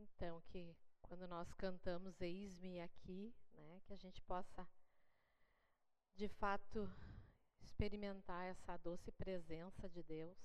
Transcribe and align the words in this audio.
Então, 0.00 0.40
que 0.48 0.74
quando 1.02 1.28
nós 1.28 1.52
cantamos 1.52 2.20
Eis-me 2.22 2.80
aqui, 2.80 3.34
né, 3.52 3.80
que 3.84 3.92
a 3.92 3.96
gente 3.96 4.22
possa 4.22 4.66
de 6.16 6.26
fato 6.28 6.90
experimentar 7.62 8.46
essa 8.46 8.78
doce 8.78 9.12
presença 9.12 9.88
de 9.88 10.02
Deus. 10.02 10.38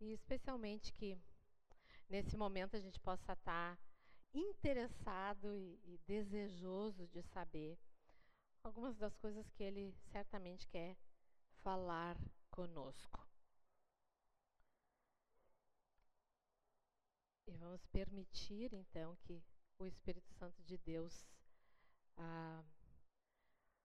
E 0.00 0.12
especialmente 0.12 0.92
que 0.94 1.18
nesse 2.08 2.36
momento 2.36 2.76
a 2.76 2.80
gente 2.80 2.98
possa 3.00 3.34
estar 3.34 3.78
interessado 4.32 5.54
e, 5.54 5.78
e 5.84 5.98
desejoso 6.06 7.06
de 7.08 7.22
saber 7.22 7.78
algumas 8.62 8.96
das 8.96 9.16
coisas 9.16 9.50
que 9.50 9.62
Ele 9.62 9.94
certamente 10.12 10.66
quer 10.68 10.96
falar 11.62 12.16
conosco. 12.50 13.29
E 17.50 17.56
vamos 17.56 17.84
permitir, 17.86 18.72
então, 18.72 19.16
que 19.24 19.42
o 19.76 19.84
Espírito 19.84 20.32
Santo 20.34 20.62
de 20.62 20.78
Deus 20.78 21.26
ah, 22.16 22.62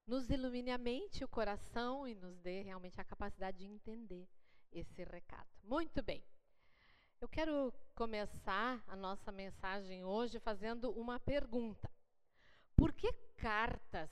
nos 0.05 0.29
ilumine 0.29 0.69
a 0.69 0.77
mente, 0.77 1.23
o 1.23 1.27
coração 1.27 2.07
e 2.07 2.13
nos 2.13 2.37
dê 2.37 2.61
realmente 2.61 3.01
a 3.01 3.03
capacidade 3.03 3.57
de 3.57 3.65
entender 3.65 4.29
esse 4.71 5.03
recado. 5.03 5.49
Muito 5.63 6.03
bem. 6.03 6.23
Eu 7.19 7.27
quero 7.27 7.73
começar 7.95 8.83
a 8.85 8.95
nossa 8.95 9.31
mensagem 9.31 10.05
hoje 10.05 10.39
fazendo 10.39 10.91
uma 10.91 11.19
pergunta. 11.19 11.89
Por 12.75 12.93
que 12.93 13.11
cartas 13.35 14.11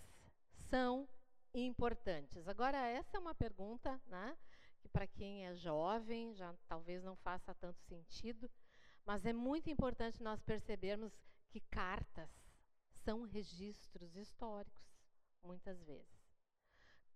são 0.70 1.08
importantes? 1.54 2.48
Agora, 2.48 2.88
essa 2.88 3.18
é 3.18 3.20
uma 3.20 3.36
pergunta 3.36 4.02
né, 4.08 4.36
que, 4.80 4.90
para 4.90 5.06
quem 5.06 5.46
é 5.46 5.54
jovem, 5.54 6.34
já 6.34 6.56
talvez 6.68 7.04
não 7.04 7.16
faça 7.18 7.54
tanto 7.54 7.80
sentido, 7.84 8.50
mas 9.06 9.26
é 9.26 9.34
muito 9.34 9.70
importante 9.70 10.24
nós 10.24 10.42
percebermos 10.42 11.14
que 11.50 11.60
cartas 11.60 12.30
são 13.04 13.24
registros 13.24 14.16
históricos, 14.16 14.98
muitas 15.44 15.84
vezes. 15.84 16.24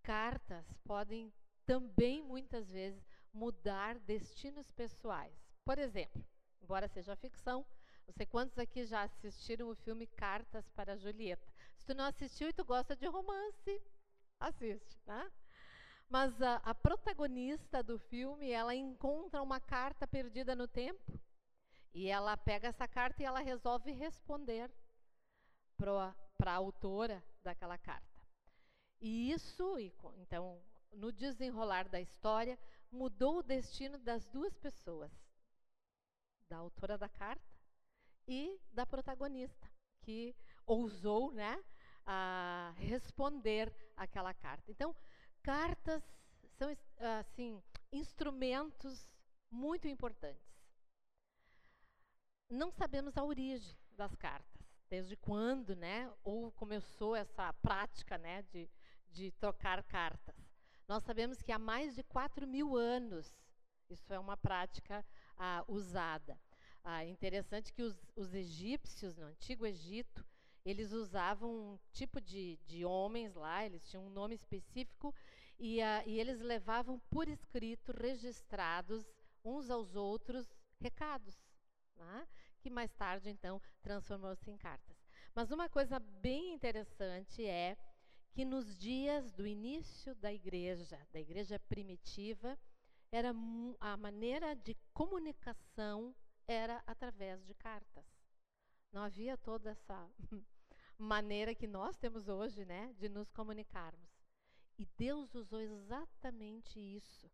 Cartas 0.03 0.65
podem 0.83 1.33
também, 1.65 2.21
muitas 2.21 2.69
vezes, 2.69 3.05
mudar 3.33 3.99
destinos 3.99 4.71
pessoais. 4.71 5.33
Por 5.65 5.77
exemplo, 5.77 6.23
embora 6.61 6.87
seja 6.87 7.15
ficção, 7.15 7.65
não 8.05 8.13
sei 8.13 8.25
quantos 8.25 8.57
aqui 8.57 8.85
já 8.85 9.03
assistiram 9.03 9.69
o 9.69 9.75
filme 9.75 10.07
Cartas 10.07 10.69
para 10.69 10.95
Julieta. 10.95 11.45
Se 11.75 11.85
tu 11.85 11.93
não 11.93 12.05
assistiu 12.05 12.47
e 12.47 12.53
tu 12.53 12.63
gosta 12.63 12.95
de 12.95 13.05
romance, 13.05 13.81
assiste, 14.39 14.97
né? 15.05 15.29
Mas 16.09 16.41
a, 16.41 16.55
a 16.57 16.73
protagonista 16.73 17.83
do 17.83 17.99
filme, 17.99 18.49
ela 18.49 18.73
encontra 18.73 19.41
uma 19.41 19.59
carta 19.59 20.07
perdida 20.07 20.55
no 20.55 20.67
tempo 20.67 21.19
e 21.93 22.07
ela 22.07 22.37
pega 22.37 22.67
essa 22.67 22.87
carta 22.87 23.21
e 23.21 23.25
ela 23.25 23.39
resolve 23.39 23.91
responder 23.91 24.71
para 25.77 26.15
a 26.45 26.55
autora 26.55 27.23
daquela 27.43 27.77
carta. 27.77 28.21
E 28.99 29.31
isso, 29.31 29.79
então, 29.79 30.61
no 30.91 31.11
desenrolar 31.11 31.87
da 31.87 32.01
história, 32.01 32.57
mudou 32.91 33.39
o 33.39 33.43
destino 33.43 33.97
das 33.97 34.25
duas 34.27 34.55
pessoas, 34.57 35.11
da 36.49 36.57
autora 36.57 36.97
da 36.97 37.09
carta 37.09 37.57
e 38.27 38.59
da 38.71 38.85
protagonista, 38.85 39.69
que 40.01 40.35
ousou, 40.65 41.31
né, 41.31 41.63
a 42.05 42.73
responder 42.77 43.73
aquela 43.95 44.33
carta. 44.33 44.71
Então, 44.71 44.95
cartas 45.43 46.03
são 46.57 46.75
assim 47.19 47.61
instrumentos 47.91 49.15
muito 49.49 49.87
importantes 49.87 50.56
não 52.49 52.71
sabemos 52.71 53.17
a 53.17 53.23
origem 53.23 53.75
das 53.95 54.15
cartas, 54.15 54.61
desde 54.89 55.15
quando, 55.15 55.75
né, 55.75 56.11
ou 56.23 56.51
começou 56.51 57.15
essa 57.15 57.51
prática, 57.53 58.17
né, 58.17 58.43
de, 58.43 58.69
de 59.11 59.31
trocar 59.33 59.83
cartas. 59.83 60.35
Nós 60.87 61.03
sabemos 61.03 61.41
que 61.41 61.51
há 61.51 61.59
mais 61.59 61.95
de 61.95 62.03
4 62.03 62.47
mil 62.47 62.77
anos 62.77 63.35
isso 63.89 64.13
é 64.13 64.19
uma 64.19 64.35
prática 64.35 65.05
ah, 65.37 65.63
usada. 65.67 66.37
Ah, 66.83 67.05
interessante 67.05 67.71
que 67.71 67.81
os, 67.81 67.95
os, 68.15 68.33
egípcios, 68.33 69.15
no 69.15 69.25
Antigo 69.25 69.65
Egito, 69.65 70.25
eles 70.65 70.91
usavam 70.91 71.49
um 71.49 71.79
tipo 71.93 72.19
de, 72.19 72.57
de 72.65 72.83
homens 72.83 73.33
lá, 73.33 73.65
eles 73.65 73.83
tinham 73.83 74.05
um 74.05 74.09
nome 74.09 74.35
específico, 74.35 75.15
e, 75.57 75.81
ah, 75.81 76.03
e 76.05 76.19
eles 76.19 76.41
levavam 76.41 76.99
por 77.09 77.27
escrito, 77.27 77.91
registrados 77.93 79.05
uns 79.43 79.69
aos 79.69 79.95
outros, 79.95 80.53
recados. 80.79 81.37
Que 82.59 82.69
mais 82.69 82.91
tarde, 82.93 83.29
então, 83.29 83.61
transformou-se 83.81 84.49
em 84.49 84.57
cartas. 84.57 84.97
Mas 85.33 85.51
uma 85.51 85.69
coisa 85.69 85.99
bem 85.99 86.53
interessante 86.53 87.45
é 87.45 87.77
que 88.31 88.43
nos 88.43 88.77
dias 88.77 89.31
do 89.31 89.47
início 89.47 90.13
da 90.15 90.33
igreja, 90.33 90.99
da 91.11 91.19
igreja 91.19 91.59
primitiva, 91.59 92.57
era 93.11 93.33
a 93.79 93.97
maneira 93.97 94.55
de 94.55 94.75
comunicação 94.93 96.15
era 96.47 96.83
através 96.87 97.45
de 97.45 97.53
cartas. 97.53 98.05
Não 98.91 99.03
havia 99.03 99.37
toda 99.37 99.71
essa 99.71 100.09
maneira 100.97 101.53
que 101.53 101.67
nós 101.67 101.97
temos 101.97 102.27
hoje, 102.27 102.65
né, 102.65 102.93
de 102.97 103.09
nos 103.09 103.31
comunicarmos. 103.31 104.09
E 104.77 104.85
Deus 104.97 105.33
usou 105.35 105.59
exatamente 105.59 106.79
isso 106.79 107.29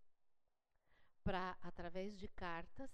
para 1.24 1.58
através 1.62 2.18
de 2.18 2.28
cartas 2.28 2.90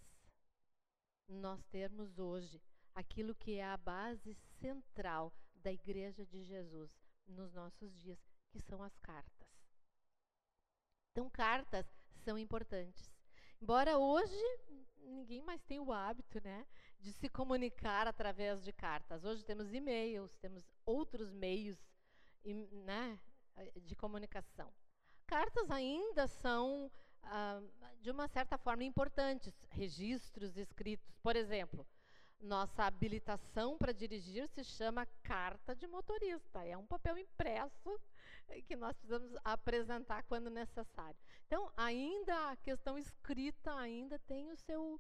nós 1.30 1.64
termos 1.66 2.18
hoje 2.20 2.62
aquilo 2.94 3.36
que 3.36 3.56
é 3.56 3.66
a 3.66 3.78
base 3.78 4.34
central 4.60 5.34
da 5.56 5.72
Igreja 5.72 6.26
de 6.26 6.44
Jesus 6.44 6.92
nos 7.28 7.54
nossos 7.54 7.94
dias, 8.00 8.20
que 8.50 8.60
são 8.60 8.82
as 8.82 8.98
cartas. 8.98 9.48
Então, 11.12 11.30
cartas 11.30 11.86
são 12.24 12.38
importantes. 12.38 13.12
Embora 13.62 13.98
hoje 13.98 14.42
ninguém 15.10 15.42
mais 15.42 15.62
tenha 15.64 15.82
o 15.82 15.92
hábito 15.92 16.42
né, 16.44 16.66
de 17.00 17.12
se 17.14 17.30
comunicar 17.30 18.08
através 18.08 18.64
de 18.64 18.72
cartas. 18.72 19.24
Hoje 19.26 19.44
temos 19.44 19.74
e-mails, 19.74 20.36
temos 20.38 20.64
outros 20.86 21.32
meios 21.32 21.78
né, 22.86 23.20
de 23.82 23.96
comunicação. 23.96 24.72
Cartas 25.26 25.70
ainda 25.70 26.28
são 26.28 26.92
ah, 27.24 27.62
de 28.02 28.12
uma 28.12 28.28
certa 28.28 28.58
forma, 28.58 28.84
importantes, 28.84 29.54
registros 29.72 30.58
escritos. 30.58 31.12
Por 31.22 31.36
exemplo, 31.36 31.86
nossa 32.40 32.86
habilitação 32.86 33.78
para 33.78 33.92
dirigir 33.92 34.48
se 34.50 34.64
chama 34.64 35.06
carta 35.24 35.76
de 35.76 35.86
motorista. 35.88 36.64
É 36.64 36.78
um 36.78 36.86
papel 36.86 37.18
impresso 37.18 38.00
que 38.66 38.76
nós 38.76 38.96
precisamos 38.98 39.32
apresentar 39.44 40.24
quando 40.24 40.50
necessário. 40.50 41.20
Então, 41.46 41.72
ainda 41.76 42.52
a 42.52 42.56
questão 42.56 42.98
escrita 42.98 43.74
ainda 43.76 44.18
tem 44.20 44.50
o 44.52 44.58
seu 44.58 45.00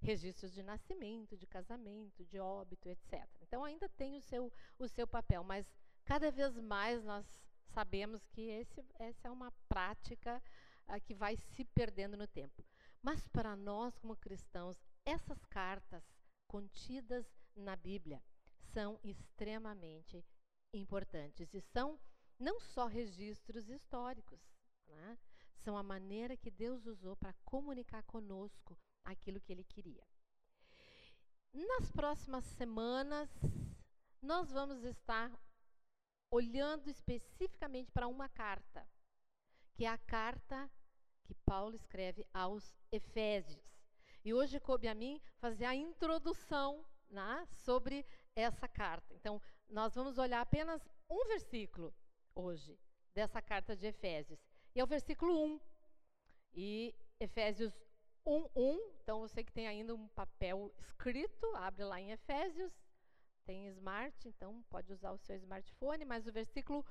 registro 0.00 0.48
de 0.48 0.62
nascimento, 0.62 1.36
de 1.36 1.46
casamento, 1.46 2.24
de 2.24 2.38
óbito, 2.38 2.88
etc. 2.88 3.28
Então, 3.42 3.64
ainda 3.64 3.88
tem 3.90 4.16
o 4.16 4.22
seu, 4.22 4.52
o 4.78 4.88
seu 4.88 5.06
papel, 5.06 5.44
mas 5.44 5.66
cada 6.04 6.30
vez 6.30 6.56
mais 6.58 7.04
nós 7.04 7.26
sabemos 7.68 8.26
que 8.28 8.48
esse, 8.48 8.84
essa 8.98 9.28
é 9.28 9.30
uma 9.30 9.52
prática 9.68 10.42
que 11.06 11.14
vai 11.14 11.36
se 11.36 11.64
perdendo 11.64 12.16
no 12.16 12.26
tempo. 12.26 12.64
Mas 13.02 13.26
para 13.28 13.56
nós, 13.56 13.98
como 13.98 14.16
cristãos, 14.16 14.80
essas 15.04 15.44
cartas 15.46 16.04
contidas 16.46 17.26
na 17.54 17.76
Bíblia 17.76 18.22
são 18.72 18.98
extremamente 19.02 20.24
importantes 20.72 21.52
e 21.54 21.60
são 21.60 21.98
não 22.38 22.60
só 22.60 22.86
registros 22.86 23.68
históricos, 23.68 24.40
né? 24.86 25.18
são 25.56 25.76
a 25.76 25.82
maneira 25.82 26.36
que 26.36 26.50
Deus 26.50 26.86
usou 26.86 27.16
para 27.16 27.34
comunicar 27.44 28.02
conosco 28.04 28.78
aquilo 29.04 29.40
que 29.40 29.52
Ele 29.52 29.64
queria. 29.64 30.06
Nas 31.52 31.90
próximas 31.90 32.44
semanas, 32.44 33.28
nós 34.22 34.50
vamos 34.50 34.84
estar 34.84 35.32
olhando 36.30 36.88
especificamente 36.88 37.90
para 37.90 38.06
uma 38.06 38.28
carta, 38.28 38.86
que 39.74 39.84
é 39.84 39.88
a 39.88 39.98
carta 39.98 40.70
que 41.28 41.34
Paulo 41.44 41.76
escreve 41.76 42.26
aos 42.32 42.74
Efésios. 42.90 43.62
E 44.24 44.32
hoje 44.32 44.58
coube 44.58 44.88
a 44.88 44.94
mim 44.94 45.20
fazer 45.36 45.66
a 45.66 45.74
introdução 45.74 46.82
né, 47.10 47.46
sobre 47.52 48.04
essa 48.34 48.66
carta. 48.66 49.14
Então, 49.14 49.40
nós 49.68 49.94
vamos 49.94 50.16
olhar 50.16 50.40
apenas 50.40 50.88
um 51.08 51.26
versículo 51.26 51.94
hoje 52.34 52.78
dessa 53.12 53.42
carta 53.42 53.76
de 53.76 53.86
Efésios. 53.86 54.40
E 54.74 54.80
é 54.80 54.84
o 54.84 54.86
versículo 54.86 55.44
1. 55.44 55.60
E 56.54 56.94
Efésios 57.20 57.74
1, 58.24 58.48
1. 58.56 58.92
Então, 59.02 59.20
você 59.20 59.44
que 59.44 59.52
tem 59.52 59.68
ainda 59.68 59.94
um 59.94 60.08
papel 60.08 60.72
escrito, 60.78 61.46
abre 61.56 61.84
lá 61.84 62.00
em 62.00 62.10
Efésios. 62.12 62.72
Tem 63.44 63.66
smart, 63.68 64.28
então 64.28 64.62
pode 64.70 64.92
usar 64.92 65.12
o 65.12 65.18
seu 65.18 65.36
smartphone. 65.36 66.06
Mas 66.06 66.26
o 66.26 66.32
versículo 66.32 66.84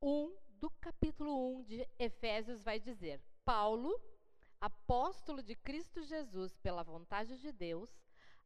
1 0.00 0.34
do 0.60 0.70
capítulo 0.80 1.58
1 1.58 1.62
de 1.64 1.88
Efésios 1.98 2.62
vai 2.62 2.80
dizer: 2.80 3.22
Paulo, 3.44 4.00
apóstolo 4.60 5.42
de 5.42 5.54
Cristo 5.54 6.02
Jesus 6.02 6.56
pela 6.58 6.82
vontade 6.82 7.36
de 7.38 7.52
Deus, 7.52 7.90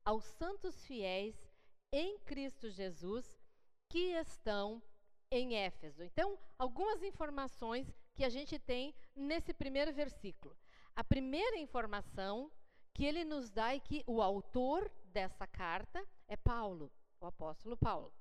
aos 0.05 0.25
santos 0.25 0.85
fiéis 0.87 1.35
em 1.93 2.19
Cristo 2.21 2.71
Jesus 2.71 3.39
que 3.89 4.13
estão 4.13 4.83
em 5.31 5.57
Éfeso. 5.57 6.03
Então, 6.03 6.39
algumas 6.59 7.03
informações 7.03 7.93
que 8.15 8.25
a 8.25 8.29
gente 8.29 8.59
tem 8.59 8.95
nesse 9.15 9.53
primeiro 9.53 9.93
versículo. 9.93 10.57
A 10.95 11.05
primeira 11.05 11.59
informação 11.59 12.51
que 12.95 13.05
ele 13.05 13.25
nos 13.25 13.51
dá 13.51 13.75
é 13.75 13.81
que 13.81 14.03
o 14.07 14.23
autor 14.23 14.91
dessa 15.07 15.47
carta 15.47 16.03
é 16.27 16.37
Paulo, 16.37 16.91
o 17.21 17.27
apóstolo 17.27 17.77
Paulo. 17.77 18.13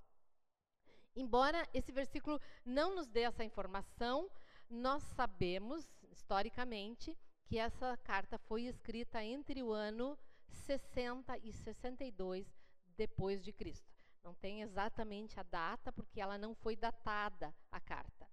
Embora 1.16 1.68
esse 1.74 1.94
versículo 1.94 2.42
não 2.66 2.94
nos 2.94 3.08
dê 3.08 3.22
essa 3.22 3.44
informação, 3.44 4.30
nós 4.70 5.02
sabemos, 5.04 5.95
historicamente, 6.16 7.18
que 7.46 7.58
essa 7.58 7.96
carta 7.98 8.38
foi 8.38 8.64
escrita 8.64 9.24
entre 9.24 9.62
o 9.62 9.72
ano 9.72 10.18
60 10.50 11.38
e 11.40 11.52
62 11.52 12.48
depois 12.98 13.44
de 13.44 13.52
Cristo. 13.52 13.94
Não 14.24 14.34
tem 14.34 14.62
exatamente 14.62 15.40
a 15.40 15.44
data, 15.44 15.92
porque 15.92 16.20
ela 16.20 16.38
não 16.38 16.56
foi 16.56 16.76
datada, 16.76 17.54
a 17.72 17.80
carta. 17.80 18.28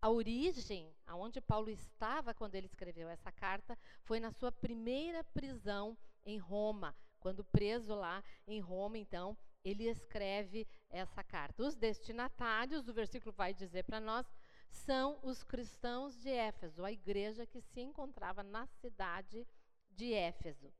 A 0.00 0.10
origem, 0.10 0.92
aonde 1.06 1.40
Paulo 1.40 1.70
estava 1.70 2.34
quando 2.34 2.54
ele 2.54 2.66
escreveu 2.66 3.08
essa 3.08 3.30
carta, 3.30 3.78
foi 4.02 4.18
na 4.18 4.32
sua 4.32 4.50
primeira 4.50 5.22
prisão 5.22 5.96
em 6.24 6.38
Roma. 6.38 6.96
Quando 7.20 7.44
preso 7.44 7.94
lá 7.94 8.22
em 8.46 8.60
Roma, 8.60 8.98
então, 8.98 9.36
ele 9.64 9.88
escreve 9.88 10.66
essa 10.90 11.22
carta. 11.24 11.62
Os 11.62 11.74
destinatários, 11.74 12.88
o 12.88 12.92
versículo 12.92 13.32
vai 13.32 13.54
dizer 13.54 13.84
para 13.84 14.00
nós, 14.00 14.26
são 14.76 15.18
os 15.22 15.42
cristãos 15.42 16.16
de 16.22 16.30
Éfeso, 16.30 16.84
a 16.84 16.92
igreja 16.92 17.46
que 17.46 17.60
se 17.60 17.80
encontrava 17.80 18.42
na 18.42 18.66
cidade 18.66 19.46
de 19.90 20.12
Éfeso. 20.12 20.72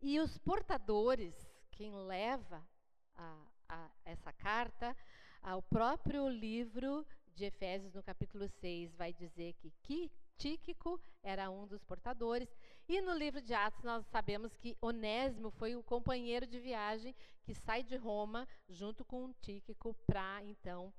E 0.00 0.18
os 0.20 0.38
portadores, 0.38 1.34
quem 1.70 1.94
leva 1.94 2.66
a, 3.14 3.46
a, 3.68 3.90
essa 4.04 4.32
carta, 4.32 4.96
ao 5.42 5.62
próprio 5.62 6.28
livro 6.28 7.06
de 7.34 7.44
Efésios, 7.44 7.94
no 7.94 8.02
capítulo 8.02 8.48
6, 8.48 8.94
vai 8.94 9.12
dizer 9.12 9.54
que, 9.54 9.70
que 9.82 10.10
Tíquico 10.36 11.00
era 11.22 11.50
um 11.50 11.66
dos 11.66 11.82
portadores. 11.84 12.48
E 12.88 13.00
no 13.00 13.14
livro 13.14 13.40
de 13.40 13.54
Atos, 13.54 13.82
nós 13.82 14.04
sabemos 14.06 14.56
que 14.56 14.76
Onésimo 14.80 15.50
foi 15.50 15.74
o 15.74 15.82
companheiro 15.82 16.46
de 16.46 16.58
viagem 16.58 17.14
que 17.42 17.54
sai 17.54 17.82
de 17.82 17.96
Roma 17.96 18.48
junto 18.68 19.04
com 19.04 19.32
Tíquico 19.34 19.94
para, 20.06 20.42
então, 20.44 20.92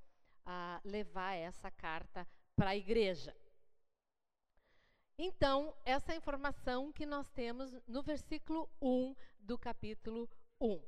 levar 0.83 1.33
essa 1.33 1.71
carta 1.71 2.27
para 2.55 2.71
a 2.71 2.75
igreja. 2.75 3.35
Então, 5.17 5.75
essa 5.85 6.13
é 6.13 6.17
informação 6.17 6.91
que 6.91 7.05
nós 7.05 7.29
temos 7.29 7.71
no 7.87 8.03
versículo 8.03 8.69
1 8.81 9.15
do 9.39 9.57
capítulo 9.57 10.29
1. 10.59 10.81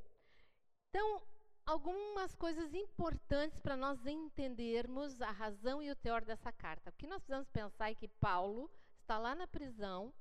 Então, 0.90 1.22
algumas 1.66 2.36
coisas 2.36 2.74
importantes 2.74 3.60
para 3.60 3.78
nós 3.78 4.06
entendermos 4.06 5.22
a 5.22 5.31
razão 5.31 5.81
e 5.81 5.90
o 5.92 5.96
teor 5.96 6.25
dessa 6.25 6.52
carta. 6.52 6.90
O 6.90 6.94
que 6.94 7.08
nós 7.08 7.22
precisamos 7.22 7.50
pensar 7.50 7.92
é 7.92 7.96
que 7.96 8.08
Paulo 8.08 8.70
está 9.02 9.18
lá 9.18 9.34
na 9.34 9.48
prisão 9.48 10.13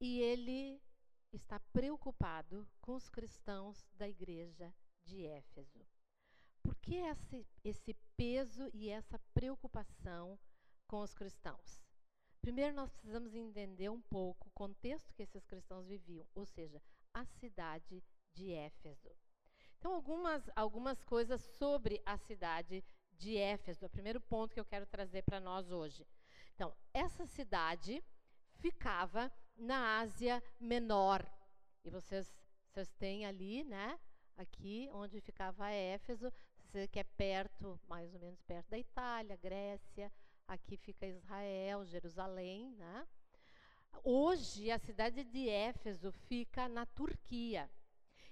e 0.00 0.20
ele 0.20 0.80
está 1.32 1.58
preocupado 1.72 2.68
com 2.80 2.94
os 2.94 3.08
cristãos 3.08 3.86
da 3.94 4.08
igreja 4.08 4.72
de 5.04 5.26
Éfeso. 5.26 5.86
Por 6.62 6.74
que 6.76 6.96
esse, 6.96 7.46
esse 7.64 7.94
peso 8.18 8.68
e 8.74 8.90
essa 8.90 9.16
preocupação 9.32 10.36
com 10.88 11.00
os 11.00 11.14
cristãos? 11.14 11.80
Primeiro, 12.40 12.74
nós 12.74 12.90
precisamos 12.90 13.32
entender 13.32 13.88
um 13.88 14.00
pouco 14.00 14.48
o 14.48 14.52
contexto 14.52 15.14
que 15.14 15.22
esses 15.22 15.46
cristãos 15.46 15.86
viviam, 15.86 16.26
ou 16.34 16.44
seja, 16.44 16.82
a 17.14 17.24
cidade 17.24 18.02
de 18.34 18.52
Éfeso. 18.52 19.14
Então, 19.78 19.94
algumas, 19.94 20.50
algumas 20.56 21.00
coisas 21.04 21.40
sobre 21.58 22.02
a 22.04 22.18
cidade 22.18 22.84
de 23.12 23.36
Éfeso. 23.36 23.86
O 23.86 23.90
primeiro 23.90 24.20
ponto 24.20 24.52
que 24.52 24.60
eu 24.60 24.64
quero 24.64 24.86
trazer 24.86 25.22
para 25.22 25.38
nós 25.38 25.70
hoje. 25.70 26.04
Então, 26.54 26.74
essa 26.92 27.24
cidade 27.26 28.02
ficava 28.54 29.32
na 29.56 30.00
Ásia 30.00 30.42
Menor. 30.58 31.24
E 31.84 31.90
vocês, 31.90 32.34
vocês 32.66 32.88
têm 32.98 33.26
ali, 33.26 33.62
né? 33.62 33.98
Aqui 34.36 34.88
onde 34.92 35.20
ficava 35.20 35.70
Éfeso, 35.70 36.32
que 36.90 36.98
é 36.98 37.04
perto, 37.04 37.80
mais 37.88 38.12
ou 38.14 38.20
menos 38.20 38.40
perto 38.42 38.68
da 38.68 38.78
Itália, 38.78 39.36
Grécia. 39.36 40.12
Aqui 40.46 40.76
fica 40.76 41.06
Israel, 41.06 41.84
Jerusalém, 41.84 42.70
né? 42.72 43.06
Hoje, 44.04 44.70
a 44.70 44.78
cidade 44.78 45.24
de 45.24 45.48
Éfeso 45.48 46.12
fica 46.12 46.68
na 46.68 46.86
Turquia. 46.86 47.68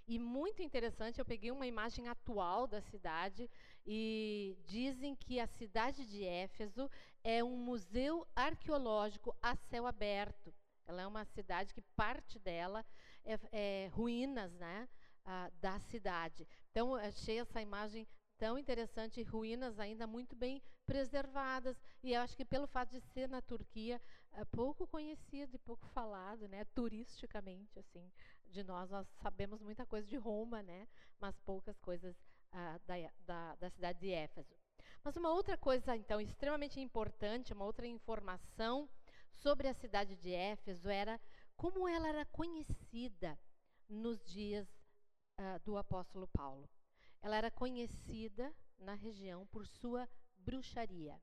E 0.08 0.18
muito 0.18 0.62
interessante, 0.62 1.18
eu 1.18 1.24
peguei 1.24 1.50
uma 1.50 1.66
imagem 1.66 2.08
atual 2.08 2.66
da 2.68 2.80
cidade 2.80 3.50
e 3.84 4.56
dizem 4.64 5.16
que 5.16 5.40
a 5.40 5.46
cidade 5.48 6.06
de 6.06 6.24
Éfeso 6.24 6.88
é 7.24 7.42
um 7.42 7.56
museu 7.56 8.26
arqueológico 8.36 9.36
a 9.42 9.56
céu 9.56 9.86
aberto. 9.86 10.54
Ela 10.86 11.02
é 11.02 11.06
uma 11.06 11.24
cidade 11.24 11.74
que 11.74 11.82
parte 11.96 12.38
dela 12.38 12.86
é, 13.24 13.38
é 13.50 13.88
ruínas 13.88 14.52
né, 14.54 14.88
a, 15.24 15.50
da 15.60 15.80
cidade. 15.80 16.46
Então, 16.70 16.94
achei 16.94 17.40
essa 17.40 17.60
imagem 17.60 18.06
tão 18.38 18.58
interessante, 18.58 19.22
ruínas 19.22 19.78
ainda 19.78 20.06
muito 20.06 20.36
bem 20.36 20.62
preservadas. 20.84 21.76
E 22.02 22.12
eu 22.12 22.20
acho 22.20 22.36
que 22.36 22.44
pelo 22.44 22.66
fato 22.66 22.90
de 22.90 23.00
ser 23.00 23.28
na 23.28 23.40
Turquia, 23.40 24.00
é 24.32 24.44
pouco 24.44 24.86
conhecido 24.86 25.54
e 25.54 25.58
pouco 25.58 25.86
falado, 25.88 26.46
né, 26.48 26.64
turisticamente, 26.74 27.78
assim, 27.78 28.12
de 28.46 28.62
nós, 28.62 28.90
nós 28.90 29.06
sabemos 29.22 29.60
muita 29.60 29.84
coisa 29.86 30.06
de 30.06 30.16
Roma, 30.16 30.62
né? 30.62 30.86
Mas 31.18 31.38
poucas 31.40 31.78
coisas 31.78 32.16
ah, 32.52 32.78
da, 32.86 32.94
da, 33.20 33.54
da 33.56 33.70
cidade 33.70 34.00
de 34.00 34.10
Éfeso. 34.10 34.54
Mas 35.02 35.16
uma 35.16 35.32
outra 35.32 35.56
coisa, 35.56 35.96
então, 35.96 36.20
extremamente 36.20 36.80
importante, 36.80 37.52
uma 37.52 37.64
outra 37.64 37.86
informação 37.86 38.88
sobre 39.30 39.68
a 39.68 39.74
cidade 39.74 40.16
de 40.16 40.32
Éfeso 40.32 40.88
era 40.88 41.20
como 41.56 41.88
ela 41.88 42.08
era 42.08 42.24
conhecida 42.26 43.38
nos 43.88 44.22
dias 44.24 44.68
uh, 45.38 45.60
do 45.64 45.76
apóstolo 45.76 46.28
Paulo. 46.28 46.68
Ela 47.26 47.38
era 47.38 47.50
conhecida 47.50 48.54
na 48.78 48.94
região 48.94 49.46
por 49.48 49.66
sua 49.66 50.08
bruxaria. 50.38 51.20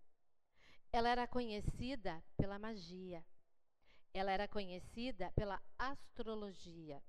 Ela 0.92 1.08
era 1.10 1.26
conhecida 1.26 2.22
pela 2.36 2.60
magia. 2.60 3.26
Ela 4.14 4.32
era 4.32 4.48
conhecida 4.48 5.32
pela 5.32 5.64
astrologia 5.80 7.02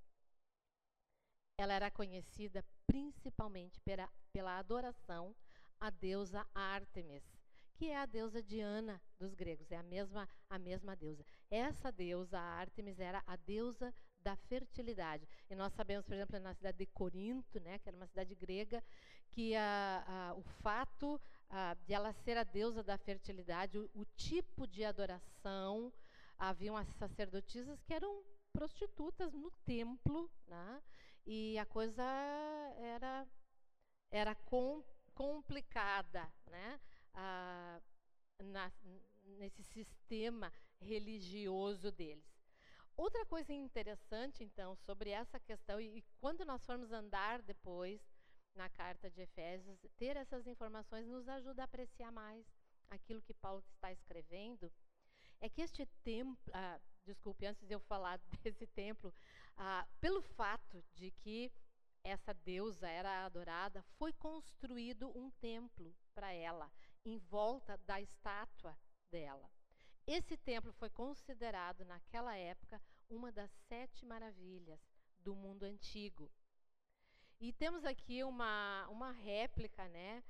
ela 1.57 1.75
era 1.75 1.91
conhecida 1.91 2.65
principalmente 2.87 3.81
pela, 3.81 4.11
pela 4.33 4.59
adoração 4.59 5.35
à 5.79 5.91
deusa 5.91 6.47
Ártemis, 6.55 7.23
que 7.75 7.87
é 7.87 7.97
a 7.97 8.07
deusa 8.07 8.43
Diana 8.43 9.01
dos 9.19 9.35
gregos, 9.35 9.71
é 9.71 9.77
a 9.77 9.83
mesma, 9.83 10.29
a 10.49 10.59
mesma 10.59 10.97
deusa. 10.97 11.25
Essa 11.51 11.93
deusa 11.93 12.39
Ártemis 12.39 12.99
era 12.99 13.23
a 13.27 13.37
deusa 13.37 13.95
da 14.25 14.35
fertilidade. 14.37 15.29
E 15.51 15.55
nós 15.55 15.73
sabemos, 15.75 16.07
por 16.07 16.15
exemplo, 16.15 16.41
na 16.41 16.55
cidade 16.55 16.79
de 16.79 16.87
Corinto, 16.87 17.61
né, 17.61 17.79
que 17.79 17.89
era 17.89 17.97
uma 17.97 18.07
cidade 18.07 18.35
grega, 18.35 18.83
que 19.31 19.55
a, 19.55 20.05
a, 20.07 20.35
o 20.35 20.43
fato 20.63 21.21
a, 21.51 21.75
de 21.87 21.93
ela 21.93 22.13
ser 22.25 22.39
a 22.39 22.43
deusa 22.43 22.83
da 22.83 22.97
fertilidade, 22.97 23.79
o, 23.79 23.91
o 23.95 24.05
tipo 24.17 24.67
de 24.67 24.85
adoração, 24.85 25.93
haviam 26.39 26.77
as 26.77 26.89
sacerdotisas 26.97 27.81
que 27.83 27.93
eram 27.93 28.25
prostitutas 28.53 29.33
no 29.35 29.51
templo, 29.65 30.31
né? 30.47 30.83
e 31.27 31.59
a 31.59 31.67
coisa 31.67 32.03
era, 32.79 33.27
era 34.11 34.35
com, 34.35 34.83
complicada 35.15 36.31
né? 36.47 36.81
Na, 38.43 38.73
nesse 39.39 39.63
sistema 39.63 40.53
religioso 40.81 41.91
deles. 41.93 42.34
Outra 42.97 43.27
coisa 43.27 43.53
interessante, 43.53 44.45
então, 44.45 44.77
sobre 44.77 45.11
essa 45.11 45.41
questão, 45.41 45.81
e, 45.81 46.03
quando 46.21 46.45
nós 46.45 46.65
formos 46.65 46.93
andar 46.93 47.43
depois 47.43 48.01
na 48.55 48.69
carta 48.69 49.11
de 49.11 49.21
Efésios, 49.23 49.85
ter 49.97 50.17
essas 50.17 50.47
informações 50.47 51.07
nos 51.09 51.29
ajuda 51.29 51.63
a 51.63 51.65
apreciar 51.65 52.13
mais 52.13 52.47
aquilo 52.89 53.21
que 53.21 53.35
Paulo 53.35 53.65
está 53.75 53.91
escrevendo, 53.91 54.71
é 55.41 55.49
que 55.49 55.61
este 55.61 55.85
templo, 56.05 56.53
ah, 56.55 56.81
desculpe, 57.05 57.45
antes 57.45 57.67
de 57.67 57.75
eu 57.75 57.81
falar 57.81 58.21
desse 58.43 58.67
templo, 58.69 59.13
ah, 59.57 59.87
pelo 60.01 60.23
fato 60.23 60.85
de 60.95 61.11
que 61.11 61.51
essa 62.05 62.33
deusa 62.33 62.89
era 62.89 63.25
adorada, 63.25 63.83
foi 63.99 64.13
construído 64.13 65.11
um 65.19 65.31
templo 65.33 65.95
para 66.15 66.33
ela, 66.33 66.71
em 67.05 67.19
volta 67.19 67.77
da 67.79 68.01
estátua 68.01 68.79
dela. 69.11 69.51
Esse 70.07 70.37
templo 70.37 70.73
foi 70.75 70.91
considerado, 70.91 71.85
naquela 71.85 72.37
época, 72.37 72.81
uma 73.09 73.33
das 73.33 73.51
sete 73.69 74.05
maravilhas 74.05 74.81
do 75.19 75.35
mundo 75.35 75.65
antigo. 75.65 76.31
E 77.41 77.53
temos 77.53 77.85
aqui 77.85 78.23
uma, 78.23 78.87
uma 78.89 79.11
réplica 79.11 79.89
né, 79.89 80.23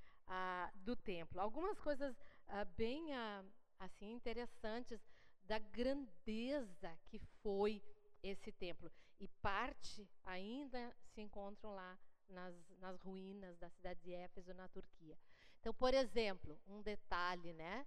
do 0.76 0.97
templo. 0.97 1.40
Algumas 1.40 1.78
coisas 1.81 2.16
ah, 2.49 2.64
bem 2.64 3.14
ah, 3.14 3.45
assim 3.78 4.12
interessantes 4.12 5.00
da 5.43 5.59
grandeza 5.59 6.97
que 7.07 7.19
foi 7.43 7.83
esse 8.23 8.50
templo. 8.52 8.90
E 9.21 9.28
parte 9.28 10.09
ainda 10.25 10.95
se 11.12 11.21
encontram 11.21 11.75
lá 11.75 11.99
nas, 12.28 12.54
nas 12.78 13.00
ruínas 13.00 13.57
da 13.59 13.69
cidade 13.71 14.00
de 14.02 14.12
Éfeso, 14.12 14.54
na 14.54 14.69
Turquia. 14.69 15.19
Então, 15.61 15.73
por 15.75 15.95
exemplo, 15.95 16.61
um 16.66 16.83
detalhe, 16.83 17.52
né? 17.52 17.87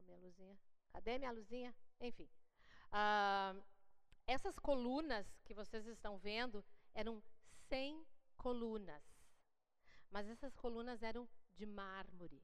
Minha 0.00 0.18
luzinha. 0.18 0.58
Cadê 0.90 1.18
minha 1.18 1.32
luzinha? 1.32 1.74
Enfim. 2.00 2.28
Ah, 2.90 3.54
essas 4.26 4.58
colunas 4.58 5.26
que 5.44 5.54
vocês 5.54 5.86
estão 5.86 6.18
vendo 6.18 6.64
eram 6.94 7.22
100 7.68 8.06
colunas. 8.36 9.02
Mas 10.10 10.28
essas 10.28 10.54
colunas 10.54 11.02
eram 11.02 11.28
de 11.54 11.66
mármore. 11.66 12.42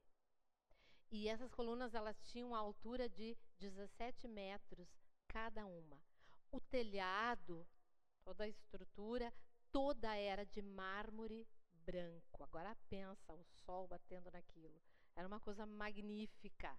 E 1.11 1.28
essas 1.28 1.50
colunas 1.50 1.95
elas 1.95 2.21
tinham 2.23 2.55
a 2.55 2.59
altura 2.59 3.09
de 3.09 3.37
17 3.59 4.28
metros 4.28 4.88
cada 5.26 5.64
uma. 5.67 6.02
O 6.50 6.61
telhado, 6.61 7.67
toda 8.23 8.45
a 8.45 8.49
estrutura, 8.49 9.33
toda 9.73 10.14
era 10.14 10.45
de 10.45 10.62
mármore 10.62 11.47
branco. 11.73 12.43
Agora 12.43 12.76
pensa 12.88 13.33
o 13.33 13.45
sol 13.45 13.87
batendo 13.87 14.31
naquilo. 14.31 14.81
Era 15.14 15.26
uma 15.26 15.40
coisa 15.40 15.67
magnífica. 15.67 16.78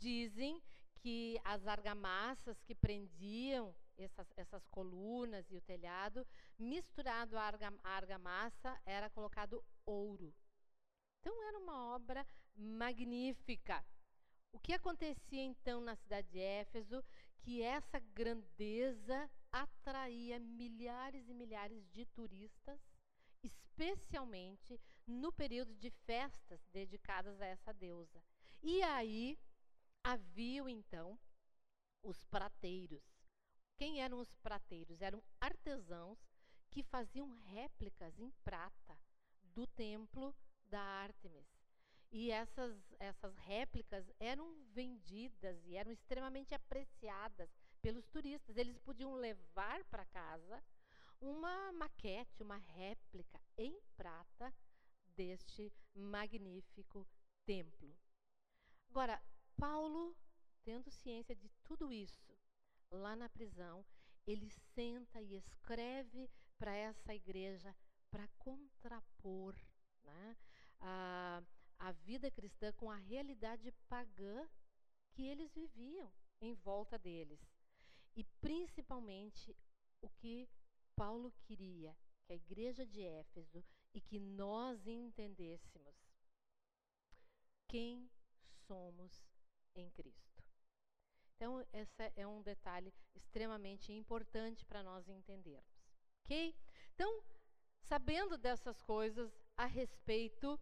Dizem 0.00 0.62
que 0.94 1.38
as 1.44 1.66
argamassas 1.66 2.60
que 2.62 2.74
prendiam 2.74 3.74
essas, 3.98 4.26
essas 4.34 4.66
colunas 4.68 5.50
e 5.50 5.56
o 5.56 5.60
telhado, 5.60 6.26
misturado 6.58 7.36
à 7.36 7.52
argamassa, 7.84 8.80
era 8.86 9.10
colocado 9.10 9.62
ouro. 9.84 10.34
Então 11.20 11.46
era 11.48 11.58
uma 11.58 11.94
obra 11.94 12.26
magnífica. 12.56 13.84
O 14.52 14.58
que 14.58 14.72
acontecia 14.72 15.42
então 15.42 15.82
na 15.82 15.94
cidade 15.96 16.28
de 16.30 16.40
Éfeso? 16.40 17.04
Que 17.42 17.62
essa 17.62 17.98
grandeza 17.98 19.30
atraía 19.52 20.38
milhares 20.40 21.28
e 21.28 21.34
milhares 21.34 21.86
de 21.90 22.06
turistas, 22.06 22.80
especialmente 23.42 24.80
no 25.06 25.30
período 25.30 25.74
de 25.74 25.90
festas 25.90 26.60
dedicadas 26.72 27.38
a 27.40 27.46
essa 27.46 27.72
deusa. 27.72 28.22
E 28.62 28.82
aí 28.82 29.38
haviam 30.02 30.68
então 30.68 31.18
os 32.02 32.24
prateiros. 32.24 33.04
Quem 33.76 34.02
eram 34.02 34.20
os 34.20 34.34
prateiros? 34.36 35.00
Eram 35.00 35.22
artesãos 35.40 36.18
que 36.70 36.82
faziam 36.82 37.28
réplicas 37.46 38.18
em 38.18 38.30
prata 38.44 38.98
do 39.42 39.66
templo 39.66 40.34
da 40.66 40.80
Ártemis. 40.80 41.48
E 42.12 42.30
essas, 42.30 42.76
essas 42.98 43.36
réplicas 43.36 44.10
eram 44.18 44.54
vendidas 44.72 45.64
e 45.64 45.76
eram 45.76 45.92
extremamente 45.92 46.54
apreciadas 46.54 47.50
pelos 47.80 48.06
turistas. 48.08 48.56
Eles 48.56 48.78
podiam 48.78 49.14
levar 49.14 49.84
para 49.84 50.04
casa 50.06 50.62
uma 51.20 51.72
maquete, 51.72 52.42
uma 52.42 52.56
réplica 52.56 53.40
em 53.56 53.78
prata 53.96 54.52
deste 55.06 55.72
magnífico 55.94 57.06
templo. 57.44 57.96
Agora, 58.88 59.22
Paulo, 59.60 60.16
tendo 60.64 60.90
ciência 60.90 61.36
de 61.36 61.50
tudo 61.62 61.92
isso, 61.92 62.34
lá 62.90 63.14
na 63.14 63.28
prisão, 63.28 63.84
ele 64.26 64.50
senta 64.74 65.20
e 65.20 65.34
escreve 65.34 66.30
para 66.58 66.74
essa 66.74 67.14
igreja 67.14 67.76
para 68.10 68.26
contrapor 68.38 69.54
né, 70.02 70.36
a, 70.80 71.42
a 71.78 71.92
vida 71.92 72.30
cristã 72.30 72.72
com 72.72 72.90
a 72.90 72.96
realidade 72.96 73.70
pagã 73.86 74.48
que 75.12 75.26
eles 75.26 75.52
viviam 75.52 76.10
em 76.40 76.54
volta 76.54 76.98
deles. 76.98 77.40
E 78.16 78.24
principalmente 78.40 79.54
o 80.00 80.08
que 80.08 80.48
Paulo 80.96 81.32
queria 81.42 81.94
que 82.24 82.32
a 82.32 82.36
igreja 82.36 82.86
de 82.86 83.02
Éfeso 83.02 83.64
e 83.92 84.00
que 84.00 84.18
nós 84.18 84.86
entendêssemos 84.86 85.94
quem 87.68 88.10
somos 88.66 89.22
em 89.74 89.90
Cristo. 89.90 90.44
Então, 91.36 91.66
esse 91.72 92.12
é 92.16 92.26
um 92.26 92.42
detalhe 92.42 92.92
extremamente 93.14 93.92
importante 93.92 94.64
para 94.64 94.82
nós 94.82 95.08
entendermos. 95.08 95.80
Ok? 96.24 96.54
Então, 96.94 97.22
sabendo 97.80 98.36
dessas 98.36 98.82
coisas 98.82 99.32
a 99.56 99.64
respeito 99.64 100.60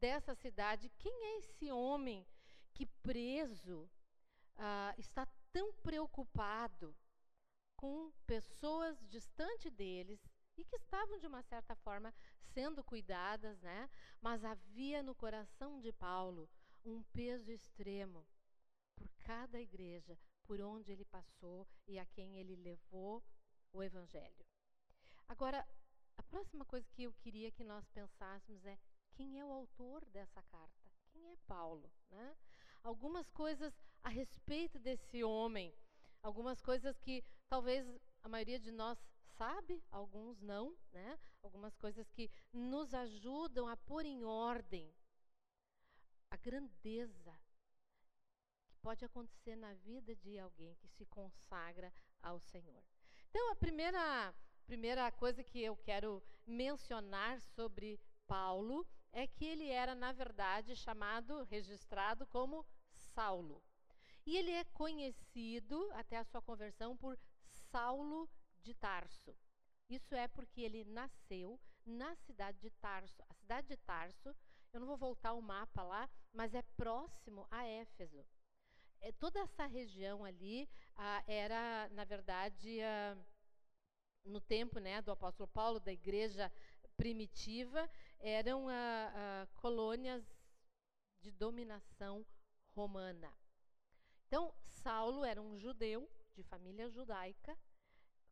dessa 0.00 0.34
cidade, 0.34 0.90
quem 0.98 1.12
é 1.12 1.38
esse 1.38 1.70
homem 1.70 2.26
que 2.74 2.86
preso 2.86 3.88
ah, 4.56 4.94
está 4.98 5.26
tão 5.52 5.72
preocupado 5.74 6.94
com 7.76 8.10
pessoas 8.26 8.98
distante 9.08 9.70
deles 9.70 10.20
e 10.56 10.64
que 10.64 10.76
estavam 10.76 11.18
de 11.18 11.26
uma 11.26 11.42
certa 11.42 11.74
forma 11.76 12.12
sendo 12.52 12.82
cuidadas, 12.82 13.60
né? 13.60 13.88
Mas 14.20 14.44
havia 14.44 15.02
no 15.02 15.14
coração 15.14 15.80
de 15.80 15.92
Paulo 15.92 16.48
um 16.84 17.02
peso 17.02 17.50
extremo 17.52 18.26
por 18.96 19.08
cada 19.22 19.60
igreja 19.60 20.18
por 20.44 20.60
onde 20.60 20.90
ele 20.90 21.04
passou 21.04 21.66
e 21.86 21.98
a 21.98 22.06
quem 22.06 22.38
ele 22.38 22.56
levou 22.56 23.22
o 23.72 23.82
evangelho. 23.82 24.44
Agora, 25.28 25.66
a 26.16 26.22
próxima 26.22 26.64
coisa 26.64 26.88
que 26.92 27.04
eu 27.04 27.12
queria 27.14 27.50
que 27.50 27.64
nós 27.64 27.86
pensássemos 27.88 28.64
é 28.64 28.78
quem 29.14 29.38
é 29.38 29.44
o 29.44 29.52
autor 29.52 30.04
dessa 30.06 30.42
carta? 30.42 30.90
Quem 31.10 31.30
é 31.30 31.36
Paulo? 31.46 31.90
Né? 32.10 32.36
Algumas 32.82 33.30
coisas 33.30 33.74
a 34.02 34.08
respeito 34.08 34.78
desse 34.78 35.22
homem, 35.24 35.74
algumas 36.22 36.60
coisas 36.60 36.98
que 36.98 37.24
talvez 37.48 37.86
a 38.22 38.28
maioria 38.28 38.58
de 38.58 38.70
nós 38.70 38.98
sabe, 39.36 39.82
alguns 39.90 40.40
não, 40.40 40.76
né? 40.92 41.18
Algumas 41.42 41.76
coisas 41.76 42.08
que 42.10 42.30
nos 42.52 42.94
ajudam 42.94 43.68
a 43.68 43.76
pôr 43.76 44.04
em 44.04 44.24
ordem 44.24 44.92
a 46.30 46.36
grandeza 46.36 47.38
pode 48.86 49.04
acontecer 49.04 49.56
na 49.56 49.74
vida 49.74 50.14
de 50.14 50.38
alguém 50.38 50.76
que 50.76 50.86
se 50.86 51.04
consagra 51.06 51.92
ao 52.22 52.38
Senhor. 52.38 52.84
Então, 53.28 53.50
a 53.50 53.56
primeira 53.56 54.32
primeira 54.64 55.10
coisa 55.10 55.42
que 55.42 55.60
eu 55.60 55.76
quero 55.78 56.22
mencionar 56.46 57.40
sobre 57.40 57.98
Paulo 58.28 58.86
é 59.10 59.26
que 59.26 59.44
ele 59.44 59.68
era, 59.68 59.96
na 59.96 60.12
verdade, 60.12 60.76
chamado, 60.76 61.42
registrado 61.50 62.24
como 62.28 62.64
Saulo. 63.12 63.60
E 64.24 64.36
ele 64.36 64.52
é 64.52 64.62
conhecido, 64.62 65.90
até 65.94 66.18
a 66.18 66.24
sua 66.24 66.40
conversão, 66.40 66.96
por 66.96 67.18
Saulo 67.72 68.30
de 68.62 68.72
Tarso. 68.72 69.36
Isso 69.88 70.14
é 70.14 70.28
porque 70.28 70.60
ele 70.60 70.84
nasceu 70.84 71.58
na 71.84 72.14
cidade 72.14 72.60
de 72.60 72.70
Tarso. 72.70 73.20
A 73.28 73.34
cidade 73.34 73.66
de 73.66 73.76
Tarso, 73.78 74.32
eu 74.72 74.78
não 74.78 74.86
vou 74.86 74.96
voltar 74.96 75.32
o 75.32 75.42
mapa 75.42 75.82
lá, 75.82 76.08
mas 76.32 76.54
é 76.54 76.62
próximo 76.62 77.48
a 77.50 77.64
Éfeso. 77.66 78.24
É, 79.00 79.12
toda 79.12 79.40
essa 79.40 79.66
região 79.66 80.24
ali 80.24 80.68
ah, 80.96 81.22
era, 81.26 81.88
na 81.92 82.04
verdade, 82.04 82.80
ah, 82.82 83.16
no 84.24 84.40
tempo 84.40 84.78
né, 84.78 85.00
do 85.02 85.10
apóstolo 85.10 85.48
Paulo, 85.48 85.78
da 85.80 85.92
igreja 85.92 86.52
primitiva, 86.96 87.88
eram 88.18 88.68
ah, 88.68 89.12
ah, 89.14 89.48
colônias 89.54 90.24
de 91.20 91.30
dominação 91.30 92.26
romana. 92.74 93.32
Então, 94.26 94.54
Saulo 94.66 95.24
era 95.24 95.40
um 95.40 95.58
judeu 95.58 96.10
de 96.34 96.42
família 96.42 96.88
judaica, 96.88 97.56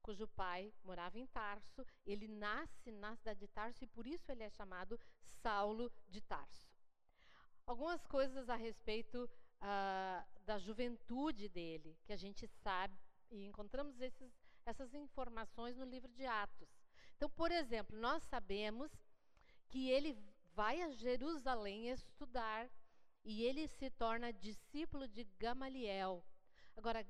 cujo 0.03 0.29
pai 0.29 0.73
morava 0.83 1.19
em 1.19 1.27
Tarso. 1.27 1.85
Ele 2.05 2.29
nasce 2.29 2.93
na 2.93 3.17
cidade 3.17 3.41
de 3.41 3.49
Tarso 3.49 3.85
e 3.85 3.87
por 3.87 4.07
isso 4.07 4.31
ele 4.31 4.43
é 4.43 4.51
chamado 4.51 5.01
Saulo 5.43 5.91
de 6.09 6.21
Tarso. 6.21 6.69
Algumas 7.67 8.07
coisas 8.07 8.49
a 8.51 8.57
respeito 8.57 9.31
ah, 9.67 10.23
da 10.45 10.59
juventude 10.59 11.49
dele, 11.49 11.97
que 12.05 12.13
a 12.13 12.17
gente 12.17 12.47
sabe, 12.47 12.95
e 13.31 13.47
encontramos 13.47 13.99
esses, 13.99 14.31
essas 14.67 14.93
informações 14.93 15.75
no 15.77 15.87
livro 15.87 16.13
de 16.13 16.27
Atos. 16.27 16.69
Então, 17.17 17.31
por 17.31 17.51
exemplo, 17.51 17.97
nós 17.99 18.23
sabemos 18.25 18.93
que 19.69 19.89
ele 19.89 20.13
vai 20.55 20.83
a 20.83 20.91
Jerusalém 20.91 21.89
estudar 21.89 22.71
e 23.25 23.43
ele 23.43 23.67
se 23.67 23.89
torna 23.89 24.35
discípulo 24.35 25.09
de 25.09 25.25
Gamaliel. 25.39 26.23
Agora, 26.77 27.03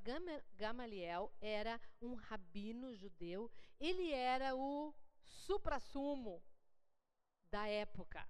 Gamaliel 0.55 1.33
era 1.41 1.81
um 2.01 2.15
rabino 2.15 2.95
judeu, 2.95 3.51
ele 3.81 4.13
era 4.13 4.55
o 4.55 4.95
suprassumo 5.25 6.41
da 7.51 7.67
época. 7.67 8.25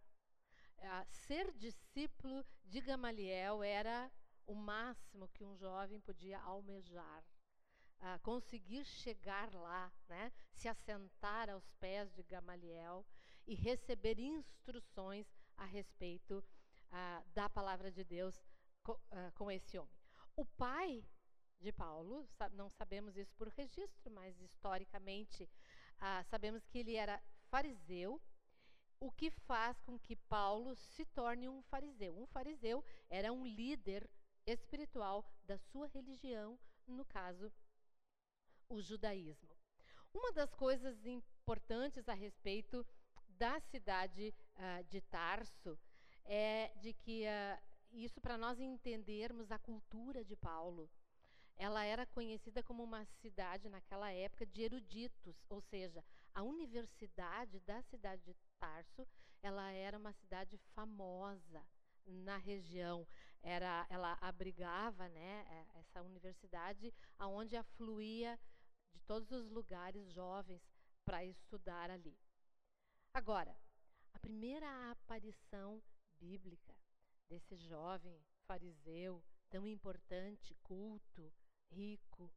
Ser 1.10 1.52
discípulo 1.52 2.44
de 2.64 2.80
Gamaliel 2.80 3.62
era 3.62 4.10
o 4.46 4.54
máximo 4.54 5.28
que 5.28 5.44
um 5.44 5.56
jovem 5.56 6.00
podia 6.00 6.40
almejar. 6.40 7.24
conseguir 8.22 8.84
chegar 8.84 9.52
lá, 9.54 9.90
né? 10.08 10.30
se 10.52 10.68
assentar 10.68 11.48
aos 11.48 11.72
pés 11.74 12.12
de 12.12 12.22
Gamaliel 12.22 13.06
e 13.46 13.54
receber 13.54 14.18
instruções 14.18 15.26
a 15.56 15.64
respeito 15.64 16.44
ah, 16.90 17.22
da 17.34 17.48
palavra 17.48 17.90
de 17.90 18.04
Deus 18.04 18.42
com, 18.82 18.98
ah, 19.10 19.32
com 19.34 19.50
esse 19.50 19.78
homem. 19.78 19.94
O 20.36 20.44
pai 20.44 21.04
de 21.60 21.72
Paulo, 21.72 22.28
não 22.52 22.68
sabemos 22.68 23.16
isso 23.16 23.34
por 23.36 23.48
registro, 23.48 24.12
mas 24.12 24.38
historicamente 24.40 25.48
ah, 25.98 26.22
sabemos 26.24 26.64
que 26.66 26.78
ele 26.78 26.94
era 26.94 27.22
fariseu, 27.48 28.20
o 29.00 29.10
que 29.10 29.30
faz 29.30 29.80
com 29.82 29.98
que 29.98 30.16
Paulo 30.16 30.74
se 30.76 31.04
torne 31.06 31.48
um 31.48 31.62
fariseu. 31.62 32.16
Um 32.16 32.26
fariseu 32.26 32.84
era 33.08 33.32
um 33.32 33.46
líder 33.46 34.08
espiritual 34.46 35.24
da 35.44 35.58
sua 35.58 35.86
religião, 35.88 36.58
no 36.86 37.04
caso, 37.04 37.52
o 38.68 38.80
judaísmo. 38.80 39.54
Uma 40.12 40.32
das 40.32 40.54
coisas 40.54 41.04
importantes 41.06 42.08
a 42.08 42.14
respeito 42.14 42.86
da 43.30 43.60
cidade 43.60 44.34
uh, 44.56 44.84
de 44.84 45.00
Tarso 45.00 45.78
é 46.24 46.72
de 46.76 46.92
que 46.92 47.24
uh, 47.24 47.62
isso 47.92 48.20
para 48.20 48.38
nós 48.38 48.60
entendermos 48.60 49.50
a 49.50 49.58
cultura 49.58 50.24
de 50.24 50.36
Paulo. 50.36 50.90
Ela 51.56 51.84
era 51.84 52.04
conhecida 52.06 52.62
como 52.62 52.82
uma 52.82 53.04
cidade 53.20 53.68
naquela 53.68 54.10
época 54.10 54.44
de 54.44 54.62
eruditos, 54.62 55.36
ou 55.48 55.60
seja, 55.60 56.04
a 56.34 56.42
universidade 56.42 57.60
da 57.60 57.80
cidade 57.82 58.22
de 58.24 58.34
Tarso, 58.64 59.06
ela 59.42 59.70
era 59.72 59.98
uma 59.98 60.14
cidade 60.14 60.56
famosa 60.74 61.62
na 62.06 62.38
região. 62.38 63.06
Era, 63.42 63.86
ela 63.90 64.16
abrigava, 64.22 65.06
né, 65.10 65.44
é, 65.50 65.80
essa 65.80 66.00
universidade, 66.00 66.90
aonde 67.18 67.56
afluía 67.56 68.40
de 68.94 69.00
todos 69.00 69.30
os 69.32 69.50
lugares 69.50 70.10
jovens 70.12 70.62
para 71.04 71.22
estudar 71.26 71.90
ali. 71.90 72.16
Agora, 73.12 73.54
a 74.14 74.18
primeira 74.18 74.90
aparição 74.90 75.82
bíblica 76.18 76.74
desse 77.28 77.56
jovem 77.56 78.18
fariseu 78.46 79.22
tão 79.50 79.68
importante, 79.68 80.56
culto, 80.62 81.30
rico, 81.70 82.32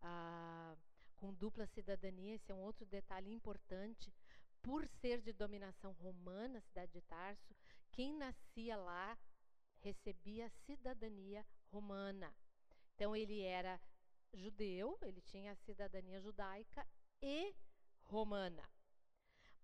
ah, 0.00 0.76
com 1.16 1.34
dupla 1.34 1.66
cidadania, 1.66 2.36
esse 2.36 2.52
é 2.52 2.54
um 2.54 2.60
outro 2.60 2.86
detalhe 2.86 3.32
importante. 3.32 4.14
Por 4.66 4.84
ser 5.00 5.20
de 5.20 5.32
dominação 5.32 5.92
romana, 5.92 6.58
a 6.58 6.62
cidade 6.62 6.90
de 6.90 7.00
Tarso, 7.02 7.54
quem 7.92 8.12
nascia 8.12 8.76
lá 8.76 9.16
recebia 9.78 10.50
cidadania 10.66 11.46
romana. 11.70 12.34
Então 12.92 13.14
ele 13.14 13.42
era 13.42 13.80
judeu, 14.34 14.98
ele 15.02 15.20
tinha 15.20 15.52
a 15.52 15.54
cidadania 15.54 16.20
judaica 16.20 16.84
e 17.22 17.54
romana. 18.02 18.68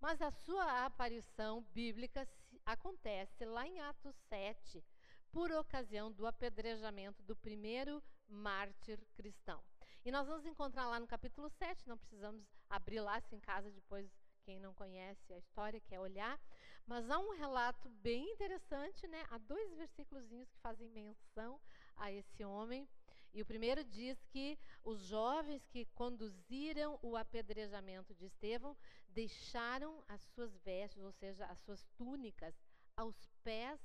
Mas 0.01 0.23
a 0.23 0.31
sua 0.31 0.87
aparição 0.87 1.63
bíblica 1.75 2.25
acontece 2.65 3.45
lá 3.45 3.67
em 3.67 3.81
Atos 3.81 4.15
7, 4.29 4.85
por 5.33 5.51
ocasião 5.51 6.13
do 6.13 6.29
apedrejamento 6.29 7.25
do 7.25 7.35
primeiro 7.35 8.01
mártir 8.29 9.05
cristão. 9.15 9.65
E 10.05 10.13
nós 10.13 10.29
vamos 10.29 10.47
encontrar 10.47 10.87
lá 10.87 11.01
no 11.01 11.09
capítulo 11.09 11.51
7, 11.51 11.89
não 11.89 11.99
precisamos 11.99 12.47
abrir 12.71 13.01
lá 13.01 13.21
se 13.21 13.35
em 13.35 13.41
casa 13.41 13.69
depois 13.73 14.09
quem 14.45 14.61
não 14.61 14.75
conhece 14.75 15.33
a 15.33 15.39
história 15.39 15.81
quer 15.81 16.01
olhar, 16.01 16.39
mas 16.87 17.09
há 17.11 17.19
um 17.19 17.37
relato 17.37 17.89
bem 17.89 18.29
interessante, 18.33 19.07
né? 19.07 19.25
Há 19.31 19.39
dois 19.39 19.73
versículos 19.75 20.27
que 20.29 20.47
fazem 20.61 20.89
menção 20.89 21.61
a 21.97 22.11
esse 22.11 22.45
homem. 22.45 22.89
E 23.33 23.41
o 23.41 23.47
primeiro 23.47 23.83
diz 23.83 24.23
que 24.25 24.59
os 24.85 25.01
jovens 25.07 25.65
que 25.67 25.87
conduziram 25.95 26.99
o 27.03 27.17
apedrejamento 27.17 28.15
de 28.15 28.27
Estevão 28.27 28.77
deixaram 29.09 30.05
as 30.09 30.21
suas 30.35 30.55
vestes, 30.59 31.03
ou 31.03 31.13
seja, 31.13 31.47
as 31.47 31.59
suas 31.61 31.87
túnicas, 31.97 32.55
aos 32.97 33.17
pés 33.43 33.81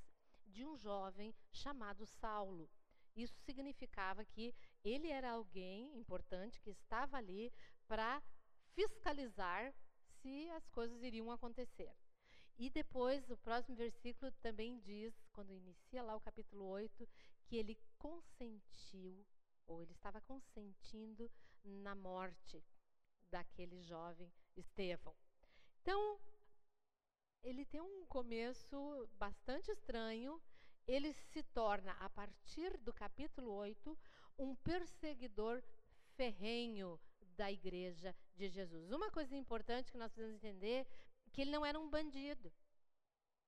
de 0.46 0.64
um 0.64 0.76
jovem 0.76 1.34
chamado 1.50 2.04
Saulo. 2.04 2.68
Isso 3.16 3.38
significava 3.40 4.24
que 4.24 4.54
ele 4.84 5.08
era 5.08 5.30
alguém 5.30 5.96
importante 5.96 6.60
que 6.60 6.70
estava 6.70 7.16
ali 7.16 7.52
para 7.86 8.22
fiscalizar 8.74 9.74
se 10.22 10.50
as 10.50 10.68
coisas 10.68 11.02
iriam 11.02 11.30
acontecer. 11.30 11.92
E 12.58 12.68
depois, 12.70 13.30
o 13.30 13.36
próximo 13.36 13.76
versículo 13.76 14.32
também 14.42 14.78
diz, 14.80 15.14
quando 15.32 15.52
inicia 15.52 16.02
lá 16.02 16.16
o 16.16 16.20
capítulo 16.20 16.64
8, 16.64 17.08
que 17.46 17.56
ele 17.56 17.78
consentiu, 17.98 19.24
ou 19.66 19.80
ele 19.82 19.92
estava 19.92 20.20
consentindo 20.22 21.30
na 21.62 21.94
morte 21.94 22.62
daquele 23.30 23.80
jovem 23.82 24.32
Estevão. 24.56 25.14
Então, 25.82 26.20
ele 27.42 27.64
tem 27.64 27.80
um 27.80 28.04
começo 28.06 29.08
bastante 29.12 29.70
estranho. 29.70 30.42
Ele 30.86 31.12
se 31.12 31.42
torna, 31.42 31.92
a 31.92 32.10
partir 32.10 32.76
do 32.78 32.92
capítulo 32.92 33.52
8, 33.52 33.96
um 34.38 34.56
perseguidor 34.56 35.62
ferrenho 36.16 36.98
da 37.36 37.52
igreja 37.52 38.16
de 38.38 38.48
Jesus. 38.48 38.90
Uma 38.92 39.10
coisa 39.10 39.34
importante 39.36 39.90
que 39.90 39.98
nós 39.98 40.12
precisamos 40.12 40.36
entender 40.36 40.86
que 41.32 41.42
ele 41.42 41.50
não 41.50 41.66
era 41.66 41.78
um 41.78 41.90
bandido. 41.90 42.52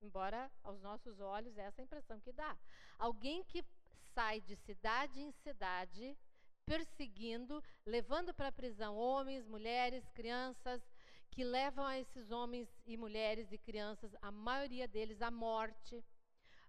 Embora 0.01 0.51
aos 0.63 0.81
nossos 0.81 1.19
olhos 1.19 1.57
essa 1.57 1.81
é 1.81 1.83
a 1.83 1.85
impressão 1.85 2.19
que 2.19 2.31
dá. 2.31 2.57
Alguém 2.97 3.43
que 3.43 3.63
sai 4.13 4.41
de 4.41 4.55
cidade 4.55 5.21
em 5.21 5.31
cidade 5.31 6.17
perseguindo, 6.65 7.63
levando 7.85 8.33
para 8.33 8.49
a 8.49 8.51
prisão 8.51 8.95
homens, 8.95 9.47
mulheres, 9.47 10.07
crianças, 10.09 10.81
que 11.29 11.43
levam 11.43 11.85
a 11.85 11.97
esses 11.97 12.29
homens 12.29 12.67
e 12.85 12.97
mulheres 12.97 13.51
e 13.51 13.57
crianças, 13.57 14.13
a 14.21 14.31
maioria 14.31 14.87
deles, 14.87 15.21
à 15.21 15.31
morte. 15.31 16.03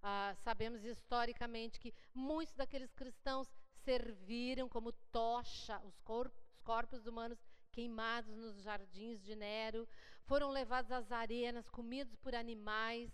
Ah, 0.02 0.34
sabemos 0.42 0.84
historicamente 0.84 1.78
que 1.78 1.94
muitos 2.14 2.54
daqueles 2.54 2.92
cristãos 2.92 3.48
serviram 3.84 4.68
como 4.68 4.92
tocha 5.10 5.80
os, 5.80 5.94
os 6.08 6.60
corpos 6.62 7.06
humanos 7.06 7.38
queimados 7.72 8.36
nos 8.36 8.62
jardins 8.62 9.20
de 9.22 9.34
Nero, 9.34 9.88
foram 10.24 10.50
levados 10.50 10.92
às 10.92 11.10
arenas, 11.10 11.68
comidos 11.68 12.14
por 12.16 12.34
animais. 12.34 13.10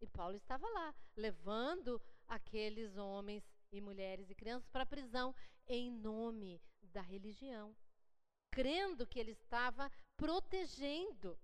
E 0.00 0.06
Paulo 0.06 0.34
estava 0.34 0.68
lá, 0.68 0.94
levando 1.16 2.00
aqueles 2.26 2.96
homens 2.96 3.44
e 3.70 3.80
mulheres 3.80 4.28
e 4.30 4.34
crianças 4.34 4.68
para 4.68 4.82
a 4.82 4.86
prisão 4.86 5.34
em 5.68 5.90
nome 5.90 6.60
da 6.82 7.00
religião 7.00 7.76
crendo 8.58 9.06
que 9.06 9.18
ele 9.18 9.30
estava 9.30 9.88
protegendo 10.16 11.38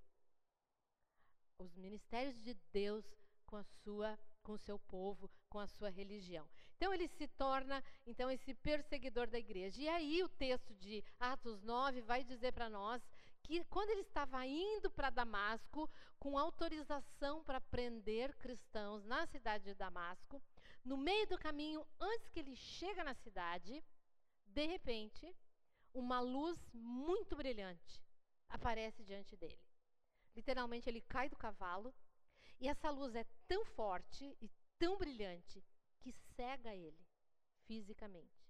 os 1.61 1.77
ministérios 1.77 2.37
de 2.43 2.55
Deus 2.73 3.05
com 3.47 3.57
a 3.57 3.63
sua 3.63 4.19
com 4.45 4.53
o 4.53 4.59
seu 4.59 4.79
povo, 4.79 5.29
com 5.49 5.59
a 5.59 5.67
sua 5.67 5.89
religião. 5.89 6.49
Então 6.77 6.93
ele 6.95 7.09
se 7.09 7.27
torna 7.27 7.83
então 8.07 8.31
esse 8.31 8.55
perseguidor 8.55 9.27
da 9.27 9.39
igreja. 9.39 9.83
E 9.83 9.89
aí 9.89 10.23
o 10.23 10.29
texto 10.29 10.73
de 10.75 11.03
Atos 11.19 11.63
9 11.63 12.03
vai 12.03 12.23
dizer 12.23 12.53
para 12.53 12.71
nós 12.71 13.03
que 13.43 13.65
quando 13.65 13.91
ele 13.91 14.03
estava 14.03 14.47
indo 14.47 14.91
para 14.91 15.11
Damasco 15.11 15.91
com 16.19 16.39
autorização 16.39 17.43
para 17.43 17.61
prender 17.61 18.37
cristãos 18.37 19.05
na 19.05 19.27
cidade 19.27 19.65
de 19.65 19.75
Damasco, 19.75 20.41
no 20.85 20.97
meio 20.97 21.27
do 21.27 21.39
caminho, 21.39 21.87
antes 21.99 22.29
que 22.29 22.41
ele 22.41 22.55
chega 22.55 23.03
na 23.03 23.15
cidade, 23.15 23.83
de 24.47 24.67
repente, 24.67 25.35
uma 25.93 26.21
luz 26.21 26.59
muito 26.73 27.35
brilhante 27.35 28.03
aparece 28.49 29.03
diante 29.03 29.37
dele. 29.37 29.59
Literalmente, 30.35 30.89
ele 30.89 31.01
cai 31.01 31.29
do 31.29 31.37
cavalo 31.37 31.95
e 32.65 32.69
essa 32.69 32.89
luz 32.89 33.15
é 33.15 33.27
tão 33.47 33.63
forte 33.63 34.25
e 34.41 34.51
tão 34.79 34.97
brilhante 34.97 35.63
que 36.01 36.11
cega 36.35 36.75
ele 36.75 37.07
fisicamente. 37.67 38.43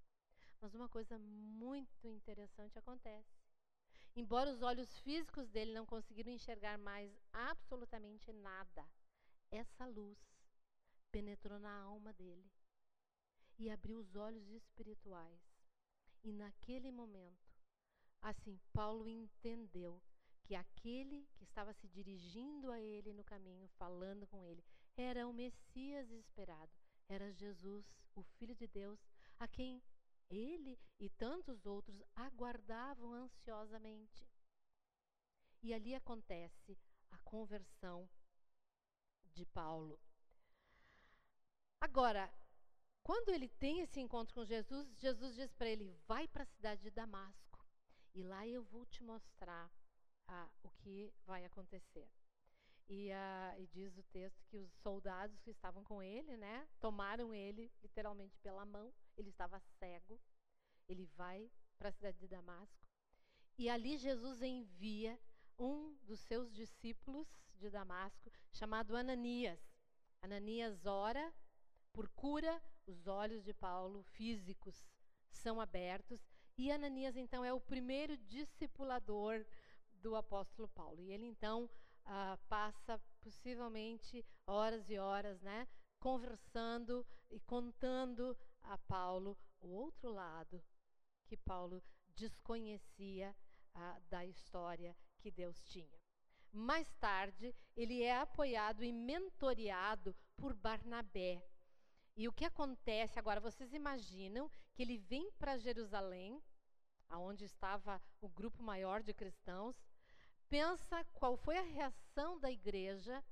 Mas 0.61 0.73
uma 0.73 0.89
coisa 0.89 1.19
muito 1.19 2.07
interessante 2.07 2.79
acontece. 2.79 3.43
Embora 4.15 4.53
os 4.53 4.63
olhos 4.63 4.97
físicos 5.01 5.49
dele 5.49 5.75
não 5.75 5.85
conseguiram 5.85 6.31
enxergar 6.31 6.79
mais 6.79 7.13
absolutamente 7.33 8.33
nada, 8.33 8.89
essa 9.51 9.85
luz 9.85 10.17
penetrou 11.11 11.59
na 11.59 11.77
alma 11.83 12.13
dele 12.13 12.49
e 13.59 13.69
abriu 13.69 13.99
os 13.99 14.15
olhos 14.15 14.49
espirituais 14.49 15.43
e 16.23 16.33
naquele 16.33 16.93
momento, 16.93 17.53
assim, 18.21 18.61
Paulo 18.73 19.09
entendeu 19.09 20.01
que 20.45 20.55
aquele 20.55 21.27
que 21.35 21.45
estava 21.45 21.73
se 21.73 21.89
dirigindo 21.89 22.71
a 22.71 22.81
ele 22.81 23.13
no 23.13 23.25
caminho, 23.25 23.67
falando 23.79 24.27
com 24.27 24.45
ele, 24.45 24.63
era 24.97 25.27
o 25.27 25.33
Messias 25.33 26.11
esperado, 26.11 26.71
era 27.09 27.33
Jesus, 27.33 27.85
o 28.15 28.23
Filho 28.23 28.55
de 28.55 28.67
Deus, 28.67 29.01
a 29.39 29.49
quem 29.49 29.83
ele 30.31 30.79
e 31.01 31.09
tantos 31.09 31.67
outros 31.67 32.03
aguardavam 32.15 33.13
ansiosamente. 33.15 34.29
E 35.63 35.73
ali 35.73 35.95
acontece 35.95 36.79
a 37.11 37.19
conversão 37.19 38.09
de 39.33 39.47
Paulo. 39.47 39.99
Agora, 41.81 42.33
quando 43.03 43.31
ele 43.31 43.49
tem 43.49 43.81
esse 43.81 44.01
encontro 44.01 44.35
com 44.35 44.45
Jesus, 44.45 44.99
Jesus 44.99 45.35
diz 45.35 45.53
para 45.55 45.69
ele: 45.69 45.91
vai 46.07 46.29
para 46.29 46.43
a 46.43 46.47
cidade 46.47 46.83
de 46.83 46.91
Damasco 46.91 47.67
e 48.15 48.23
lá 48.23 48.47
eu 48.47 48.63
vou 48.63 48.85
te 48.87 49.03
mostrar 49.03 49.71
ah, 50.29 50.49
o 50.63 50.71
que 50.71 51.13
vai 51.27 51.45
acontecer. 51.45 52.09
E, 52.89 53.11
ah, 53.13 53.55
e, 53.59 53.67
diz 53.67 53.97
o 53.97 54.03
texto 54.05 54.45
que 54.47 54.59
os 54.59 54.71
soldados 54.83 55.41
que 55.41 55.51
estavam 55.51 55.83
com 55.83 56.03
ele, 56.03 56.37
né, 56.37 56.69
tomaram 56.81 57.33
ele 57.33 57.73
literalmente 57.83 58.39
pela 58.41 58.65
mão. 58.65 58.93
Ele 59.17 59.31
estava 59.31 59.59
cego. 59.79 60.21
Ele 60.89 61.07
vai 61.17 61.51
para 61.79 61.89
a 61.89 61.93
cidade 61.93 62.19
de 62.19 62.29
Damasco 62.29 62.85
e 63.57 63.69
ali 63.69 63.97
Jesus 63.97 64.43
envia 64.43 65.19
um 65.59 65.95
dos 66.03 66.21
seus 66.21 66.53
discípulos 66.53 67.29
de 67.55 67.71
Damasco, 67.71 68.31
chamado 68.53 68.97
Ananias. 68.97 69.61
Ananias 70.21 70.85
ora 70.85 71.33
por 71.93 72.09
cura, 72.09 72.61
os 72.87 73.07
olhos 73.07 73.45
de 73.45 73.55
Paulo 73.55 74.03
físicos 74.03 74.85
são 75.31 75.61
abertos, 75.61 76.27
e 76.59 76.71
Ananias 76.73 77.17
então 77.17 77.45
é 77.45 77.53
o 77.53 77.61
primeiro 77.61 78.17
discipulador 78.17 79.45
do 80.05 80.15
apóstolo 80.15 80.69
Paulo. 80.69 81.01
E 81.01 81.11
ele 81.11 81.25
então 81.25 81.69
ah, 82.05 82.39
passa 82.47 83.01
possivelmente 83.23 84.25
horas 84.47 84.91
e 84.91 84.99
horas, 84.99 85.41
né, 85.41 85.67
conversando 85.99 87.07
e 87.31 87.41
contando 87.41 88.37
a 88.63 88.77
Paulo 88.77 89.37
o 89.61 89.69
outro 89.69 90.13
lado 90.13 90.63
que 91.25 91.39
Paulo 91.39 91.83
desconhecia 92.15 93.35
ah, 93.75 93.99
da 94.11 94.27
história 94.27 94.95
que 95.19 95.31
Deus 95.31 95.59
tinha. 95.65 95.99
Mais 96.53 96.93
tarde, 96.97 97.55
ele 97.75 98.03
é 98.03 98.17
apoiado 98.17 98.85
e 98.85 98.93
mentoreado 98.93 100.15
por 100.37 100.55
Barnabé. 100.55 101.43
E 102.15 102.29
o 102.29 102.33
que 102.33 102.45
acontece 102.45 103.19
agora? 103.19 103.41
Vocês 103.41 103.73
imaginam 103.73 104.49
que 104.75 104.83
ele 104.83 104.99
vem 104.99 105.33
para 105.33 105.57
Jerusalém, 105.57 106.41
aonde 107.09 107.45
estava 107.45 108.01
o 108.21 108.29
grupo 108.29 108.63
maior 108.63 109.03
de 109.03 109.13
cristãos, 109.13 109.83
pensa 110.49 111.05
qual 111.15 111.37
foi 111.37 111.59
a 111.59 111.63
reação 111.63 112.39
da 112.39 112.51
igreja, 112.51 113.25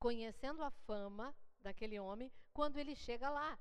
conhecendo 0.00 0.62
a 0.62 0.70
fama 0.70 1.34
daquele 1.60 1.98
homem, 1.98 2.32
quando 2.52 2.78
ele 2.78 2.94
chega 2.94 3.28
lá. 3.28 3.58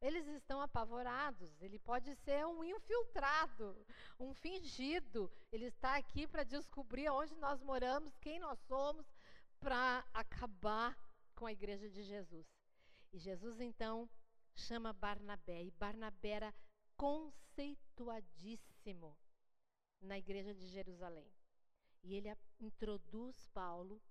Eles 0.00 0.26
estão 0.26 0.60
apavorados. 0.60 1.62
Ele 1.62 1.78
pode 1.78 2.12
ser 2.16 2.44
um 2.44 2.64
infiltrado, 2.64 3.86
um 4.18 4.34
fingido. 4.34 5.30
Ele 5.52 5.66
está 5.66 5.96
aqui 5.96 6.26
para 6.26 6.42
descobrir 6.42 7.08
onde 7.08 7.36
nós 7.36 7.62
moramos, 7.62 8.18
quem 8.18 8.40
nós 8.40 8.58
somos, 8.66 9.06
para 9.60 10.04
acabar 10.12 10.98
com 11.36 11.46
a 11.46 11.52
igreja 11.52 11.88
de 11.88 12.02
Jesus. 12.02 12.44
E 13.12 13.18
Jesus 13.18 13.60
então 13.60 14.10
chama 14.56 14.92
Barnabé, 14.92 15.62
e 15.62 15.70
Barnabé 15.70 16.30
era 16.30 16.52
conceituadíssimo 16.96 19.16
na 20.00 20.18
igreja 20.18 20.52
de 20.54 20.66
Jerusalém. 20.66 21.30
E 22.02 22.14
ele 22.14 22.34
introduz 22.60 23.46
Paulo, 23.48 24.02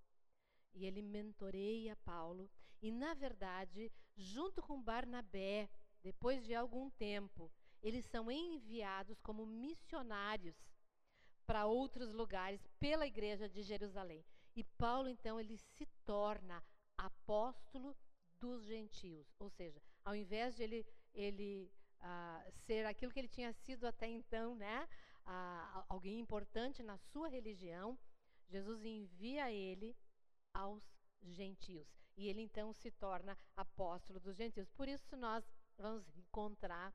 e 0.73 0.85
ele 0.85 1.01
mentoreia 1.01 1.95
Paulo, 1.97 2.49
e 2.81 2.91
na 2.91 3.13
verdade, 3.13 3.91
junto 4.15 4.61
com 4.61 4.81
Barnabé, 4.81 5.69
depois 6.01 6.43
de 6.45 6.55
algum 6.55 6.89
tempo, 6.91 7.51
eles 7.81 8.05
são 8.05 8.31
enviados 8.31 9.19
como 9.19 9.45
missionários 9.45 10.55
para 11.45 11.65
outros 11.65 12.13
lugares 12.13 12.65
pela 12.79 13.05
igreja 13.05 13.49
de 13.49 13.61
Jerusalém. 13.61 14.23
E 14.55 14.63
Paulo 14.63 15.09
então 15.09 15.39
ele 15.39 15.57
se 15.57 15.85
torna 16.05 16.63
apóstolo 16.97 17.95
dos 18.39 18.63
gentios, 18.63 19.27
ou 19.39 19.49
seja, 19.49 19.81
ao 20.03 20.15
invés 20.15 20.55
de 20.55 20.63
ele 20.63 20.85
ele 21.13 21.71
uh, 21.99 22.51
ser 22.65 22.85
aquilo 22.85 23.11
que 23.11 23.19
ele 23.19 23.27
tinha 23.27 23.51
sido 23.53 23.85
até 23.85 24.07
então, 24.07 24.55
né, 24.55 24.87
uh, 25.25 25.85
alguém 25.89 26.19
importante 26.19 26.83
na 26.83 26.97
sua 26.97 27.27
religião, 27.27 27.97
Jesus 28.47 28.83
envia 28.83 29.51
ele 29.51 29.95
aos 30.53 30.83
gentios 31.21 31.87
e 32.17 32.27
ele 32.27 32.41
então 32.41 32.73
se 32.73 32.91
torna 32.91 33.37
apóstolo 33.55 34.19
dos 34.19 34.35
gentios. 34.35 34.69
Por 34.71 34.87
isso 34.87 35.15
nós 35.15 35.43
vamos 35.77 36.07
encontrar 36.17 36.93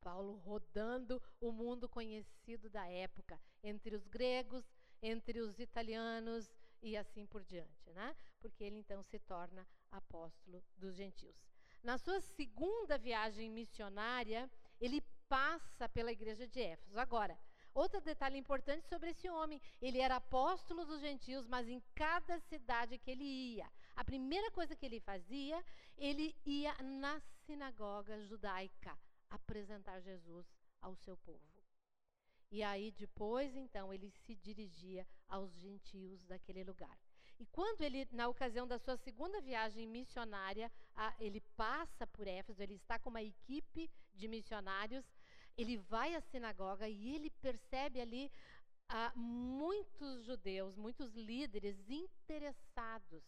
Paulo 0.00 0.34
rodando 0.38 1.22
o 1.40 1.52
mundo 1.52 1.88
conhecido 1.88 2.68
da 2.68 2.86
época, 2.88 3.40
entre 3.62 3.94
os 3.94 4.06
gregos, 4.08 4.64
entre 5.00 5.40
os 5.40 5.58
italianos 5.60 6.52
e 6.82 6.96
assim 6.96 7.24
por 7.24 7.44
diante, 7.44 7.90
né? 7.92 8.16
Porque 8.40 8.64
ele 8.64 8.76
então 8.76 9.02
se 9.02 9.18
torna 9.20 9.66
apóstolo 9.90 10.62
dos 10.76 10.96
gentios. 10.96 11.36
Na 11.82 11.98
sua 11.98 12.20
segunda 12.20 12.98
viagem 12.98 13.50
missionária, 13.50 14.50
ele 14.80 15.00
passa 15.32 15.88
pela 15.88 16.12
igreja 16.12 16.46
de 16.46 16.60
Éfeso. 16.60 16.98
Agora, 16.98 17.38
outro 17.72 18.02
detalhe 18.02 18.36
importante 18.36 18.86
sobre 18.86 19.08
esse 19.12 19.30
homem: 19.30 19.58
ele 19.80 19.98
era 19.98 20.16
apóstolo 20.16 20.84
dos 20.84 21.00
gentios, 21.00 21.46
mas 21.46 21.66
em 21.66 21.80
cada 21.94 22.38
cidade 22.40 22.98
que 22.98 23.10
ele 23.10 23.24
ia, 23.24 23.66
a 23.96 24.04
primeira 24.04 24.50
coisa 24.50 24.76
que 24.76 24.84
ele 24.84 25.00
fazia, 25.00 25.64
ele 25.96 26.36
ia 26.44 26.74
na 26.82 27.18
sinagoga 27.46 28.20
judaica 28.26 28.92
apresentar 29.30 30.00
Jesus 30.00 30.46
ao 30.82 30.94
seu 30.96 31.16
povo. 31.16 31.62
E 32.50 32.62
aí 32.62 32.90
depois, 32.90 33.56
então, 33.56 33.90
ele 33.94 34.10
se 34.10 34.34
dirigia 34.34 35.06
aos 35.26 35.50
gentios 35.54 36.22
daquele 36.26 36.62
lugar. 36.62 36.98
E 37.42 37.46
quando 37.46 37.80
ele, 37.80 38.06
na 38.12 38.28
ocasião 38.28 38.68
da 38.68 38.78
sua 38.78 38.96
segunda 38.98 39.40
viagem 39.40 39.86
missionária, 39.86 40.70
ele 41.18 41.40
passa 41.56 42.06
por 42.06 42.26
Éfeso, 42.26 42.62
ele 42.62 42.74
está 42.74 42.98
com 42.98 43.10
uma 43.10 43.22
equipe 43.22 43.90
de 44.14 44.28
missionários, 44.28 45.04
ele 45.56 45.76
vai 45.76 46.14
à 46.14 46.20
sinagoga 46.20 46.88
e 46.88 47.14
ele 47.14 47.30
percebe 47.30 48.00
ali 48.00 48.30
a, 48.88 49.12
muitos 49.14 50.24
judeus, 50.24 50.76
muitos 50.76 51.14
líderes 51.14 51.76
interessados 51.88 53.22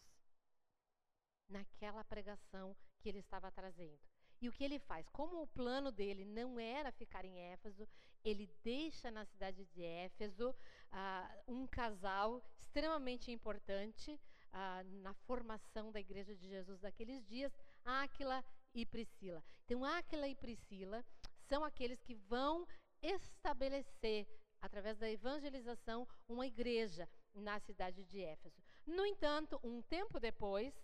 naquela 1.48 2.04
pregação 2.04 2.76
que 2.98 3.08
ele 3.08 3.18
estava 3.18 3.50
trazendo. 3.50 3.98
E 4.40 4.48
o 4.48 4.52
que 4.52 4.64
ele 4.64 4.78
faz? 4.78 5.08
Como 5.08 5.42
o 5.42 5.46
plano 5.46 5.90
dele 5.90 6.24
não 6.24 6.58
era 6.58 6.92
ficar 6.92 7.24
em 7.24 7.38
Éfeso, 7.38 7.88
ele 8.24 8.50
deixa 8.62 9.10
na 9.10 9.24
cidade 9.24 9.64
de 9.66 9.82
Éfeso 9.82 10.50
uh, 10.50 11.52
um 11.52 11.66
casal 11.66 12.42
extremamente 12.58 13.30
importante 13.30 14.10
uh, 14.12 15.00
na 15.02 15.14
formação 15.26 15.92
da 15.92 16.00
igreja 16.00 16.34
de 16.34 16.48
Jesus 16.48 16.80
daqueles 16.80 17.24
dias, 17.26 17.52
Áquila 17.84 18.44
e 18.74 18.84
Priscila. 18.84 19.42
Então, 19.64 19.84
Áquila 19.84 20.28
e 20.28 20.34
Priscila 20.34 21.04
são 21.48 21.64
aqueles 21.64 22.00
que 22.02 22.14
vão 22.14 22.66
estabelecer, 23.02 24.26
através 24.60 24.98
da 24.98 25.10
evangelização, 25.10 26.06
uma 26.28 26.46
igreja 26.46 27.08
na 27.34 27.58
cidade 27.60 28.04
de 28.04 28.22
Éfeso. 28.22 28.62
No 28.86 29.04
entanto, 29.04 29.60
um 29.62 29.82
tempo 29.82 30.18
depois, 30.20 30.74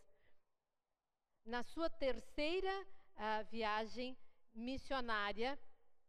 na 1.45 1.63
sua 1.63 1.89
terceira 1.89 2.73
uh, 2.83 3.51
viagem 3.51 4.17
missionária, 4.53 5.59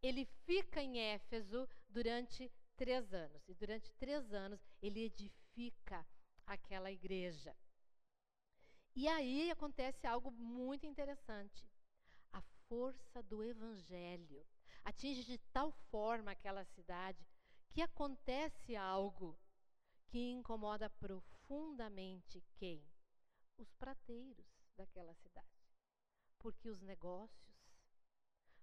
ele 0.01 0.25
fica 0.45 0.81
em 0.81 0.99
Éfeso 0.99 1.67
durante 1.87 2.51
três 2.75 3.13
anos. 3.13 3.47
E 3.47 3.53
durante 3.53 3.93
três 3.93 4.33
anos 4.33 4.59
ele 4.81 5.01
edifica 5.01 6.05
aquela 6.45 6.91
igreja. 6.91 7.55
E 8.95 9.07
aí 9.07 9.49
acontece 9.51 10.05
algo 10.05 10.31
muito 10.31 10.85
interessante. 10.85 11.70
Força 12.71 13.21
do 13.23 13.43
evangelho 13.43 14.47
atinge 14.85 15.25
de 15.25 15.37
tal 15.51 15.73
forma 15.91 16.31
aquela 16.31 16.63
cidade 16.63 17.27
que 17.69 17.81
acontece 17.81 18.77
algo 18.77 19.37
que 20.07 20.29
incomoda 20.29 20.89
profundamente 20.89 22.41
quem? 22.55 22.81
Os 23.57 23.73
prateiros 23.73 24.47
daquela 24.77 25.13
cidade. 25.15 25.67
Porque 26.39 26.69
os 26.69 26.81
negócios 26.81 27.61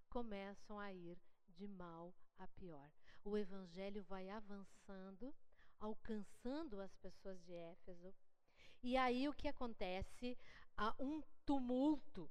começam 0.09 0.79
a 0.79 0.91
ir 0.91 1.21
de 1.47 1.67
mal 1.67 2.11
a 2.39 2.47
pior. 2.47 2.91
O 3.23 3.37
evangelho 3.37 4.03
vai 4.05 4.27
avançando, 4.31 5.35
alcançando 5.79 6.81
as 6.81 6.95
pessoas 6.95 7.39
de 7.43 7.53
Éfeso. 7.53 8.11
E 8.81 8.97
aí 8.97 9.29
o 9.29 9.35
que 9.35 9.47
acontece? 9.47 10.35
Há 10.75 10.95
um 10.99 11.21
tumulto. 11.45 12.27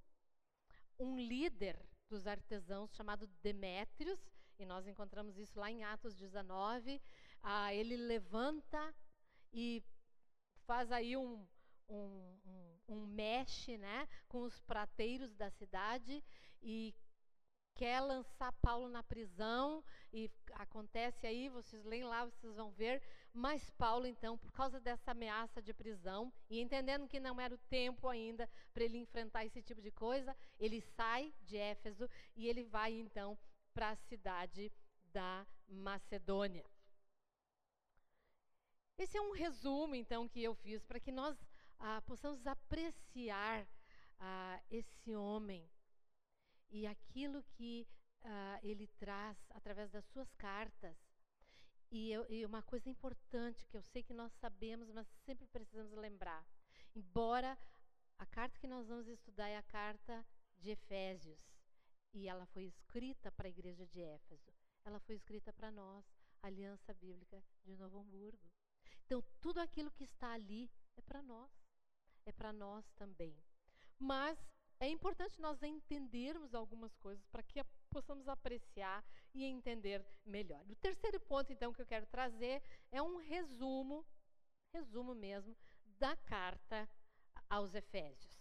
Um 0.98 1.16
líder 1.16 1.78
dos 2.08 2.26
artesãos 2.26 2.94
chamado 2.94 3.26
Demétrios, 3.42 4.18
e 4.58 4.64
nós 4.64 4.86
encontramos 4.86 5.38
isso 5.38 5.58
lá 5.58 5.70
em 5.70 5.84
Atos 5.84 6.16
19, 6.16 7.00
ah, 7.42 7.72
ele 7.72 7.96
levanta 7.96 8.94
e 9.52 9.82
faz 10.66 10.90
aí 10.90 11.16
um, 11.16 11.46
um, 11.88 12.38
um, 12.44 12.78
um 12.88 13.06
mexe 13.06 13.78
né, 13.78 14.08
com 14.26 14.42
os 14.42 14.58
prateiros 14.60 15.34
da 15.34 15.50
cidade 15.50 16.22
e 16.62 16.94
quer 17.74 18.00
lançar 18.00 18.52
Paulo 18.60 18.88
na 18.88 19.02
prisão. 19.02 19.84
E 20.12 20.30
acontece 20.54 21.26
aí, 21.26 21.48
vocês 21.48 21.84
leem 21.84 22.04
lá, 22.04 22.24
vocês 22.24 22.56
vão 22.56 22.70
ver, 22.72 23.00
mas 23.32 23.70
Paulo 23.70 24.06
então, 24.06 24.36
por 24.36 24.52
causa 24.52 24.80
dessa 24.80 25.12
ameaça 25.12 25.62
de 25.62 25.72
prisão 25.72 26.32
e 26.48 26.60
entendendo 26.60 27.06
que 27.06 27.20
não 27.20 27.40
era 27.40 27.54
o 27.54 27.58
tempo 27.70 28.08
ainda 28.08 28.48
para 28.72 28.84
ele 28.84 28.98
enfrentar 28.98 29.44
esse 29.44 29.62
tipo 29.62 29.80
de 29.80 29.90
coisa, 29.90 30.36
ele 30.58 30.80
sai 30.80 31.32
de 31.42 31.56
Éfeso 31.56 32.08
e 32.34 32.48
ele 32.48 32.64
vai 32.64 32.92
então 32.92 33.38
para 33.72 33.90
a 33.90 33.96
cidade 33.96 34.72
da 35.12 35.46
Macedônia. 35.68 36.64
Esse 38.96 39.16
é 39.16 39.20
um 39.20 39.32
resumo 39.32 39.94
então 39.94 40.28
que 40.28 40.42
eu 40.42 40.54
fiz 40.54 40.84
para 40.84 40.98
que 40.98 41.12
nós 41.12 41.38
ah, 41.78 42.02
possamos 42.02 42.44
apreciar 42.46 43.66
ah, 44.18 44.60
esse 44.70 45.14
homem 45.14 45.70
e 46.70 46.86
aquilo 46.86 47.42
que 47.52 47.86
ah, 48.24 48.58
ele 48.62 48.88
traz 48.98 49.38
através 49.50 49.90
das 49.90 50.04
suas 50.06 50.32
cartas 50.34 50.96
E, 51.90 52.12
eu, 52.12 52.26
e 52.28 52.44
uma 52.44 52.62
coisa 52.62 52.88
importante 52.88 53.66
que 53.66 53.76
eu 53.76 53.82
sei 53.82 54.02
que 54.02 54.12
nós 54.12 54.32
sabemos, 54.34 54.90
mas 54.90 55.06
sempre 55.24 55.46
precisamos 55.46 55.92
lembrar. 55.92 56.46
Embora 56.94 57.58
a 58.18 58.26
carta 58.26 58.58
que 58.58 58.66
nós 58.66 58.88
vamos 58.88 59.08
estudar 59.08 59.48
é 59.48 59.56
a 59.56 59.62
carta 59.62 60.26
de 60.58 60.70
Efésios, 60.70 61.40
e 62.12 62.28
ela 62.28 62.46
foi 62.46 62.64
escrita 62.64 63.30
para 63.30 63.46
a 63.46 63.50
igreja 63.50 63.86
de 63.86 64.00
Éfeso, 64.00 64.52
ela 64.84 64.98
foi 65.00 65.14
escrita 65.14 65.52
para 65.52 65.70
nós, 65.70 66.04
Aliança 66.42 66.94
Bíblica 66.94 67.42
de 67.64 67.76
Novo 67.76 67.98
Hamburgo. 67.98 68.50
Então, 69.04 69.22
tudo 69.40 69.58
aquilo 69.60 69.90
que 69.90 70.04
está 70.04 70.32
ali 70.32 70.70
é 70.96 71.02
para 71.02 71.22
nós, 71.22 71.50
é 72.24 72.32
para 72.32 72.52
nós 72.52 72.90
também. 72.92 73.36
Mas 73.98 74.38
é 74.80 74.88
importante 74.88 75.40
nós 75.40 75.62
entendermos 75.62 76.54
algumas 76.54 76.94
coisas 76.96 77.26
para 77.26 77.42
que 77.42 77.58
possamos 77.88 78.28
apreciar 78.28 79.04
e 79.34 79.44
entender 79.44 80.04
melhor. 80.24 80.64
O 80.68 80.74
terceiro 80.76 81.20
ponto, 81.20 81.52
então, 81.52 81.72
que 81.72 81.82
eu 81.82 81.86
quero 81.86 82.06
trazer 82.06 82.62
é 82.90 83.02
um 83.02 83.16
resumo, 83.16 84.06
resumo 84.72 85.14
mesmo, 85.14 85.56
da 85.98 86.16
carta 86.16 86.88
aos 87.48 87.74
Efésios. 87.74 88.38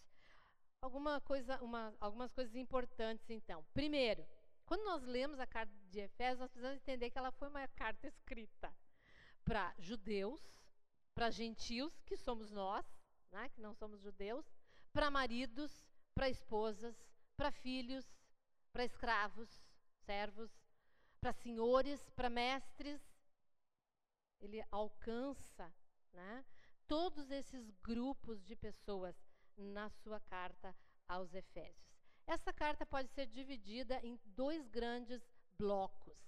Alguma 0.82 1.20
coisa, 1.22 1.62
uma, 1.62 1.96
algumas 2.00 2.32
coisas 2.32 2.56
importantes, 2.56 3.30
então. 3.30 3.66
Primeiro, 3.74 4.26
quando 4.66 4.84
nós 4.84 5.04
lemos 5.04 5.40
a 5.40 5.48
carta 5.48 5.74
de 5.90 6.00
Efésios, 6.00 6.40
nós 6.40 6.52
precisamos 6.52 6.78
entender 6.78 7.10
que 7.10 7.18
ela 7.18 7.32
foi 7.32 7.48
uma 7.48 7.68
carta 7.70 8.08
escrita 8.08 8.74
para 9.44 9.74
judeus, 9.80 10.42
para 11.16 11.32
gentios, 11.32 12.02
que 12.02 12.18
somos 12.18 12.52
nós, 12.52 12.86
né, 13.32 13.50
que 13.50 13.62
não 13.62 13.74
somos 13.74 14.02
judeus, 14.02 14.46
para 14.92 15.10
maridos, 15.10 15.88
para 16.14 16.30
esposas, 16.30 16.96
para 17.36 17.52
filhos, 17.52 18.17
para 18.78 18.86
escravos, 18.86 19.50
servos, 20.06 20.52
para 21.20 21.34
senhores, 21.34 22.00
para 22.12 22.30
mestres. 22.30 23.02
Ele 24.40 24.64
alcança 24.70 25.74
né, 26.14 26.46
todos 26.88 27.32
esses 27.32 27.72
grupos 27.82 28.46
de 28.46 28.56
pessoas 28.56 29.16
na 29.58 29.90
sua 29.90 30.20
carta 30.20 30.76
aos 31.08 31.34
Efésios. 31.34 31.98
Essa 32.28 32.54
carta 32.54 32.86
pode 32.86 33.10
ser 33.10 33.26
dividida 33.26 34.00
em 34.04 34.20
dois 34.24 34.68
grandes 34.68 35.28
blocos. 35.58 36.20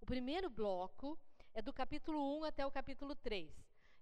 O 0.00 0.06
primeiro 0.06 0.48
bloco 0.48 1.18
é 1.52 1.60
do 1.60 1.72
capítulo 1.72 2.38
1 2.38 2.44
até 2.44 2.64
o 2.64 2.70
capítulo 2.70 3.16
3. 3.16 3.52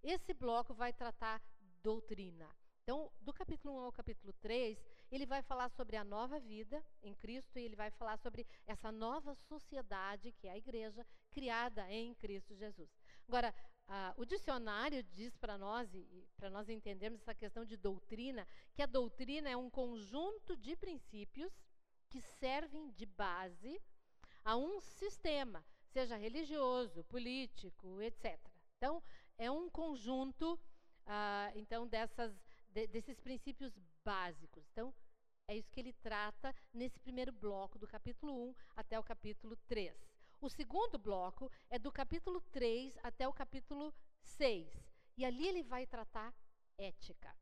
Esse 0.02 0.34
bloco 0.34 0.74
vai 0.74 0.92
tratar 0.92 1.42
doutrina. 1.82 2.54
Então, 2.82 3.10
do 3.22 3.32
capítulo 3.32 3.78
1 3.78 3.84
ao 3.84 3.92
capítulo 3.92 4.34
3, 4.42 4.78
ele 5.14 5.27
vai 5.27 5.42
falar 5.42 5.68
sobre 5.70 5.96
a 5.96 6.05
nova 6.05 6.40
vida 6.40 6.85
em 7.03 7.14
Cristo 7.14 7.59
e 7.59 7.62
ele 7.62 7.77
vai 7.77 7.90
falar 7.90 8.16
sobre 8.18 8.46
essa 8.66 8.90
nova 8.90 9.35
sociedade 9.35 10.33
que 10.33 10.48
é 10.48 10.53
a 10.53 10.59
igreja 10.59 11.07
criada 11.31 11.90
em 11.90 12.14
Cristo 12.14 12.55
Jesus. 12.55 12.90
Agora, 13.29 13.55
ah, 13.87 14.14
o 14.16 14.24
dicionário 14.24 15.03
diz 15.03 15.37
para 15.37 15.59
nós, 15.59 15.88
para 16.37 16.50
nós 16.50 16.68
entendermos 16.68 17.20
essa 17.20 17.35
questão 17.35 17.64
de 17.64 17.77
doutrina, 17.77 18.46
que 18.74 18.83
a 18.83 18.87
doutrina 18.87 19.48
é 19.48 19.57
um 19.57 19.70
conjunto 19.70 20.57
de 20.57 20.74
princípios 20.77 21.53
que 22.09 22.20
servem 22.20 22.90
de 22.92 23.07
base 23.07 23.81
a 24.44 24.57
um 24.57 24.81
sistema, 24.81 25.64
seja 25.92 26.16
religioso, 26.16 27.05
político, 27.05 28.00
etc. 28.00 28.38
Então, 28.77 29.03
é 29.38 29.50
um 29.50 29.70
conjunto, 29.70 30.59
ah, 31.07 31.53
então, 31.55 31.87
dessas, 31.87 32.35
de, 32.68 32.87
desses 32.88 33.20
princípios 33.20 33.72
básicos. 34.05 34.66
Então, 34.72 34.94
é 35.46 35.57
isso 35.57 35.70
que 35.70 35.80
ele 35.80 35.92
trata 35.92 36.54
nesse 36.72 36.98
primeiro 36.98 37.33
bloco, 37.33 37.78
do 37.78 37.87
capítulo 37.87 38.50
1 38.50 38.54
até 38.76 38.98
o 38.98 39.02
capítulo 39.04 39.57
3. 39.68 39.94
O 40.40 40.48
segundo 40.48 40.98
bloco 40.98 41.50
é 41.70 41.78
do 41.78 41.92
capítulo 41.92 42.40
3 42.50 42.98
até 43.02 43.28
o 43.28 43.33
capítulo 43.33 43.94
6. 44.22 44.68
E 45.16 45.24
ali 45.24 45.46
ele 45.46 45.62
vai 45.62 45.87
tratar 45.87 46.35
ética. 46.78 47.37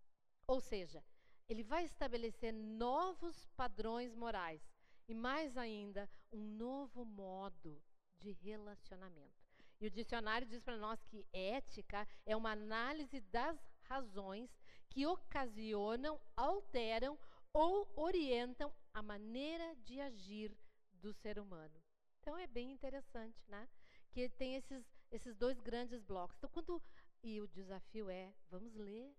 Ou 0.47 0.61
seja, 0.61 1.03
ele 1.49 1.62
vai 1.62 1.85
estabelecer 1.85 2.53
novos 2.53 3.47
padrões 3.57 4.15
morais 4.15 4.61
e, 5.09 5.15
mais 5.15 5.57
ainda, 5.57 6.11
um 6.33 6.41
novo 6.41 7.05
modo 7.05 7.81
de 8.19 8.33
relacionamento. 8.33 9.43
E 9.81 9.87
o 9.87 9.91
dicionário 9.91 10.47
diz 10.47 10.62
para 10.62 10.77
nós 10.77 11.03
que 11.05 11.27
ética 11.33 12.07
é 12.25 12.37
uma 12.37 12.53
análise 12.53 13.21
das 13.21 13.59
razões 13.83 14.51
que 14.88 15.07
ocasionam, 15.07 16.21
alteram 16.37 17.19
ou 17.53 17.91
orientam 17.97 18.75
a 18.93 19.03
maneira 19.03 19.75
de 19.77 20.01
agir 20.01 20.57
do 20.95 21.12
ser 21.12 21.38
humano. 21.38 21.83
Então 22.21 22.38
é 22.38 22.47
bem 22.47 22.71
interessante, 22.71 23.43
né? 23.49 23.69
Que 24.11 24.29
tem 24.29 24.57
esses, 24.57 24.85
esses 25.11 25.37
dois 25.37 25.61
grandes 25.61 26.03
blocos. 26.03 26.37
Então, 26.37 26.51
quando. 26.51 26.83
E 27.23 27.41
o 27.41 27.47
desafio 27.47 28.11
é: 28.11 28.35
vamos 28.49 28.75
ler 28.75 29.15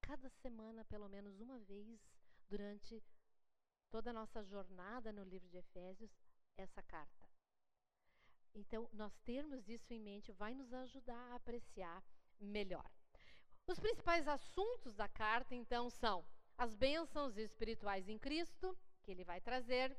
cada 0.00 0.28
semana, 0.28 0.84
pelo 0.84 1.08
menos 1.08 1.40
uma 1.40 1.58
vez, 1.60 2.00
durante 2.48 3.02
toda 3.90 4.10
a 4.10 4.12
nossa 4.12 4.42
jornada 4.42 5.12
no 5.12 5.24
livro 5.24 5.48
de 5.48 5.58
Efésios, 5.58 6.10
essa 6.56 6.82
carta. 6.82 7.28
Então, 8.54 8.88
nós 8.92 9.16
termos 9.18 9.68
isso 9.68 9.92
em 9.92 10.00
mente 10.00 10.32
vai 10.32 10.54
nos 10.54 10.72
ajudar 10.72 11.32
a 11.32 11.36
apreciar 11.36 12.02
melhor. 12.40 12.90
Os 13.66 13.78
principais 13.78 14.26
assuntos 14.26 14.94
da 14.94 15.08
carta, 15.08 15.54
então, 15.54 15.90
são 15.90 16.24
as 16.58 16.74
bênçãos 16.74 17.38
espirituais 17.38 18.08
em 18.08 18.18
Cristo, 18.18 18.76
que 19.04 19.12
ele 19.12 19.24
vai 19.24 19.40
trazer, 19.40 19.96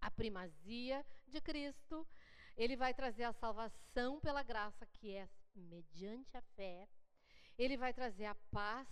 a 0.00 0.08
primazia 0.10 1.04
de 1.26 1.40
Cristo, 1.40 2.06
ele 2.56 2.76
vai 2.76 2.94
trazer 2.94 3.24
a 3.24 3.32
salvação 3.32 4.20
pela 4.20 4.44
graça, 4.44 4.86
que 4.86 5.12
é 5.12 5.28
mediante 5.54 6.36
a 6.36 6.40
fé, 6.40 6.88
ele 7.58 7.76
vai 7.76 7.92
trazer 7.92 8.26
a 8.26 8.34
paz 8.52 8.88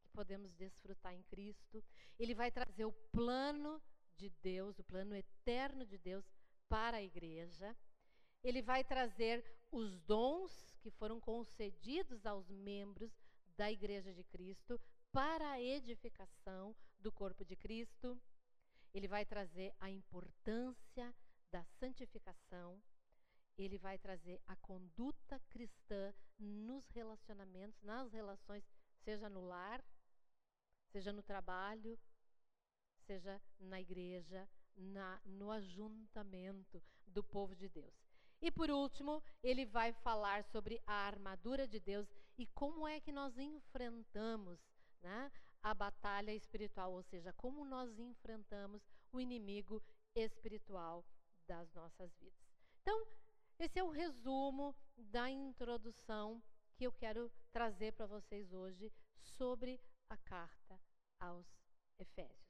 que 0.00 0.08
podemos 0.10 0.54
desfrutar 0.54 1.12
em 1.12 1.24
Cristo, 1.24 1.82
ele 2.18 2.34
vai 2.34 2.52
trazer 2.52 2.84
o 2.84 2.92
plano 2.92 3.82
de 4.16 4.30
Deus, 4.30 4.78
o 4.78 4.84
plano 4.84 5.14
eterno 5.16 5.84
de 5.84 5.98
Deus 5.98 6.24
para 6.68 6.98
a 6.98 7.02
igreja, 7.02 7.76
ele 8.44 8.62
vai 8.62 8.84
trazer 8.84 9.44
os 9.72 9.98
dons 10.02 10.76
que 10.80 10.90
foram 10.92 11.18
concedidos 11.18 12.24
aos 12.24 12.48
membros 12.48 13.10
da 13.56 13.72
igreja 13.72 14.12
de 14.12 14.22
Cristo 14.22 14.80
para 15.16 15.52
a 15.52 15.58
edificação 15.58 16.76
do 17.00 17.10
corpo 17.10 17.42
de 17.42 17.56
Cristo 17.56 18.20
ele 18.92 19.08
vai 19.08 19.24
trazer 19.24 19.74
a 19.80 19.88
importância 19.88 21.14
da 21.50 21.64
santificação, 21.80 22.78
ele 23.56 23.78
vai 23.78 23.96
trazer 23.98 24.38
a 24.46 24.54
conduta 24.56 25.40
cristã 25.48 26.12
nos 26.38 26.86
relacionamentos, 26.90 27.80
nas 27.82 28.12
relações, 28.12 28.62
seja 29.04 29.30
no 29.30 29.40
lar, 29.40 29.82
seja 30.92 31.14
no 31.14 31.22
trabalho, 31.22 31.98
seja 33.06 33.40
na 33.58 33.80
igreja, 33.80 34.46
na, 34.76 35.18
no 35.24 35.50
ajuntamento 35.50 36.82
do 37.06 37.24
povo 37.24 37.56
de 37.56 37.70
Deus. 37.70 37.94
E 38.42 38.50
por 38.50 38.70
último, 38.70 39.22
ele 39.42 39.64
vai 39.64 39.94
falar 39.94 40.44
sobre 40.44 40.78
a 40.86 41.06
armadura 41.06 41.66
de 41.66 41.80
Deus 41.80 42.06
e 42.36 42.46
como 42.48 42.86
é 42.86 43.00
que 43.00 43.10
nós 43.10 43.38
enfrentamos 43.38 44.75
né, 45.02 45.30
a 45.62 45.74
batalha 45.74 46.34
espiritual, 46.34 46.92
ou 46.92 47.02
seja, 47.02 47.32
como 47.32 47.64
nós 47.64 47.98
enfrentamos 47.98 48.82
o 49.12 49.20
inimigo 49.20 49.82
espiritual 50.14 51.04
das 51.46 51.72
nossas 51.74 52.14
vidas. 52.16 52.38
Então, 52.82 53.06
esse 53.58 53.78
é 53.78 53.82
o 53.84 53.90
resumo 53.90 54.76
da 54.96 55.30
introdução 55.30 56.42
que 56.76 56.84
eu 56.84 56.92
quero 56.92 57.32
trazer 57.50 57.92
para 57.92 58.06
vocês 58.06 58.52
hoje 58.52 58.92
sobre 59.22 59.80
a 60.08 60.16
carta 60.16 60.78
aos 61.18 61.46
Efésios. 61.98 62.46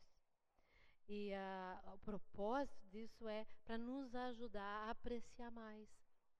E 1.09 1.31
uh, 1.33 1.95
o 1.95 1.99
propósito 1.99 2.85
disso 2.89 3.29
é 3.29 3.47
para 3.65 3.79
nos 3.79 4.15
ajudar 4.15 4.89
a 4.89 4.91
apreciar 4.91 5.51
mais 5.53 5.89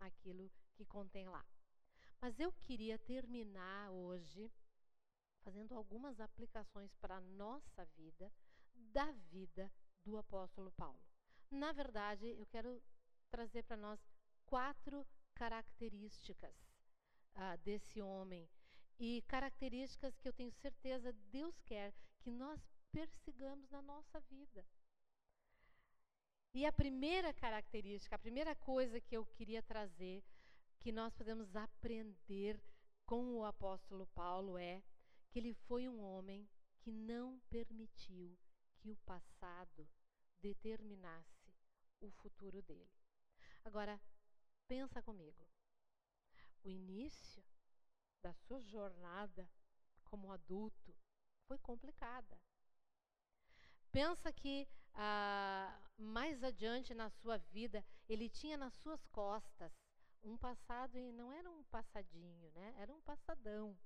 aquilo 0.01 0.51
que 0.75 0.85
contém 0.85 1.29
lá. 1.29 1.45
Mas 2.21 2.41
eu 2.41 2.53
queria 2.53 2.99
terminar 2.99 3.91
hoje 3.93 4.51
fazendo 5.47 5.77
algumas 5.77 6.19
aplicações 6.19 6.93
para 6.97 7.19
a 7.19 7.21
nossa 7.21 7.85
vida, 7.97 8.33
da 8.75 9.13
vida 9.31 9.73
do 10.05 10.19
apóstolo 10.19 10.73
Paulo. 10.73 11.01
Na 11.49 11.71
verdade, 11.71 12.27
eu 12.27 12.45
quero 12.47 12.83
trazer 13.31 13.63
para 13.63 13.77
nós 13.77 14.05
quatro 14.45 15.07
características 15.37 16.53
uh, 17.37 17.57
desse 17.63 18.03
homem 18.03 18.49
e 18.99 19.23
características 19.29 20.19
que 20.19 20.29
eu 20.29 20.33
tenho 20.33 20.51
certeza 20.51 21.13
Deus 21.31 21.61
quer 21.63 21.95
que 22.19 22.33
nós 22.33 22.61
persigamos 22.91 23.71
na 23.71 23.81
nossa 23.83 24.19
vida. 24.23 24.67
E 26.53 26.67
a 26.67 26.73
primeira 26.73 27.33
característica, 27.33 28.17
a 28.17 28.19
primeira 28.19 28.57
coisa 28.57 29.01
que 29.01 29.17
eu 29.17 29.25
queria 29.27 29.63
trazer, 29.63 30.25
que 30.81 30.91
nós 30.91 31.15
podemos 31.15 31.55
aprender 31.55 32.61
com 33.05 33.37
o 33.37 33.45
apóstolo 33.45 34.09
Paulo 34.09 34.59
é 34.59 34.83
que 35.37 35.41
ele 35.41 35.53
foi 35.69 35.87
um 35.87 36.01
homem 36.01 36.49
que 36.79 36.91
não 36.91 37.39
permitiu 37.51 38.39
que 38.79 38.91
o 38.91 38.97
passado 39.05 39.87
determinasse 40.39 41.55
o 42.01 42.11
futuro 42.11 42.63
dele. 42.63 42.91
Agora, 43.63 44.01
pensa 44.67 45.03
comigo. 45.03 45.47
o 46.65 46.71
início 46.71 47.45
da 48.23 48.33
sua 48.33 48.63
jornada 48.63 49.47
como 50.05 50.33
adulto 50.33 50.97
foi 51.47 51.59
complicada. 51.59 52.41
Pensa 53.93 54.33
que 54.33 54.67
ah, 54.95 55.79
mais 55.99 56.43
adiante 56.43 56.95
na 56.95 57.11
sua 57.11 57.37
vida 57.37 57.85
ele 58.09 58.31
tinha 58.31 58.57
nas 58.57 58.73
suas 58.77 59.05
costas 59.09 59.71
um 60.23 60.39
passado 60.39 60.97
e 60.97 61.13
não 61.13 61.31
era 61.31 61.51
um 61.51 61.63
passadinho, 61.65 62.51
né? 62.53 62.75
Era 62.79 62.91
um 62.91 63.03
passadão. 63.03 63.77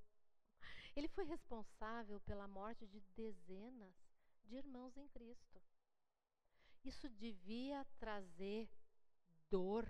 Ele 0.97 1.09
foi 1.09 1.25
responsável 1.25 2.21
pela 2.21 2.49
morte 2.49 2.87
de 2.87 3.01
dezenas 3.17 3.95
de 4.45 4.57
irmãos 4.57 4.97
em 4.97 5.09
Cristo. 5.09 5.61
Isso 6.85 7.09
devia 7.09 7.85
trazer 7.99 8.69
dor 9.51 9.89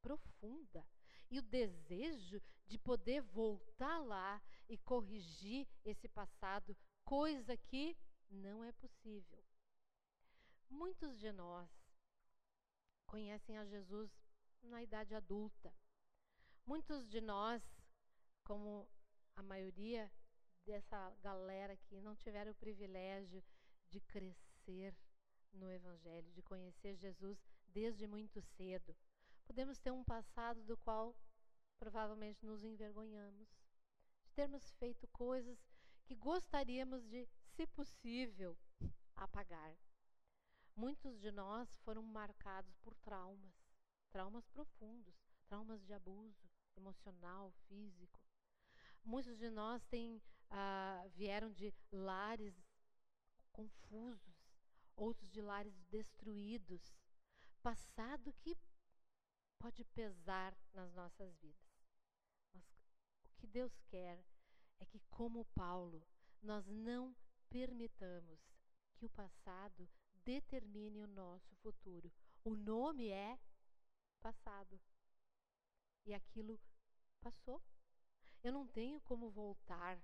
profunda 0.00 0.86
e 1.30 1.38
o 1.38 1.42
desejo 1.42 2.40
de 2.66 2.78
poder 2.78 3.22
voltar 3.22 3.98
lá 3.98 4.42
e 4.68 4.78
corrigir 4.78 5.68
esse 5.84 6.08
passado, 6.08 6.76
coisa 7.04 7.56
que 7.56 7.96
não 8.30 8.64
é 8.64 8.72
possível. 8.72 9.44
Muitos 10.68 11.18
de 11.18 11.30
nós 11.32 11.70
conhecem 13.06 13.58
a 13.58 13.64
Jesus 13.64 14.10
na 14.62 14.82
idade 14.82 15.14
adulta. 15.14 15.74
Muitos 16.66 17.08
de 17.08 17.20
nós, 17.20 17.62
como 18.42 18.88
a 19.36 19.42
maioria 19.42 20.10
dessa 20.64 21.10
galera 21.22 21.74
aqui, 21.74 22.00
não 22.00 22.16
tiveram 22.16 22.52
o 22.52 22.56
privilégio 22.56 23.42
de 23.90 24.00
crescer 24.00 24.94
no 25.52 25.70
Evangelho, 25.70 26.32
de 26.32 26.42
conhecer 26.42 26.96
Jesus 26.96 27.38
desde 27.68 28.06
muito 28.06 28.40
cedo. 28.40 28.96
Podemos 29.44 29.78
ter 29.78 29.90
um 29.90 30.04
passado 30.04 30.62
do 30.64 30.76
qual 30.78 31.14
provavelmente 31.78 32.44
nos 32.44 32.64
envergonhamos, 32.64 33.48
de 34.24 34.32
termos 34.32 34.70
feito 34.72 35.06
coisas 35.08 35.58
que 36.04 36.14
gostaríamos 36.14 37.04
de, 37.08 37.26
se 37.54 37.66
possível, 37.66 38.56
apagar. 39.14 39.76
Muitos 40.76 41.20
de 41.20 41.30
nós 41.30 41.72
foram 41.84 42.02
marcados 42.02 42.74
por 42.78 42.94
traumas, 42.96 43.54
traumas 44.10 44.46
profundos, 44.48 45.14
traumas 45.46 45.84
de 45.84 45.92
abuso 45.92 46.50
emocional, 46.76 47.52
físico. 47.68 48.20
Muitos 49.04 49.38
de 49.38 49.50
nós 49.50 49.84
têm, 49.84 50.20
ah, 50.50 51.04
vieram 51.14 51.50
de 51.52 51.72
lares 51.92 52.54
confusos, 53.52 54.34
outros 54.96 55.30
de 55.30 55.40
lares 55.40 55.74
destruídos, 55.90 56.94
passado 57.62 58.32
que 58.40 58.56
pode 59.58 59.84
pesar 59.84 60.56
nas 60.72 60.92
nossas 60.92 61.34
vidas. 61.36 61.72
Mas 62.52 62.64
o 63.24 63.34
que 63.36 63.46
Deus 63.46 63.72
quer 63.88 64.24
é 64.78 64.84
que, 64.84 65.00
como 65.10 65.44
Paulo, 65.54 66.06
nós 66.42 66.66
não 66.66 67.16
permitamos 67.48 68.38
que 68.94 69.06
o 69.06 69.10
passado 69.10 69.88
determine 70.24 71.00
o 71.00 71.06
nosso 71.06 71.54
futuro. 71.56 72.12
O 72.44 72.54
nome 72.54 73.08
é 73.08 73.38
passado. 74.20 74.80
E 76.04 76.12
aquilo 76.12 76.60
passou. 77.20 77.62
Eu 78.42 78.52
não 78.52 78.66
tenho 78.66 79.00
como 79.00 79.30
voltar 79.30 79.98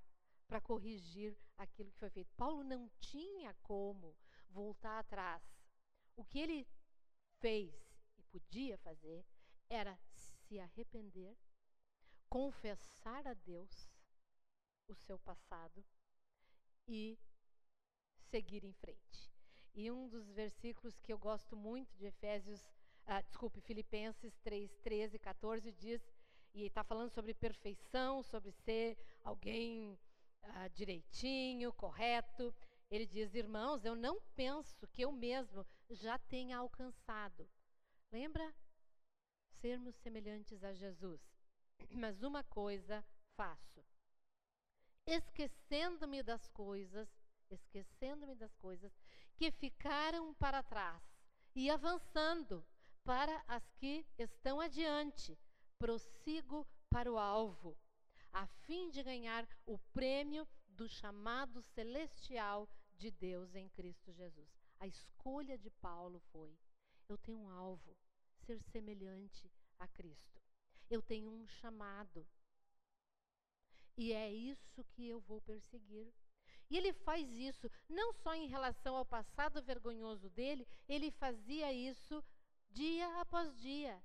para 0.50 0.60
corrigir 0.60 1.38
aquilo 1.56 1.92
que 1.92 1.98
foi 2.00 2.10
feito. 2.10 2.34
Paulo 2.36 2.64
não 2.64 2.90
tinha 2.98 3.54
como 3.62 4.16
voltar 4.48 4.98
atrás. 4.98 5.40
O 6.16 6.24
que 6.24 6.40
ele 6.40 6.66
fez 7.38 7.72
e 8.18 8.22
podia 8.24 8.76
fazer 8.78 9.24
era 9.68 9.96
se 10.42 10.58
arrepender, 10.58 11.38
confessar 12.28 13.28
a 13.28 13.32
Deus 13.32 13.88
o 14.88 14.94
seu 14.96 15.20
passado 15.20 15.84
e 16.88 17.16
seguir 18.28 18.64
em 18.64 18.72
frente. 18.72 19.30
E 19.72 19.88
um 19.88 20.08
dos 20.08 20.32
versículos 20.32 20.98
que 20.98 21.12
eu 21.12 21.18
gosto 21.18 21.56
muito 21.56 21.96
de 21.96 22.06
Efésios, 22.06 22.60
ah, 23.06 23.20
desculpe, 23.22 23.60
Filipenses 23.60 24.36
3, 24.38 24.76
13 24.78 25.14
e 25.14 25.18
14 25.20 25.70
diz, 25.70 26.02
e 26.52 26.66
está 26.66 26.82
falando 26.82 27.10
sobre 27.10 27.32
perfeição, 27.32 28.24
sobre 28.24 28.50
ser 28.50 28.98
alguém 29.22 29.96
ah, 30.42 30.68
direitinho, 30.68 31.72
correto. 31.72 32.54
Ele 32.90 33.06
diz, 33.06 33.34
irmãos, 33.34 33.84
eu 33.84 33.94
não 33.94 34.20
penso 34.34 34.86
que 34.88 35.02
eu 35.02 35.12
mesmo 35.12 35.66
já 35.90 36.18
tenha 36.18 36.58
alcançado. 36.58 37.48
Lembra? 38.10 38.54
Sermos 39.60 39.94
semelhantes 39.96 40.64
a 40.64 40.72
Jesus. 40.72 41.20
Mas 41.90 42.22
uma 42.22 42.42
coisa 42.44 43.04
faço. 43.36 43.84
Esquecendo-me 45.06 46.22
das 46.22 46.48
coisas, 46.48 47.08
esquecendo-me 47.50 48.34
das 48.34 48.54
coisas 48.56 48.92
que 49.36 49.50
ficaram 49.50 50.34
para 50.34 50.62
trás 50.62 51.02
e 51.54 51.70
avançando 51.70 52.64
para 53.04 53.42
as 53.48 53.68
que 53.72 54.06
estão 54.18 54.60
adiante, 54.60 55.38
prossigo 55.78 56.66
para 56.90 57.10
o 57.10 57.18
alvo, 57.18 57.76
a 58.32 58.46
fim 58.46 58.90
de 58.90 59.02
ganhar 59.02 59.46
o 59.66 59.78
prêmio 59.92 60.46
do 60.68 60.88
chamado 60.88 61.62
celestial 61.62 62.68
de 62.96 63.10
Deus 63.10 63.54
em 63.54 63.68
Cristo 63.68 64.12
Jesus. 64.12 64.48
A 64.78 64.86
escolha 64.86 65.58
de 65.58 65.70
Paulo 65.70 66.20
foi: 66.32 66.56
eu 67.08 67.18
tenho 67.18 67.38
um 67.38 67.48
alvo, 67.48 67.96
ser 68.46 68.60
semelhante 68.70 69.50
a 69.78 69.88
Cristo. 69.88 70.40
Eu 70.88 71.02
tenho 71.02 71.30
um 71.30 71.46
chamado. 71.46 72.26
E 73.96 74.12
é 74.12 74.32
isso 74.32 74.84
que 74.92 75.08
eu 75.08 75.20
vou 75.20 75.40
perseguir. 75.40 76.12
E 76.70 76.76
ele 76.76 76.92
faz 76.92 77.28
isso 77.32 77.68
não 77.88 78.12
só 78.12 78.32
em 78.34 78.46
relação 78.46 78.96
ao 78.96 79.04
passado 79.04 79.60
vergonhoso 79.60 80.30
dele, 80.30 80.66
ele 80.88 81.10
fazia 81.10 81.72
isso 81.72 82.24
dia 82.70 83.20
após 83.20 83.58
dia. 83.58 84.00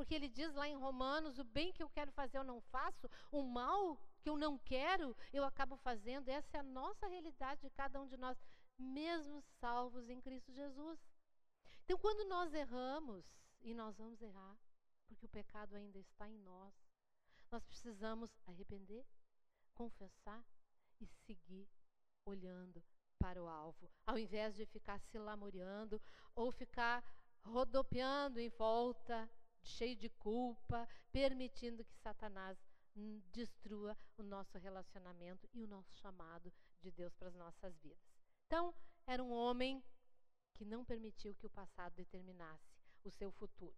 Porque 0.00 0.14
ele 0.14 0.30
diz 0.30 0.54
lá 0.54 0.66
em 0.66 0.74
Romanos: 0.74 1.38
o 1.38 1.44
bem 1.44 1.74
que 1.74 1.82
eu 1.82 1.90
quero 1.90 2.10
fazer 2.12 2.38
eu 2.38 2.42
não 2.52 2.58
faço, 2.58 3.06
o 3.30 3.42
mal 3.42 4.00
que 4.22 4.30
eu 4.30 4.38
não 4.38 4.56
quero 4.56 5.14
eu 5.30 5.44
acabo 5.44 5.76
fazendo. 5.76 6.30
Essa 6.30 6.56
é 6.56 6.60
a 6.60 6.62
nossa 6.62 7.06
realidade 7.06 7.60
de 7.60 7.68
cada 7.68 8.00
um 8.00 8.06
de 8.06 8.16
nós, 8.16 8.42
mesmo 8.78 9.42
salvos 9.60 10.08
em 10.08 10.18
Cristo 10.18 10.54
Jesus. 10.54 10.98
Então, 11.84 11.98
quando 11.98 12.26
nós 12.30 12.54
erramos, 12.54 13.26
e 13.60 13.74
nós 13.74 13.98
vamos 13.98 14.22
errar, 14.22 14.56
porque 15.06 15.26
o 15.26 15.28
pecado 15.28 15.76
ainda 15.76 15.98
está 15.98 16.26
em 16.26 16.38
nós, 16.38 16.72
nós 17.50 17.62
precisamos 17.62 18.34
arrepender, 18.46 19.04
confessar 19.74 20.42
e 20.98 21.06
seguir 21.26 21.68
olhando 22.24 22.82
para 23.18 23.42
o 23.42 23.46
alvo, 23.46 23.92
ao 24.06 24.16
invés 24.16 24.56
de 24.56 24.64
ficar 24.64 24.98
se 24.98 25.18
lamuriando 25.18 26.00
ou 26.34 26.50
ficar 26.50 27.04
rodopiando 27.42 28.40
em 28.40 28.48
volta, 28.48 29.28
cheio 29.62 29.96
de 29.96 30.08
culpa, 30.08 30.88
permitindo 31.12 31.84
que 31.84 31.96
Satanás 31.96 32.58
destrua 33.32 33.96
o 34.16 34.22
nosso 34.22 34.58
relacionamento 34.58 35.48
e 35.52 35.62
o 35.62 35.68
nosso 35.68 35.94
chamado 35.96 36.52
de 36.80 36.90
Deus 36.90 37.14
para 37.14 37.28
as 37.28 37.34
nossas 37.34 37.76
vidas. 37.78 37.98
Então, 38.46 38.74
era 39.06 39.22
um 39.22 39.32
homem 39.32 39.82
que 40.54 40.64
não 40.64 40.84
permitiu 40.84 41.34
que 41.34 41.46
o 41.46 41.50
passado 41.50 41.94
determinasse 41.94 42.76
o 43.04 43.10
seu 43.10 43.30
futuro. 43.30 43.74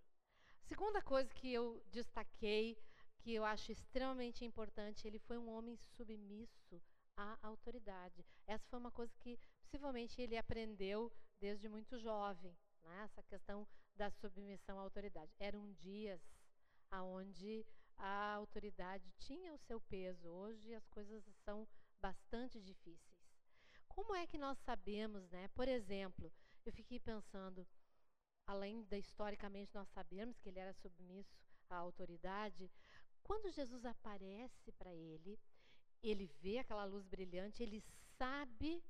Segunda 0.62 1.03
coisa 1.03 1.33
que 1.35 1.53
eu 1.53 1.83
destaquei, 1.90 2.77
que 3.18 3.35
eu 3.35 3.45
acho 3.45 3.71
extremamente 3.71 4.45
importante, 4.45 5.07
ele 5.07 5.18
foi 5.18 5.38
um 5.38 5.51
homem 5.51 5.77
submisso 5.77 6.83
à 7.17 7.38
autoridade. 7.42 8.25
Essa 8.46 8.67
foi 8.69 8.79
uma 8.79 8.90
coisa 8.90 9.13
que 9.19 9.38
possivelmente 9.61 10.21
ele 10.21 10.37
aprendeu 10.37 11.13
desde 11.38 11.69
muito 11.69 11.98
jovem, 11.98 12.57
né? 12.83 13.02
essa 13.04 13.23
questão 13.23 13.67
da 13.97 14.11
submissão 14.11 14.79
à 14.79 14.83
autoridade. 14.83 15.33
Eram 15.38 15.73
dias 15.75 16.21
onde 16.93 17.65
a 17.97 18.35
autoridade 18.35 19.11
tinha 19.19 19.55
o 19.55 19.59
seu 19.59 19.81
peso. 19.81 20.29
Hoje 20.29 20.75
as 20.75 20.87
coisas 20.88 21.25
são 21.45 21.67
bastante 22.01 22.61
difíceis. 22.61 23.23
Como 23.88 24.15
é 24.15 24.27
que 24.27 24.38
nós 24.38 24.59
sabemos, 24.61 25.29
né? 25.31 25.49
Por 25.49 25.69
exemplo, 25.69 26.33
eu 26.65 26.73
fiquei 26.73 26.99
pensando, 26.99 27.67
além 28.47 28.83
da 28.85 28.99
historicamente 28.99 29.75
nós 29.75 29.88
sabemos 29.90 30.38
que 30.38 30.49
ele 30.49 30.59
era 30.59 30.73
submisso 30.75 31.37
à 31.69 31.77
autoridade, 31.77 32.71
quando 33.23 33.53
Jesus 33.53 33.85
aparece 33.85 34.73
para 34.73 34.93
ele, 34.93 35.38
ele 36.03 36.27
vê 36.40 36.59
aquela 36.59 36.85
luz 36.85 37.07
brilhante, 37.07 37.63
ele 37.63 37.85
sabe, 38.19 38.83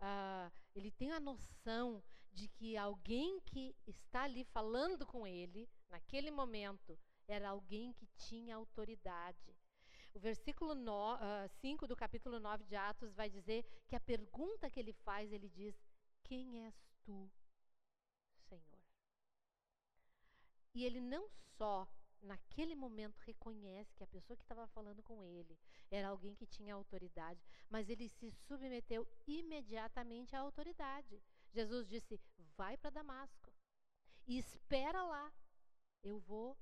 uh, 0.00 0.50
ele 0.74 0.90
tem 0.90 1.12
a 1.12 1.20
noção 1.20 2.02
de 2.34 2.48
que 2.48 2.76
alguém 2.76 3.40
que 3.40 3.74
está 3.86 4.24
ali 4.24 4.44
falando 4.44 5.06
com 5.06 5.26
ele, 5.26 5.68
naquele 5.88 6.30
momento, 6.30 6.98
era 7.28 7.48
alguém 7.50 7.92
que 7.92 8.06
tinha 8.16 8.56
autoridade. 8.56 9.56
O 10.12 10.18
versículo 10.18 10.74
5 11.60 11.84
uh, 11.84 11.88
do 11.88 11.96
capítulo 11.96 12.38
9 12.38 12.64
de 12.64 12.76
Atos 12.76 13.14
vai 13.14 13.30
dizer 13.30 13.64
que 13.88 13.96
a 13.96 14.00
pergunta 14.00 14.70
que 14.70 14.78
ele 14.78 14.92
faz, 14.92 15.32
ele 15.32 15.48
diz: 15.48 15.74
Quem 16.22 16.64
és 16.66 16.74
tu, 17.04 17.30
Senhor? 18.48 18.82
E 20.74 20.84
ele 20.84 21.00
não 21.00 21.28
só 21.56 21.88
naquele 22.24 22.74
momento, 22.74 23.18
reconhece 23.20 23.94
que 23.94 24.02
a 24.02 24.06
pessoa 24.06 24.36
que 24.36 24.42
estava 24.42 24.66
falando 24.68 25.02
com 25.02 25.22
ele 25.22 25.58
era 25.90 26.08
alguém 26.08 26.34
que 26.34 26.46
tinha 26.46 26.74
autoridade, 26.74 27.40
mas 27.68 27.88
ele 27.88 28.08
se 28.08 28.30
submeteu 28.30 29.06
imediatamente 29.26 30.34
à 30.34 30.40
autoridade. 30.40 31.22
Jesus 31.54 31.88
disse: 31.88 32.20
Vai 32.56 32.76
para 32.76 32.90
Damasco 32.90 33.52
e 34.26 34.36
espera 34.38 35.04
lá, 35.04 35.32
eu 36.02 36.18
vou 36.18 36.58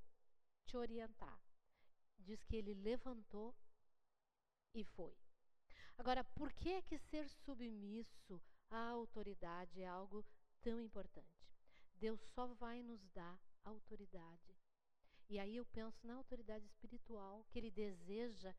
te 0.65 0.77
orientar. 0.77 1.41
Diz 2.19 2.43
que 2.43 2.55
ele 2.55 2.75
levantou 2.75 3.55
e 4.73 4.83
foi. 4.83 5.17
Agora, 5.97 6.23
por 6.23 6.53
que 6.53 6.69
é 6.69 6.81
que 6.81 6.97
ser 6.97 7.27
submisso 7.27 8.41
à 8.69 8.89
autoridade 8.89 9.81
é 9.81 9.87
algo 9.87 10.23
tão 10.61 10.79
importante? 10.79 11.51
Deus 11.95 12.21
só 12.33 12.47
vai 12.53 12.81
nos 12.83 13.03
dar 13.09 13.39
autoridade. 13.63 14.55
E 15.29 15.39
aí 15.39 15.55
eu 15.55 15.65
penso 15.65 16.05
na 16.05 16.15
autoridade 16.15 16.65
espiritual 16.65 17.45
que 17.49 17.57
Ele 17.57 17.71
deseja 17.71 18.53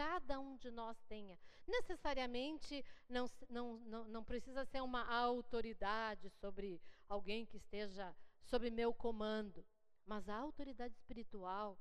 cada 0.00 0.40
um 0.40 0.56
de 0.56 0.70
nós 0.70 0.98
tenha. 1.02 1.38
Necessariamente 1.66 2.82
não, 3.06 3.26
não, 3.50 3.78
não, 3.80 4.08
não 4.08 4.24
precisa 4.24 4.64
ser 4.64 4.80
uma 4.80 5.06
autoridade 5.06 6.30
sobre 6.30 6.80
alguém 7.06 7.44
que 7.44 7.58
esteja 7.58 8.16
sob 8.42 8.70
meu 8.70 8.94
comando, 8.94 9.62
mas 10.06 10.26
a 10.26 10.36
autoridade 10.36 10.94
espiritual 10.94 11.78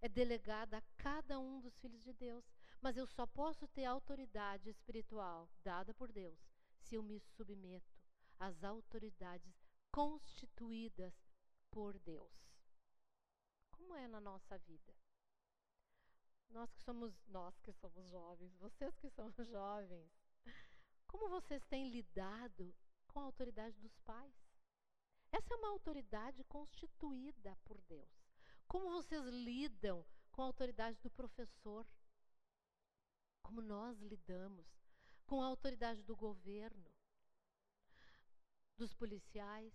é 0.00 0.08
delegada 0.08 0.78
a 0.78 0.82
cada 0.96 1.40
um 1.40 1.60
dos 1.60 1.76
filhos 1.80 2.04
de 2.04 2.12
Deus. 2.12 2.44
Mas 2.80 2.96
eu 2.96 3.04
só 3.04 3.26
posso 3.26 3.66
ter 3.66 3.84
autoridade 3.84 4.70
espiritual 4.70 5.50
dada 5.64 5.92
por 5.92 6.12
Deus 6.12 6.38
se 6.78 6.94
eu 6.94 7.02
me 7.02 7.18
submeto 7.18 7.98
às 8.38 8.62
autoridades 8.62 9.60
constituídas 9.90 11.12
por 11.68 11.98
Deus. 11.98 12.30
Como 13.72 13.96
é 13.96 14.06
na 14.06 14.20
nossa 14.20 14.56
vida? 14.56 14.94
Nós 16.50 16.72
que 16.72 16.82
somos 16.82 17.12
nós 17.28 17.58
que 17.60 17.72
somos 17.72 18.08
jovens, 18.08 18.56
vocês 18.56 18.96
que 18.96 19.10
são 19.10 19.30
jovens, 19.44 20.10
como 21.06 21.28
vocês 21.28 21.64
têm 21.66 21.90
lidado 21.90 22.74
com 23.08 23.20
a 23.20 23.24
autoridade 23.24 23.78
dos 23.78 23.98
pais? 24.00 24.34
Essa 25.32 25.54
é 25.54 25.56
uma 25.56 25.70
autoridade 25.70 26.44
constituída 26.44 27.56
por 27.64 27.80
Deus. 27.82 28.08
Como 28.66 28.90
vocês 28.90 29.24
lidam 29.26 30.04
com 30.32 30.42
a 30.42 30.46
autoridade 30.46 30.98
do 31.00 31.10
professor? 31.10 31.86
Como 33.42 33.60
nós 33.60 33.98
lidamos 34.00 34.66
com 35.26 35.42
a 35.42 35.46
autoridade 35.46 36.02
do 36.02 36.16
governo, 36.16 36.90
dos 38.76 38.92
policiais? 38.94 39.72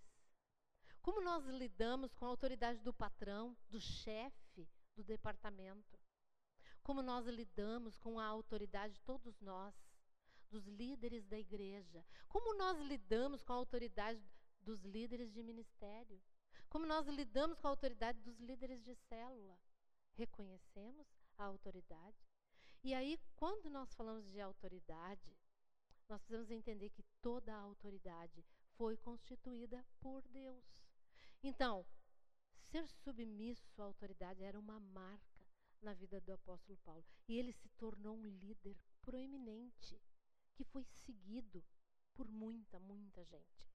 Como 1.00 1.20
nós 1.20 1.44
lidamos 1.46 2.12
com 2.14 2.26
a 2.26 2.28
autoridade 2.28 2.80
do 2.82 2.92
patrão, 2.92 3.56
do 3.68 3.80
chefe 3.80 4.68
do 4.94 5.02
departamento? 5.02 6.01
Como 6.82 7.00
nós 7.00 7.26
lidamos 7.26 7.96
com 7.96 8.18
a 8.18 8.26
autoridade 8.26 8.94
de 8.94 9.00
todos 9.02 9.40
nós, 9.40 9.74
dos 10.50 10.66
líderes 10.66 11.24
da 11.26 11.38
igreja? 11.38 12.04
Como 12.28 12.54
nós 12.54 12.78
lidamos 12.80 13.42
com 13.42 13.52
a 13.52 13.56
autoridade 13.56 14.20
dos 14.60 14.82
líderes 14.82 15.32
de 15.32 15.42
ministério? 15.42 16.20
Como 16.68 16.84
nós 16.84 17.06
lidamos 17.06 17.58
com 17.60 17.68
a 17.68 17.70
autoridade 17.70 18.20
dos 18.20 18.38
líderes 18.40 18.82
de 18.82 18.94
célula? 18.94 19.58
Reconhecemos 20.14 21.06
a 21.38 21.44
autoridade? 21.44 22.16
E 22.82 22.92
aí, 22.94 23.18
quando 23.36 23.70
nós 23.70 23.94
falamos 23.94 24.26
de 24.28 24.40
autoridade, 24.40 25.38
nós 26.08 26.20
precisamos 26.20 26.50
entender 26.50 26.90
que 26.90 27.04
toda 27.20 27.54
a 27.54 27.60
autoridade 27.60 28.44
foi 28.76 28.96
constituída 28.96 29.84
por 30.00 30.20
Deus. 30.28 30.64
Então, 31.42 31.86
ser 32.70 32.86
submisso 32.88 33.80
à 33.80 33.84
autoridade 33.84 34.42
era 34.42 34.58
uma 34.58 34.80
marca 34.80 35.31
na 35.82 35.92
vida 35.94 36.20
do 36.20 36.32
apóstolo 36.32 36.78
Paulo. 36.78 37.04
E 37.28 37.38
ele 37.38 37.52
se 37.52 37.68
tornou 37.70 38.16
um 38.16 38.26
líder 38.26 38.76
proeminente, 39.02 40.00
que 40.54 40.64
foi 40.64 40.84
seguido 40.84 41.62
por 42.14 42.28
muita, 42.28 42.78
muita 42.78 43.24
gente. 43.24 43.68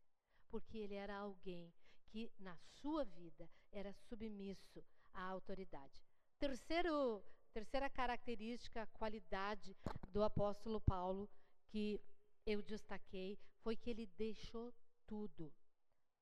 Porque 0.49 0.78
ele 0.78 0.95
era 0.95 1.18
alguém 1.18 1.74
que, 2.08 2.32
na 2.39 2.55
sua 2.58 3.03
vida, 3.03 3.49
era 3.72 3.93
submisso 3.93 4.84
à 5.14 5.24
autoridade. 5.24 6.01
Terceiro, 6.39 7.24
terceira 7.51 7.89
característica, 7.89 8.88
qualidade 8.88 9.76
do 10.10 10.24
apóstolo 10.24 10.80
Paulo, 10.80 11.30
que 11.68 11.99
eu 12.45 12.62
destaquei, 12.62 13.38
foi 13.60 13.76
que 13.76 13.89
ele 13.89 14.05
deixou 14.05 14.74
tudo 15.05 15.53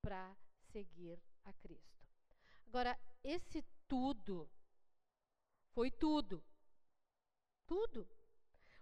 para 0.01 0.35
seguir 0.71 1.19
a 1.43 1.53
Cristo. 1.53 2.07
Agora, 2.67 2.99
esse 3.23 3.63
tudo 3.87 4.49
foi 5.75 5.91
tudo. 5.91 6.41
Tudo. 7.67 8.07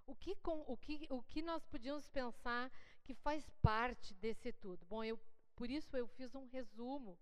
O 0.05 0.15
que, 0.15 0.35
com, 0.35 0.61
o, 0.67 0.77
que, 0.77 1.07
o 1.09 1.23
que 1.23 1.41
nós 1.41 1.65
podíamos 1.65 2.07
pensar 2.07 2.71
que 3.03 3.15
faz 3.15 3.49
parte 3.61 4.13
desse 4.13 4.53
tudo? 4.53 4.85
Bom, 4.85 5.03
eu, 5.03 5.19
por 5.55 5.69
isso 5.69 5.97
eu 5.97 6.07
fiz 6.07 6.35
um 6.35 6.45
resumo 6.45 7.19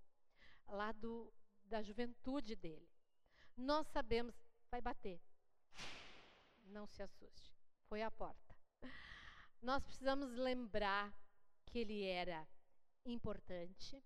lá 0.68 0.92
do, 0.92 1.34
da 1.64 1.82
juventude 1.82 2.56
dele. 2.56 2.90
Nós 3.56 3.88
sabemos, 3.88 4.36
vai 4.70 4.82
bater. 4.82 5.22
Não 6.66 6.86
se 6.86 7.02
assuste. 7.02 7.52
Foi 7.88 8.02
a 8.02 8.12
porta. 8.12 8.56
Nós 9.62 9.84
precisamos 9.84 10.32
lembrar 10.34 11.14
que 11.66 11.80
ele 11.80 12.04
era 12.04 12.46
importante, 13.06 14.04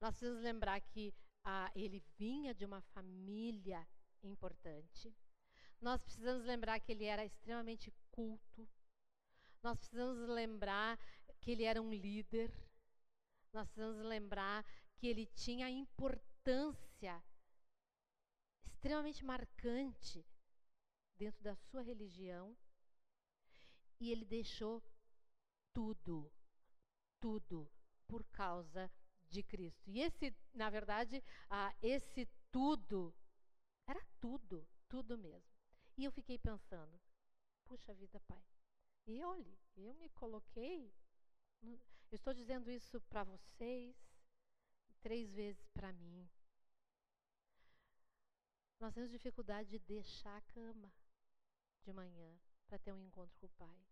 nós 0.00 0.16
precisamos 0.16 0.42
lembrar 0.42 0.80
que 0.80 1.12
ah, 1.44 1.70
ele 1.74 2.04
vinha 2.18 2.54
de 2.54 2.64
uma 2.64 2.80
família 2.80 3.86
importante. 4.22 5.14
Nós 5.80 6.02
precisamos 6.02 6.44
lembrar 6.44 6.78
que 6.80 6.92
ele 6.92 7.04
era 7.04 7.24
extremamente 7.24 7.92
culto. 8.10 8.68
Nós 9.62 9.78
precisamos 9.78 10.28
lembrar 10.28 10.98
que 11.40 11.50
ele 11.50 11.64
era 11.64 11.80
um 11.80 11.90
líder. 11.90 12.52
Nós 13.52 13.66
precisamos 13.68 14.04
lembrar 14.04 14.64
que 14.96 15.06
ele 15.06 15.26
tinha 15.26 15.70
importância 15.70 17.22
extremamente 18.66 19.24
marcante 19.24 20.24
dentro 21.16 21.42
da 21.42 21.56
sua 21.56 21.82
religião. 21.82 22.56
E 23.98 24.10
ele 24.10 24.24
deixou 24.24 24.82
tudo, 25.74 26.30
tudo 27.20 27.70
por 28.06 28.24
causa 28.24 28.90
de 29.30 29.42
Cristo. 29.42 29.88
E 29.88 30.00
esse, 30.00 30.34
na 30.52 30.68
verdade, 30.68 31.22
ah, 31.48 31.74
esse 31.80 32.26
tudo 32.50 33.14
era 33.86 34.04
tudo, 34.20 34.66
tudo 34.88 35.16
mesmo. 35.16 35.50
E 35.96 36.04
eu 36.04 36.12
fiquei 36.12 36.38
pensando, 36.38 37.00
puxa 37.64 37.94
vida, 37.94 38.20
pai. 38.20 38.44
E 39.06 39.22
olhe, 39.22 39.58
eu 39.76 39.94
me 39.94 40.08
coloquei, 40.10 40.92
eu 41.62 41.78
estou 42.10 42.34
dizendo 42.34 42.70
isso 42.70 43.00
para 43.02 43.24
vocês, 43.24 43.96
três 45.00 45.32
vezes 45.32 45.66
para 45.68 45.92
mim. 45.92 46.28
Nós 48.78 48.94
temos 48.94 49.10
dificuldade 49.10 49.68
de 49.70 49.78
deixar 49.78 50.36
a 50.36 50.52
cama 50.52 50.92
de 51.82 51.92
manhã 51.92 52.40
para 52.66 52.78
ter 52.78 52.92
um 52.92 53.02
encontro 53.02 53.36
com 53.38 53.46
o 53.46 53.50
Pai, 53.50 53.86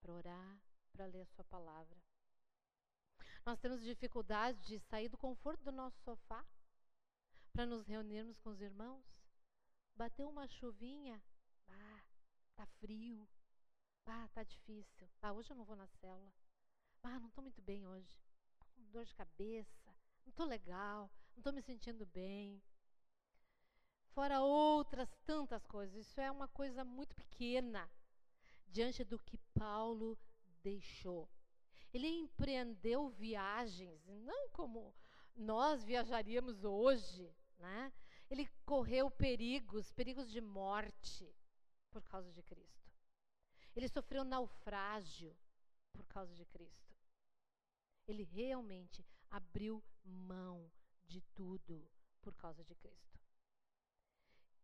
para 0.00 0.12
orar, 0.12 0.60
para 0.92 1.06
ler 1.06 1.22
a 1.22 1.26
Sua 1.26 1.44
palavra. 1.44 2.05
Nós 3.46 3.60
temos 3.60 3.80
dificuldade 3.80 4.60
de 4.66 4.80
sair 4.80 5.08
do 5.08 5.16
conforto 5.16 5.62
do 5.62 5.70
nosso 5.70 5.96
sofá 6.00 6.44
para 7.52 7.64
nos 7.64 7.86
reunirmos 7.86 8.40
com 8.40 8.50
os 8.50 8.60
irmãos. 8.60 9.04
Bateu 9.94 10.28
uma 10.28 10.48
chuvinha, 10.48 11.22
ah, 11.68 12.00
tá 12.56 12.66
frio, 12.80 13.24
ah, 14.04 14.28
tá 14.34 14.42
difícil. 14.42 15.08
Ah, 15.22 15.32
hoje 15.32 15.52
eu 15.52 15.56
não 15.56 15.64
vou 15.64 15.76
na 15.76 15.86
cela. 15.86 16.32
Ah, 17.04 17.20
não 17.20 17.28
estou 17.28 17.40
muito 17.40 17.62
bem 17.62 17.86
hoje. 17.86 18.20
Com 18.58 18.82
dor 18.90 19.04
de 19.04 19.14
cabeça, 19.14 19.94
não 20.24 20.30
estou 20.30 20.44
legal, 20.44 21.08
não 21.30 21.38
estou 21.38 21.52
me 21.52 21.62
sentindo 21.62 22.04
bem. 22.04 22.60
Fora 24.08 24.40
outras 24.40 25.08
tantas 25.24 25.64
coisas. 25.68 26.04
Isso 26.04 26.20
é 26.20 26.32
uma 26.32 26.48
coisa 26.48 26.84
muito 26.84 27.14
pequena 27.14 27.88
diante 28.66 29.04
do 29.04 29.20
que 29.20 29.38
Paulo 29.54 30.18
deixou. 30.64 31.30
Ele 31.96 32.08
empreendeu 32.08 33.08
viagens, 33.08 34.06
não 34.06 34.50
como 34.50 34.94
nós 35.34 35.82
viajaríamos 35.82 36.62
hoje, 36.62 37.34
né? 37.58 37.90
Ele 38.28 38.46
correu 38.66 39.10
perigos, 39.10 39.90
perigos 39.92 40.30
de 40.30 40.42
morte 40.42 41.34
por 41.90 42.02
causa 42.02 42.30
de 42.30 42.42
Cristo. 42.42 42.92
Ele 43.74 43.88
sofreu 43.88 44.24
naufrágio 44.24 45.34
por 45.94 46.04
causa 46.06 46.34
de 46.34 46.44
Cristo. 46.44 46.94
Ele 48.06 48.24
realmente 48.24 49.02
abriu 49.30 49.82
mão 50.04 50.70
de 51.06 51.22
tudo 51.34 51.90
por 52.20 52.34
causa 52.34 52.62
de 52.62 52.74
Cristo. 52.74 53.18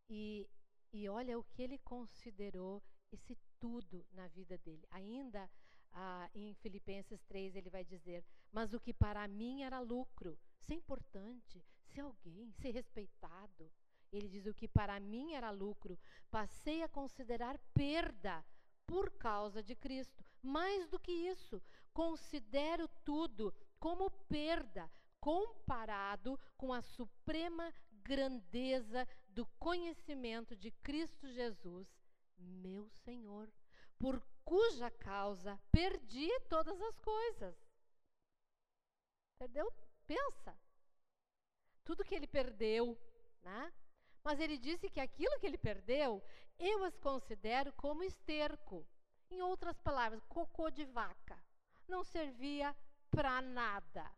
E, 0.06 0.46
e 0.92 1.08
olha 1.08 1.38
o 1.38 1.44
que 1.44 1.62
ele 1.62 1.78
considerou 1.78 2.82
esse 3.10 3.38
tudo 3.58 4.06
na 4.12 4.28
vida 4.28 4.58
dele. 4.58 4.86
Ainda 4.90 5.50
ah, 5.93 6.30
em 6.34 6.55
Filipenses 6.55 7.22
3 7.24 7.57
ele 7.57 7.70
vai 7.70 7.84
dizer: 7.84 8.24
Mas 8.51 8.72
o 8.72 8.80
que 8.80 8.93
para 8.93 9.26
mim 9.28 9.62
era 9.62 9.80
lucro, 9.80 10.38
é 10.68 10.74
importante. 10.74 11.62
ser 11.84 12.01
alguém, 12.01 12.51
ser 12.53 12.70
respeitado. 12.70 13.70
Ele 14.11 14.28
diz: 14.28 14.47
o 14.47 14.55
que 14.55 14.68
para 14.68 14.99
mim 15.01 15.34
era 15.34 15.51
lucro, 15.51 15.99
passei 16.30 16.82
a 16.82 16.88
considerar 16.88 17.59
perda 17.74 18.45
por 18.86 19.11
causa 19.12 19.62
de 19.62 19.74
Cristo. 19.74 20.24
Mais 20.43 20.88
do 20.88 20.99
que 20.99 21.12
isso, 21.12 21.62
considero 21.93 22.88
tudo 23.05 23.55
como 23.78 24.11
perda 24.11 24.90
comparado 25.20 26.38
com 26.57 26.72
a 26.72 26.82
suprema 26.82 27.72
grandeza 28.03 29.07
do 29.28 29.47
conhecimento 29.59 30.57
de 30.57 30.70
Cristo 30.70 31.28
Jesus, 31.28 31.88
meu 32.36 32.88
Senhor, 32.90 33.49
por 33.99 34.20
cuja 34.45 34.90
causa 34.90 35.59
perdi 35.70 36.28
todas 36.49 36.80
as 36.80 36.99
coisas. 36.99 37.57
Perdeu? 39.38 39.72
Pensa. 40.07 40.57
Tudo 41.84 42.05
que 42.05 42.14
ele 42.14 42.26
perdeu, 42.26 42.97
né? 43.43 43.72
Mas 44.22 44.38
ele 44.38 44.57
disse 44.57 44.88
que 44.88 45.01
aquilo 45.01 45.38
que 45.40 45.47
ele 45.47 45.59
perdeu, 45.59 46.22
eu 46.59 46.84
as 46.84 46.97
considero 46.99 47.72
como 47.72 48.05
esterco. 48.05 48.86
Em 49.30 49.43
outras 49.43 49.80
palavras, 49.80 50.22
cocô 50.24 50.70
de 50.70 50.84
vaca. 50.84 51.43
Não 51.88 52.05
servia 52.05 52.76
para 53.11 53.43
nada, 53.43 54.11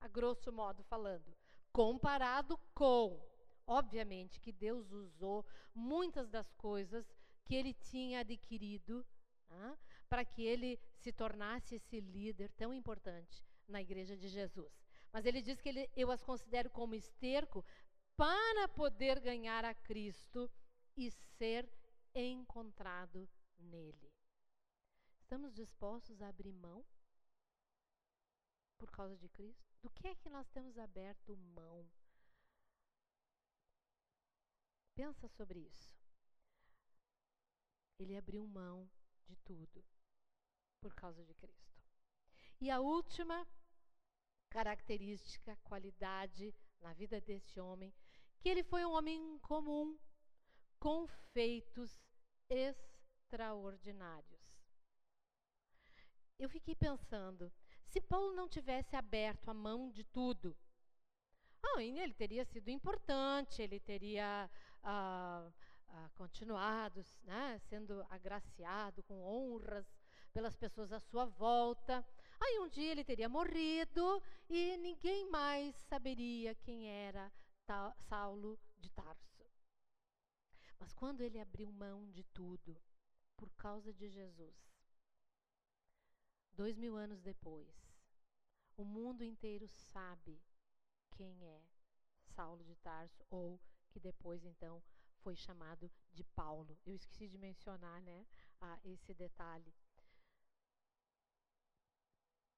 a 0.00 0.08
grosso 0.08 0.52
modo 0.52 0.82
falando. 0.84 1.36
Comparado 1.72 2.58
com, 2.74 3.22
obviamente, 3.66 4.40
que 4.40 4.50
Deus 4.50 4.90
usou 4.90 5.46
muitas 5.74 6.28
das 6.28 6.52
coisas 6.54 7.06
que 7.44 7.54
ele 7.54 7.72
tinha 7.72 8.20
adquirido 8.20 9.06
né, 9.48 9.78
para 10.08 10.24
que 10.24 10.42
ele 10.42 10.80
se 10.96 11.12
tornasse 11.12 11.76
esse 11.76 12.00
líder 12.00 12.50
tão 12.52 12.72
importante 12.72 13.44
na 13.66 13.80
igreja 13.80 14.16
de 14.16 14.28
Jesus. 14.28 14.72
Mas 15.12 15.24
ele 15.26 15.42
diz 15.42 15.60
que 15.60 15.68
ele, 15.68 15.90
eu 15.96 16.10
as 16.10 16.22
considero 16.22 16.70
como 16.70 16.94
esterco 16.94 17.64
para 18.16 18.68
poder 18.68 19.20
ganhar 19.20 19.64
a 19.64 19.74
Cristo 19.74 20.50
e 20.96 21.10
ser 21.10 21.68
encontrado 22.14 23.28
nele. 23.58 24.10
Estamos 25.20 25.54
dispostos 25.54 26.20
a 26.20 26.28
abrir 26.28 26.52
mão 26.52 26.84
por 28.78 28.90
causa 28.90 29.16
de 29.16 29.28
Cristo? 29.28 29.68
Do 29.82 29.90
que 29.90 30.08
é 30.08 30.14
que 30.14 30.28
nós 30.28 30.48
temos 30.48 30.78
aberto 30.78 31.36
mão? 31.36 31.88
Pensa 34.94 35.28
sobre 35.28 35.60
isso. 35.60 35.96
Ele 37.98 38.16
abriu 38.16 38.46
mão 38.46 38.88
de 39.28 39.36
tudo 39.36 39.84
por 40.80 40.94
causa 40.94 41.24
de 41.24 41.34
Cristo. 41.34 41.82
E 42.60 42.70
a 42.70 42.80
última 42.80 43.46
característica, 44.50 45.56
qualidade 45.64 46.54
na 46.80 46.92
vida 46.92 47.20
deste 47.20 47.60
homem 47.60 47.92
que 48.40 48.48
ele 48.48 48.62
foi 48.62 48.84
um 48.84 48.92
homem 48.92 49.38
comum, 49.40 49.98
com 50.78 51.08
feitos 51.32 52.00
extraordinários. 52.48 54.56
Eu 56.38 56.48
fiquei 56.48 56.76
pensando, 56.76 57.52
se 57.88 58.00
Paulo 58.00 58.32
não 58.32 58.48
tivesse 58.48 58.94
aberto 58.94 59.48
a 59.48 59.54
mão 59.54 59.90
de 59.90 60.04
tudo, 60.04 60.56
ah, 61.60 61.82
ele 61.82 62.14
teria 62.14 62.44
sido 62.44 62.68
importante, 62.68 63.60
ele 63.60 63.80
teria 63.80 64.48
ah, 64.84 65.50
ah, 65.90 66.10
continuado 66.14 67.04
né, 67.24 67.58
sendo 67.68 68.04
agraciado 68.10 69.02
com 69.02 69.22
honras 69.22 69.86
pelas 70.32 70.56
pessoas 70.56 70.92
à 70.92 71.00
sua 71.00 71.26
volta. 71.26 72.04
Aí 72.40 72.58
um 72.60 72.68
dia 72.68 72.92
ele 72.92 73.04
teria 73.04 73.28
morrido 73.28 74.22
e 74.48 74.76
ninguém 74.76 75.28
mais 75.30 75.74
saberia 75.74 76.54
quem 76.54 76.88
era 76.88 77.32
Saulo 78.08 78.58
de 78.78 78.90
Tarso. 78.90 79.44
Mas 80.78 80.92
quando 80.92 81.22
ele 81.22 81.40
abriu 81.40 81.72
mão 81.72 82.08
de 82.10 82.22
tudo 82.24 82.80
por 83.36 83.50
causa 83.50 83.92
de 83.92 84.08
Jesus, 84.08 84.56
dois 86.52 86.76
mil 86.76 86.96
anos 86.96 87.20
depois, 87.20 87.68
o 88.76 88.84
mundo 88.84 89.24
inteiro 89.24 89.66
sabe 89.66 90.40
quem 91.16 91.44
é 91.44 91.62
Saulo 92.34 92.62
de 92.62 92.76
Tarso, 92.76 93.24
ou 93.28 93.60
que 93.90 93.98
depois 93.98 94.44
então 94.44 94.80
foi 95.28 95.36
chamado 95.36 95.90
de 96.14 96.24
Paulo. 96.24 96.78
Eu 96.86 96.94
esqueci 96.94 97.28
de 97.28 97.36
mencionar 97.36 98.00
né, 98.00 98.26
ah, 98.62 98.78
esse 98.82 99.12
detalhe. 99.12 99.74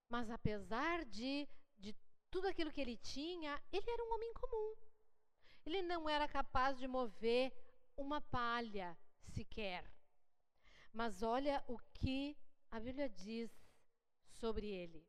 Mas 0.08 0.30
apesar 0.30 1.04
de, 1.04 1.48
de 1.76 1.92
tudo 2.30 2.46
aquilo 2.46 2.70
que 2.70 2.80
ele 2.80 2.96
tinha, 2.96 3.60
ele 3.72 3.90
era 3.90 4.04
um 4.04 4.14
homem 4.14 4.32
comum. 4.34 4.76
Ele 5.66 5.82
não 5.82 6.08
era 6.08 6.28
capaz 6.28 6.78
de 6.78 6.86
mover 6.86 7.52
uma 7.96 8.20
palha 8.20 8.96
sequer. 9.34 9.84
Mas 10.92 11.24
olha 11.24 11.64
o 11.66 11.76
que 11.92 12.38
a 12.70 12.78
Bíblia 12.78 13.08
diz 13.08 13.50
sobre 14.38 14.68
ele. 14.68 15.04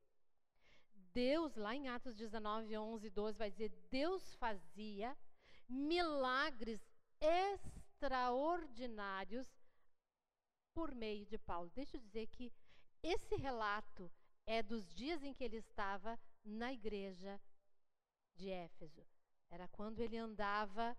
Deus, 1.13 1.55
lá 1.55 1.75
em 1.75 1.89
Atos 1.89 2.15
19, 2.15 2.75
11, 2.75 3.09
12, 3.11 3.37
vai 3.37 3.51
dizer: 3.51 3.69
Deus 3.91 4.33
fazia 4.33 5.15
milagres 5.69 6.90
extraordinários 7.21 9.47
por 10.73 10.95
meio 10.95 11.25
de 11.25 11.37
Paulo. 11.37 11.69
Deixa 11.75 11.97
eu 11.97 12.01
dizer 12.01 12.27
que 12.27 12.51
esse 13.03 13.35
relato 13.35 14.09
é 14.45 14.63
dos 14.63 14.93
dias 14.93 15.23
em 15.23 15.33
que 15.33 15.43
ele 15.43 15.57
estava 15.57 16.17
na 16.43 16.73
igreja 16.73 17.39
de 18.35 18.49
Éfeso. 18.49 19.05
Era 19.49 19.67
quando 19.67 19.99
ele 19.99 20.17
andava 20.17 20.97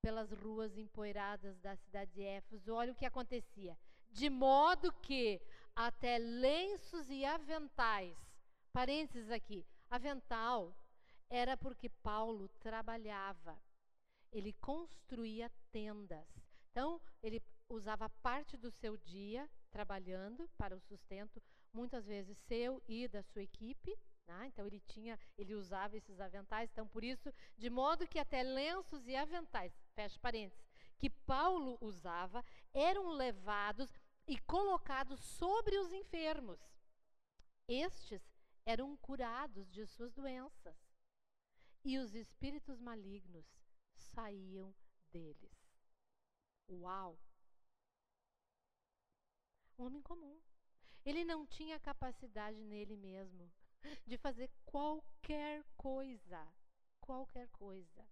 pelas 0.00 0.30
ruas 0.32 0.78
empoeiradas 0.78 1.58
da 1.58 1.76
cidade 1.76 2.12
de 2.12 2.22
Éfeso. 2.22 2.72
Olha 2.72 2.92
o 2.92 2.94
que 2.94 3.04
acontecia. 3.04 3.76
De 4.10 4.30
modo 4.30 4.92
que 4.92 5.40
até 5.74 6.18
lenços 6.18 7.10
e 7.10 7.24
aventais, 7.24 8.16
parênteses 8.72 9.30
aqui, 9.30 9.66
avental 9.90 10.74
era 11.28 11.56
porque 11.56 11.88
Paulo 11.88 12.48
trabalhava. 12.60 13.60
Ele 14.36 14.52
construía 14.54 15.50
tendas. 15.72 16.28
Então, 16.70 17.00
ele 17.22 17.42
usava 17.68 18.08
parte 18.08 18.56
do 18.56 18.70
seu 18.70 18.96
dia 18.98 19.48
trabalhando 19.70 20.48
para 20.58 20.76
o 20.76 20.80
sustento, 20.80 21.42
muitas 21.72 22.06
vezes 22.06 22.36
seu 22.38 22.82
e 22.86 23.08
da 23.08 23.22
sua 23.22 23.42
equipe, 23.42 23.98
né? 24.26 24.46
Então 24.46 24.66
ele 24.66 24.80
tinha, 24.80 25.18
ele 25.38 25.54
usava 25.54 25.96
esses 25.96 26.20
aventais. 26.20 26.70
Então 26.70 26.86
por 26.86 27.02
isso, 27.02 27.32
de 27.56 27.70
modo 27.70 28.06
que 28.06 28.18
até 28.18 28.42
lenços 28.42 29.06
e 29.06 29.16
aventais, 29.16 29.72
fecha 29.94 30.18
parênteses, 30.20 30.70
que 30.98 31.08
Paulo 31.08 31.78
usava, 31.80 32.44
eram 32.72 33.08
levados 33.10 33.90
e 34.26 34.38
colocados 34.40 35.20
sobre 35.20 35.78
os 35.78 35.92
enfermos. 35.92 36.60
Estes 37.68 38.22
eram 38.64 38.96
curados 38.96 39.70
de 39.70 39.86
suas 39.86 40.12
doenças. 40.12 40.76
E 41.84 41.98
os 41.98 42.14
espíritos 42.14 42.80
malignos 42.80 43.46
saíam 44.16 44.74
deles. 45.12 45.54
Uau! 46.70 47.18
Um 49.78 49.84
homem 49.84 50.02
comum. 50.02 50.40
Ele 51.04 51.22
não 51.24 51.46
tinha 51.46 51.78
capacidade 51.78 52.64
nele 52.64 52.96
mesmo 52.96 53.52
de 54.06 54.16
fazer 54.16 54.50
qualquer 54.64 55.62
coisa, 55.76 56.48
qualquer 56.98 57.48
coisa. 57.50 58.08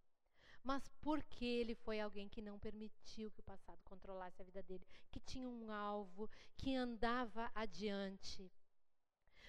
Mas 0.63 0.87
porque 1.01 1.45
ele 1.45 1.75
foi 1.75 2.01
alguém 2.01 2.29
que 2.29 2.41
não 2.41 2.59
permitiu 2.59 3.31
que 3.31 3.41
o 3.41 3.45
passado 3.53 3.83
controlasse 3.85 4.41
a 4.41 4.45
vida 4.45 4.63
dele, 4.63 4.87
que 5.11 5.21
tinha 5.21 5.49
um 5.49 5.73
alvo, 5.73 6.31
que 6.57 6.77
andava 6.77 7.51
adiante. 7.55 8.51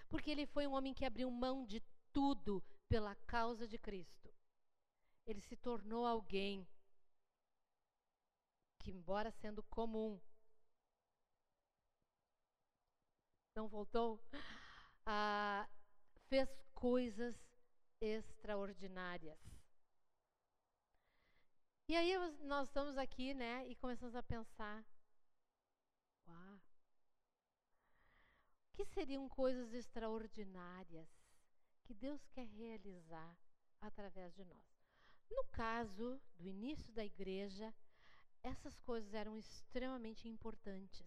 Porque 0.09 0.31
ele 0.31 0.45
foi 0.45 0.65
um 0.65 0.73
homem 0.73 0.93
que 0.93 1.05
abriu 1.05 1.29
mão 1.29 1.65
de 1.65 1.81
tudo 2.11 2.63
pela 2.89 3.13
causa 3.15 3.67
de 3.67 3.77
Cristo. 3.77 4.34
Ele 5.25 5.41
se 5.41 5.55
tornou 5.55 6.05
alguém 6.05 6.67
que, 8.79 8.91
embora 8.91 9.31
sendo 9.31 9.63
comum, 9.63 10.21
não 13.55 13.67
voltou, 13.67 14.23
ah, 15.05 15.67
fez 16.27 16.47
coisas 16.73 17.35
extraordinárias. 17.99 19.39
E 21.87 21.95
aí 21.95 22.15
nós 22.43 22.67
estamos 22.67 22.97
aqui, 22.97 23.33
né, 23.33 23.67
e 23.67 23.75
começamos 23.75 24.15
a 24.15 24.21
pensar, 24.21 24.85
uau, 26.27 26.55
o 26.55 26.59
que 28.73 28.85
seriam 28.85 29.27
coisas 29.29 29.73
extraordinárias 29.73 31.07
que 31.83 31.93
Deus 31.93 32.27
quer 32.27 32.47
realizar 32.47 33.37
através 33.81 34.35
de 34.35 34.43
nós? 34.43 34.74
No 35.29 35.43
caso 35.45 36.19
do 36.37 36.47
início 36.47 36.93
da 36.93 37.03
igreja, 37.03 37.73
essas 38.43 38.79
coisas 38.79 39.13
eram 39.13 39.37
extremamente 39.37 40.27
importantes. 40.27 41.05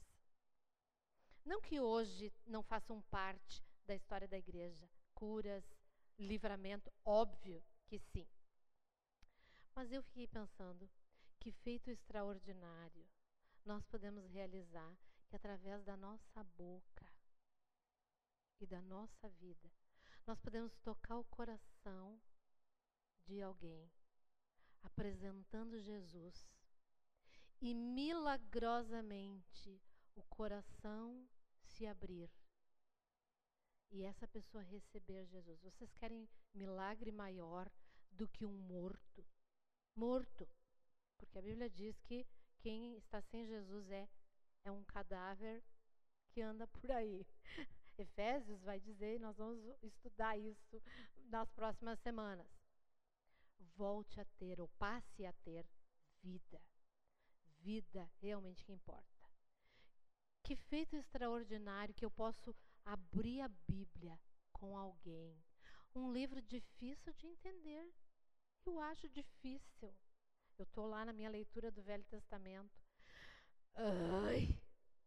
Não 1.44 1.60
que 1.60 1.80
hoje 1.80 2.32
não 2.46 2.62
façam 2.62 3.00
parte 3.02 3.64
da 3.86 3.94
história 3.94 4.28
da 4.28 4.36
igreja, 4.36 4.88
curas, 5.14 5.64
livramento, 6.18 6.92
óbvio 7.04 7.62
que 7.86 7.98
sim. 7.98 8.26
Mas 9.74 9.92
eu 9.92 10.02
fiquei 10.02 10.26
pensando 10.26 10.90
que 11.38 11.52
feito 11.52 11.88
extraordinário 11.90 13.08
nós 13.64 13.84
podemos 13.86 14.26
realizar 14.26 14.98
que 15.28 15.36
através 15.36 15.84
da 15.84 15.96
nossa 15.96 16.42
boca 16.42 17.06
e 18.60 18.66
da 18.66 18.82
nossa 18.82 19.28
vida 19.28 19.70
nós 20.26 20.38
podemos 20.40 20.76
tocar 20.78 21.16
o 21.18 21.24
coração 21.24 22.20
de 23.26 23.40
alguém, 23.40 23.90
apresentando 24.82 25.80
Jesus, 25.80 26.46
e 27.60 27.74
milagrosamente 27.74 29.80
o 30.14 30.22
coração 30.24 31.28
se 31.62 31.86
abrir 31.86 32.30
e 33.90 34.04
essa 34.04 34.26
pessoa 34.28 34.62
receber 34.62 35.26
Jesus. 35.26 35.60
Vocês 35.62 35.92
querem 35.94 36.28
milagre 36.54 37.10
maior 37.10 37.70
do 38.10 38.28
que 38.28 38.44
um 38.44 38.52
morto? 38.52 39.24
Morto. 39.94 40.48
Porque 41.16 41.38
a 41.38 41.42
Bíblia 41.42 41.70
diz 41.70 41.98
que 42.02 42.26
quem 42.58 42.96
está 42.96 43.20
sem 43.22 43.46
Jesus 43.46 43.90
é, 43.90 44.08
é 44.64 44.70
um 44.70 44.84
cadáver 44.84 45.62
que 46.30 46.40
anda 46.40 46.66
por 46.66 46.90
aí. 46.90 47.26
Efésios 47.98 48.62
vai 48.62 48.78
dizer, 48.78 49.18
nós 49.18 49.36
vamos 49.36 49.58
estudar 49.82 50.38
isso 50.38 50.80
nas 51.24 51.50
próximas 51.50 51.98
semanas. 52.00 52.46
Volte 53.76 54.20
a 54.20 54.24
ter, 54.24 54.60
ou 54.60 54.68
passe 54.78 55.24
a 55.24 55.32
ter, 55.32 55.66
vida. 56.22 56.60
Vida 57.60 58.10
realmente 58.20 58.64
que 58.64 58.72
importa. 58.72 59.30
Que 60.42 60.56
feito 60.56 60.96
extraordinário 60.96 61.94
que 61.94 62.04
eu 62.04 62.10
posso 62.10 62.54
abrir 62.84 63.40
a 63.40 63.48
Bíblia 63.48 64.18
com 64.52 64.76
alguém. 64.76 65.36
Um 65.94 66.12
livro 66.12 66.40
difícil 66.40 67.12
de 67.12 67.26
entender. 67.26 67.92
Eu 68.64 68.80
acho 68.80 69.08
difícil. 69.08 69.94
Eu 70.58 70.64
estou 70.64 70.86
lá 70.86 71.04
na 71.04 71.12
minha 71.12 71.30
leitura 71.30 71.70
do 71.70 71.82
Velho 71.82 72.04
Testamento. 72.04 72.82
Ai, 73.74 74.58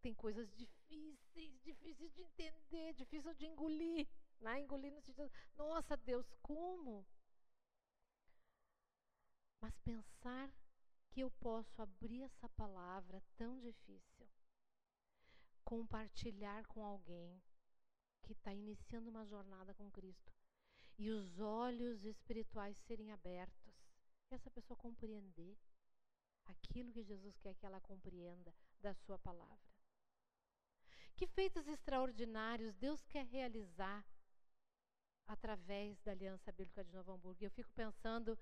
tem 0.01 0.13
coisas 0.13 0.49
difíceis, 0.53 1.59
difíceis 1.61 2.13
de 2.13 2.21
entender, 2.21 2.93
difícil 2.93 3.33
de 3.33 3.45
engolir. 3.45 4.07
Né? 4.39 4.61
Engolir 4.61 4.91
no 4.91 5.01
sentido, 5.01 5.31
nossa 5.55 5.95
Deus, 5.97 6.25
como? 6.41 7.05
Mas 9.61 9.77
pensar 9.79 10.51
que 11.11 11.21
eu 11.21 11.29
posso 11.39 11.81
abrir 11.81 12.23
essa 12.23 12.49
palavra 12.49 13.21
tão 13.37 13.59
difícil, 13.59 14.27
compartilhar 15.63 16.65
com 16.65 16.83
alguém 16.83 17.41
que 18.23 18.33
está 18.33 18.53
iniciando 18.53 19.09
uma 19.09 19.25
jornada 19.25 19.73
com 19.73 19.91
Cristo 19.91 20.33
e 20.97 21.09
os 21.09 21.39
olhos 21.39 22.03
espirituais 22.03 22.77
serem 22.87 23.11
abertos, 23.11 23.73
essa 24.29 24.49
pessoa 24.49 24.77
compreender 24.77 25.57
aquilo 26.45 26.91
que 26.91 27.03
Jesus 27.03 27.37
quer 27.39 27.55
que 27.55 27.65
ela 27.65 27.81
compreenda 27.81 28.53
da 28.79 28.93
Sua 28.93 29.19
palavra. 29.19 29.71
Que 31.15 31.27
feitos 31.27 31.67
extraordinários 31.67 32.73
Deus 32.75 33.03
quer 33.05 33.25
realizar 33.25 34.05
através 35.27 35.99
da 36.01 36.11
Aliança 36.11 36.51
Bíblica 36.51 36.83
de 36.83 36.91
Novo 36.91 37.11
Hamburgo. 37.11 37.43
Eu 37.43 37.51
fico 37.51 37.71
pensando, 37.73 38.37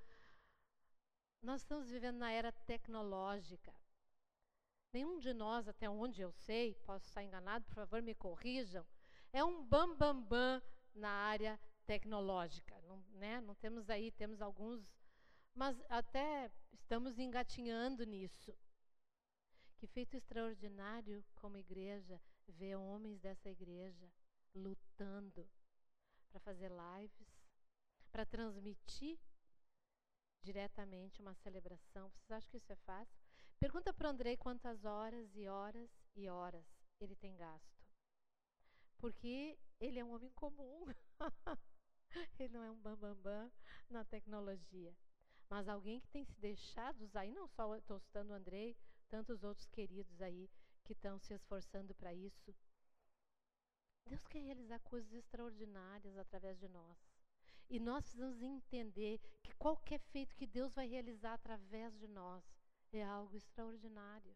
nós 1.41 1.61
estamos 1.61 1.89
vivendo 1.89 2.17
na 2.17 2.31
era 2.31 2.51
tecnológica. 2.51 3.73
Nenhum 4.91 5.19
de 5.19 5.33
nós, 5.33 5.67
até 5.67 5.89
onde 5.89 6.21
eu 6.21 6.31
sei, 6.31 6.73
posso 6.85 7.05
estar 7.05 7.23
enganado, 7.23 7.65
por 7.65 7.75
favor 7.75 8.01
me 8.01 8.15
corrijam, 8.15 8.85
é 9.31 9.43
um 9.43 9.63
bam 9.63 9.95
bam 9.95 10.21
bam 10.21 10.61
na 10.95 11.09
área 11.09 11.59
tecnológica, 11.85 12.79
não, 12.81 13.03
né? 13.11 13.39
Não 13.41 13.55
temos 13.55 13.89
aí, 13.89 14.11
temos 14.11 14.41
alguns, 14.41 14.83
mas 15.53 15.79
até 15.89 16.51
estamos 16.73 17.19
engatinhando 17.19 18.03
nisso. 18.03 18.55
Que 19.77 19.87
feito 19.87 20.17
extraordinário 20.17 21.23
como 21.35 21.57
igreja 21.57 22.19
ver 22.47 22.75
homens 22.75 23.19
dessa 23.19 23.49
igreja 23.49 24.11
lutando 24.53 25.47
para 26.29 26.39
fazer 26.39 26.71
lives, 26.71 27.27
para 28.11 28.25
transmitir 28.25 29.19
diretamente 30.41 31.21
uma 31.21 31.33
celebração. 31.35 32.09
Vocês 32.09 32.31
acham 32.31 32.49
que 32.49 32.57
isso 32.57 32.71
é 32.71 32.75
fácil? 32.77 33.19
Pergunta 33.59 33.93
para 33.93 34.07
o 34.07 34.11
Andrei 34.11 34.37
quantas 34.37 34.85
horas 34.85 35.35
e 35.35 35.47
horas 35.47 35.89
e 36.15 36.29
horas 36.29 36.65
ele 36.99 37.15
tem 37.15 37.35
gasto. 37.35 37.79
Porque 38.97 39.57
ele 39.79 39.99
é 39.99 40.05
um 40.05 40.13
homem 40.13 40.31
comum. 40.31 40.85
ele 42.39 42.53
não 42.53 42.63
é 42.63 42.71
um 42.71 42.75
bambambam 42.75 43.15
bam, 43.15 43.47
bam 43.47 43.51
na 43.89 44.03
tecnologia. 44.03 44.95
Mas 45.49 45.67
alguém 45.67 45.99
que 45.99 46.09
tem 46.09 46.23
se 46.25 46.39
deixado 46.39 47.01
usar, 47.01 47.25
e 47.25 47.31
não 47.31 47.47
só 47.47 47.75
estou 47.75 47.99
citando 47.99 48.31
o 48.31 48.35
Andrei, 48.35 48.77
tantos 49.09 49.43
outros 49.43 49.67
queridos 49.67 50.21
aí 50.21 50.49
que 50.83 50.93
estão 50.93 51.17
se 51.19 51.33
esforçando 51.33 51.93
para 51.95 52.13
isso. 52.13 52.55
Deus 54.05 54.25
quer 54.27 54.39
realizar 54.39 54.79
coisas 54.79 55.11
extraordinárias 55.13 56.17
através 56.17 56.59
de 56.59 56.67
nós. 56.67 56.97
E 57.69 57.79
nós 57.79 58.03
precisamos 58.03 58.41
entender 58.41 59.19
que 59.43 59.53
qualquer 59.55 59.99
feito 59.99 60.35
que 60.35 60.47
Deus 60.47 60.73
vai 60.73 60.87
realizar 60.87 61.33
através 61.33 61.97
de 61.99 62.07
nós 62.07 62.43
é 62.91 63.03
algo 63.03 63.35
extraordinário. 63.35 64.35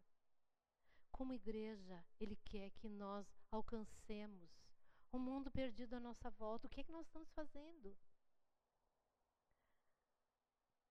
Como 1.10 1.32
igreja, 1.32 2.04
Ele 2.20 2.36
quer 2.36 2.70
que 2.70 2.88
nós 2.88 3.26
alcancemos 3.50 4.50
o 5.10 5.18
mundo 5.18 5.50
perdido 5.50 5.94
à 5.94 6.00
nossa 6.00 6.30
volta. 6.30 6.66
O 6.66 6.70
que 6.70 6.80
é 6.80 6.84
que 6.84 6.92
nós 6.92 7.06
estamos 7.06 7.30
fazendo? 7.32 7.96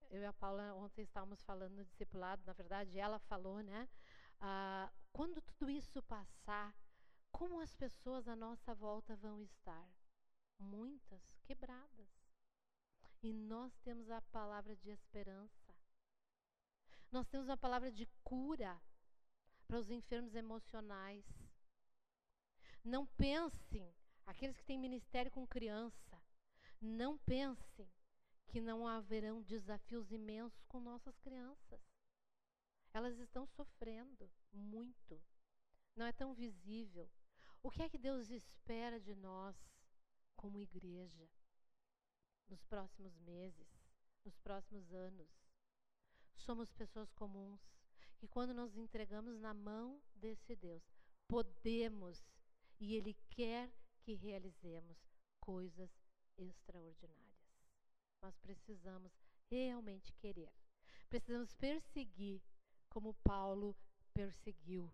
Eu 0.10 0.22
e 0.22 0.26
a 0.26 0.34
Paula 0.34 0.74
ontem 0.76 1.02
estávamos 1.02 1.42
falando 1.42 1.76
no 1.76 1.86
discipulado, 1.86 2.44
na 2.46 2.54
verdade, 2.54 3.00
ela 3.00 3.20
falou, 3.20 3.62
né? 3.62 3.90
Ah, 4.40 4.92
quando 5.12 5.42
tudo 5.42 5.70
isso 5.70 6.04
passar, 6.04 6.76
como 7.32 7.60
as 7.60 7.74
pessoas 7.76 8.28
à 8.28 8.36
nossa 8.36 8.76
volta 8.76 9.16
vão 9.16 9.42
estar? 9.42 9.90
Muitas 10.60 11.22
quebradas. 11.44 12.03
E 13.24 13.32
nós 13.32 13.74
temos 13.78 14.12
a 14.12 14.22
palavra 14.22 14.76
de 14.76 14.90
esperança. 14.90 15.74
Nós 17.10 17.26
temos 17.30 17.50
a 17.50 17.56
palavra 17.56 17.90
de 17.90 18.06
cura 18.22 18.78
para 19.66 19.80
os 19.80 19.90
enfermos 19.90 20.36
emocionais. 20.36 21.24
Não 22.84 23.06
pensem, 23.06 23.96
aqueles 24.26 24.58
que 24.58 24.66
têm 24.66 24.78
ministério 24.78 25.32
com 25.32 25.48
criança, 25.48 26.22
não 26.82 27.18
pensem 27.20 27.90
que 28.48 28.60
não 28.60 28.86
haverão 28.86 29.42
desafios 29.42 30.12
imensos 30.12 30.66
com 30.66 30.82
nossas 30.82 31.18
crianças. 31.20 31.80
Elas 32.94 33.18
estão 33.20 33.48
sofrendo 33.48 34.30
muito. 34.52 35.24
Não 35.96 36.06
é 36.06 36.12
tão 36.12 36.34
visível. 36.34 37.10
O 37.64 37.72
que 37.72 37.84
é 37.84 37.90
que 37.90 37.98
Deus 37.98 38.30
espera 38.30 39.00
de 39.00 39.16
nós 39.16 39.56
como 40.36 40.60
igreja 40.60 41.26
nos 42.48 42.64
próximos 42.64 43.18
meses, 43.20 43.68
nos 44.24 44.38
próximos 44.40 44.92
anos? 44.94 45.30
Somos 46.36 46.72
pessoas 46.72 47.12
comuns 47.14 47.62
que 48.18 48.28
quando 48.28 48.54
nos 48.54 48.76
entregamos 48.76 49.40
na 49.40 49.54
mão 49.54 50.02
desse 50.16 50.56
Deus, 50.56 50.84
podemos 51.28 52.24
e 52.80 52.96
Ele 52.96 53.14
quer 53.30 53.72
que 54.02 54.14
realizemos 54.14 54.98
coisas 55.40 55.90
extraordinárias. 56.38 57.24
Nós 58.22 58.38
precisamos 58.38 59.12
realmente 59.50 60.14
querer. 60.14 60.52
Precisamos 61.10 61.54
perseguir 61.56 62.42
como 62.90 63.14
Paulo 63.16 63.76
perseguiu 64.14 64.92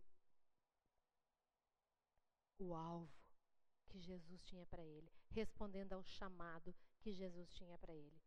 o 2.58 2.74
alvo 2.74 3.10
que 3.88 4.00
Jesus 4.00 4.44
tinha 4.44 4.66
para 4.66 4.84
ele, 4.84 5.12
respondendo 5.32 5.94
ao 5.94 6.04
chamado 6.04 6.76
que 7.00 7.12
Jesus 7.12 7.50
tinha 7.54 7.78
para 7.78 7.94
ele. 7.94 8.22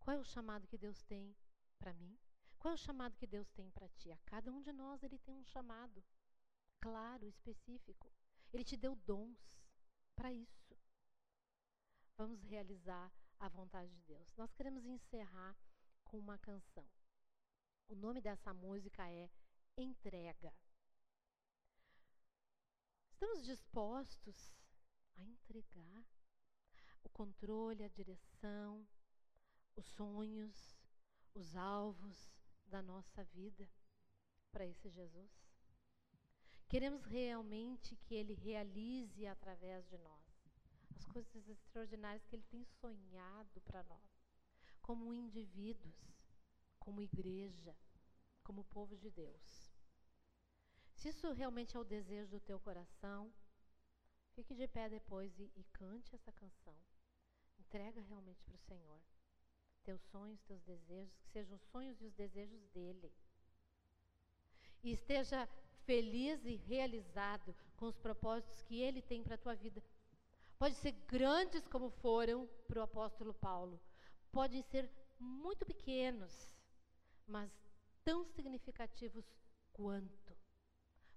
Qual 0.00 0.16
é 0.16 0.20
o 0.20 0.24
chamado 0.24 0.66
que 0.66 0.78
Deus 0.78 1.02
tem 1.02 1.34
para 1.78 1.92
mim? 1.94 2.18
Qual 2.58 2.72
é 2.72 2.74
o 2.74 2.78
chamado 2.78 3.16
que 3.16 3.26
Deus 3.26 3.50
tem 3.52 3.70
para 3.70 3.88
ti? 3.88 4.10
A 4.10 4.18
cada 4.18 4.50
um 4.52 4.62
de 4.62 4.72
nós 4.72 5.02
ele 5.02 5.18
tem 5.18 5.36
um 5.36 5.44
chamado 5.44 6.02
claro, 6.80 7.26
específico. 7.26 8.12
Ele 8.52 8.64
te 8.64 8.76
deu 8.76 8.94
dons 8.96 9.38
para 10.14 10.32
isso. 10.32 10.76
Vamos 12.16 12.42
realizar 12.42 13.12
a 13.38 13.48
vontade 13.48 13.90
de 13.90 14.02
Deus. 14.02 14.34
Nós 14.36 14.52
queremos 14.52 14.84
encerrar 14.86 15.56
com 16.04 16.18
uma 16.18 16.38
canção. 16.38 16.88
O 17.88 17.94
nome 17.94 18.20
dessa 18.20 18.52
música 18.54 19.10
é 19.10 19.30
Entrega. 19.76 20.54
Estamos 23.10 23.42
dispostos 23.42 24.54
a 25.16 25.22
entregar 25.24 26.04
o 27.04 27.08
controle, 27.10 27.84
a 27.84 27.88
direção, 27.88 28.86
os 29.76 29.84
sonhos, 29.84 30.76
os 31.34 31.54
alvos, 31.56 32.32
da 32.66 32.82
nossa 32.82 33.22
vida 33.24 33.68
para 34.50 34.66
esse 34.66 34.88
Jesus? 34.88 35.30
Queremos 36.68 37.04
realmente 37.04 37.94
que 37.96 38.14
Ele 38.14 38.34
realize 38.34 39.26
através 39.26 39.86
de 39.88 39.98
nós 39.98 40.24
as 40.90 41.04
coisas 41.06 41.48
extraordinárias 41.48 42.24
que 42.24 42.34
Ele 42.34 42.44
tem 42.44 42.64
sonhado 42.64 43.60
para 43.60 43.82
nós, 43.84 44.26
como 44.80 45.12
indivíduos, 45.12 45.94
como 46.78 47.00
igreja, 47.00 47.76
como 48.42 48.64
povo 48.64 48.96
de 48.96 49.10
Deus. 49.10 49.72
Se 50.94 51.08
isso 51.08 51.32
realmente 51.32 51.76
é 51.76 51.80
o 51.80 51.84
desejo 51.84 52.30
do 52.30 52.40
teu 52.40 52.58
coração, 52.58 53.32
fique 54.34 54.54
de 54.54 54.66
pé 54.66 54.88
depois 54.88 55.38
e, 55.38 55.50
e 55.54 55.64
cante 55.64 56.14
essa 56.14 56.32
canção. 56.32 56.76
Entrega 57.74 58.00
realmente 58.02 58.40
para 58.44 58.54
o 58.54 58.58
Senhor. 58.68 59.00
Teus 59.82 60.00
sonhos, 60.02 60.40
teus 60.42 60.62
desejos, 60.62 61.12
que 61.18 61.28
sejam 61.30 61.56
os 61.56 61.62
sonhos 61.72 62.00
e 62.00 62.04
os 62.04 62.14
desejos 62.14 62.64
dele. 62.68 63.12
E 64.84 64.92
esteja 64.92 65.48
feliz 65.84 66.44
e 66.44 66.54
realizado 66.54 67.52
com 67.76 67.86
os 67.86 67.98
propósitos 67.98 68.62
que 68.62 68.80
ele 68.80 69.02
tem 69.02 69.24
para 69.24 69.34
a 69.34 69.38
tua 69.38 69.56
vida. 69.56 69.82
Pode 70.56 70.76
ser 70.76 70.92
grandes 71.08 71.66
como 71.66 71.90
foram 71.90 72.48
para 72.68 72.78
o 72.78 72.84
apóstolo 72.84 73.34
Paulo, 73.34 73.80
podem 74.30 74.62
ser 74.62 74.88
muito 75.18 75.66
pequenos, 75.66 76.54
mas 77.26 77.50
tão 78.04 78.24
significativos 78.24 79.24
quanto, 79.72 80.36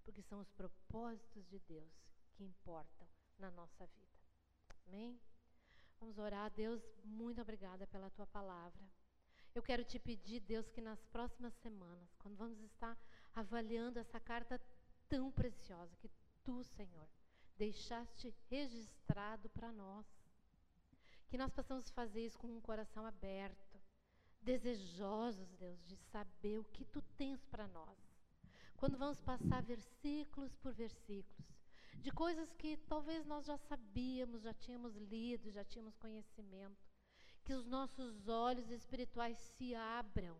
porque 0.03 0.23
são 0.23 0.39
os 0.39 0.49
propósitos 0.49 1.47
de 1.49 1.59
Deus 1.59 1.93
que 2.33 2.43
importam 2.43 3.07
na 3.37 3.51
nossa 3.51 3.85
vida. 3.85 4.17
Amém? 4.87 5.21
Vamos 5.99 6.17
orar. 6.17 6.51
Deus, 6.51 6.81
muito 7.03 7.41
obrigada 7.41 7.87
pela 7.87 8.09
tua 8.09 8.27
palavra. 8.27 8.81
Eu 9.53 9.63
quero 9.63 9.83
te 9.83 9.97
pedir, 9.97 10.39
Deus, 10.41 10.69
que 10.69 10.81
nas 10.81 11.03
próximas 11.05 11.53
semanas, 11.55 12.15
quando 12.19 12.35
vamos 12.37 12.59
estar 12.59 12.97
avaliando 13.33 13.97
essa 13.97 14.19
carta 14.19 14.61
tão 15.09 15.31
preciosa 15.31 15.95
que 15.97 16.09
tu, 16.43 16.63
Senhor, 16.63 17.07
deixaste 17.57 18.33
registrado 18.49 19.49
para 19.49 19.71
nós, 19.71 20.05
que 21.27 21.37
nós 21.37 21.51
possamos 21.51 21.89
fazer 21.89 22.25
isso 22.25 22.37
com 22.37 22.47
um 22.47 22.61
coração 22.61 23.05
aberto, 23.05 23.81
desejosos, 24.41 25.51
Deus, 25.55 25.83
de 25.85 25.95
saber 25.95 26.59
o 26.59 26.63
que 26.63 26.85
tu 26.85 27.01
tens 27.17 27.43
para 27.45 27.67
nós. 27.67 27.97
Quando 28.77 28.97
vamos 28.97 29.19
passar 29.19 29.61
versículos 29.63 30.55
por 30.55 30.71
versículos, 30.71 31.56
de 31.97 32.11
coisas 32.11 32.53
que 32.53 32.77
talvez 32.77 33.25
nós 33.25 33.45
já 33.45 33.57
sabíamos, 33.57 34.43
já 34.43 34.53
tínhamos 34.53 34.95
lido, 34.95 35.51
já 35.51 35.63
tínhamos 35.63 35.95
conhecimento, 35.97 36.87
que 37.43 37.53
os 37.53 37.65
nossos 37.65 38.27
olhos 38.27 38.69
espirituais 38.69 39.37
se 39.37 39.73
abram 39.73 40.39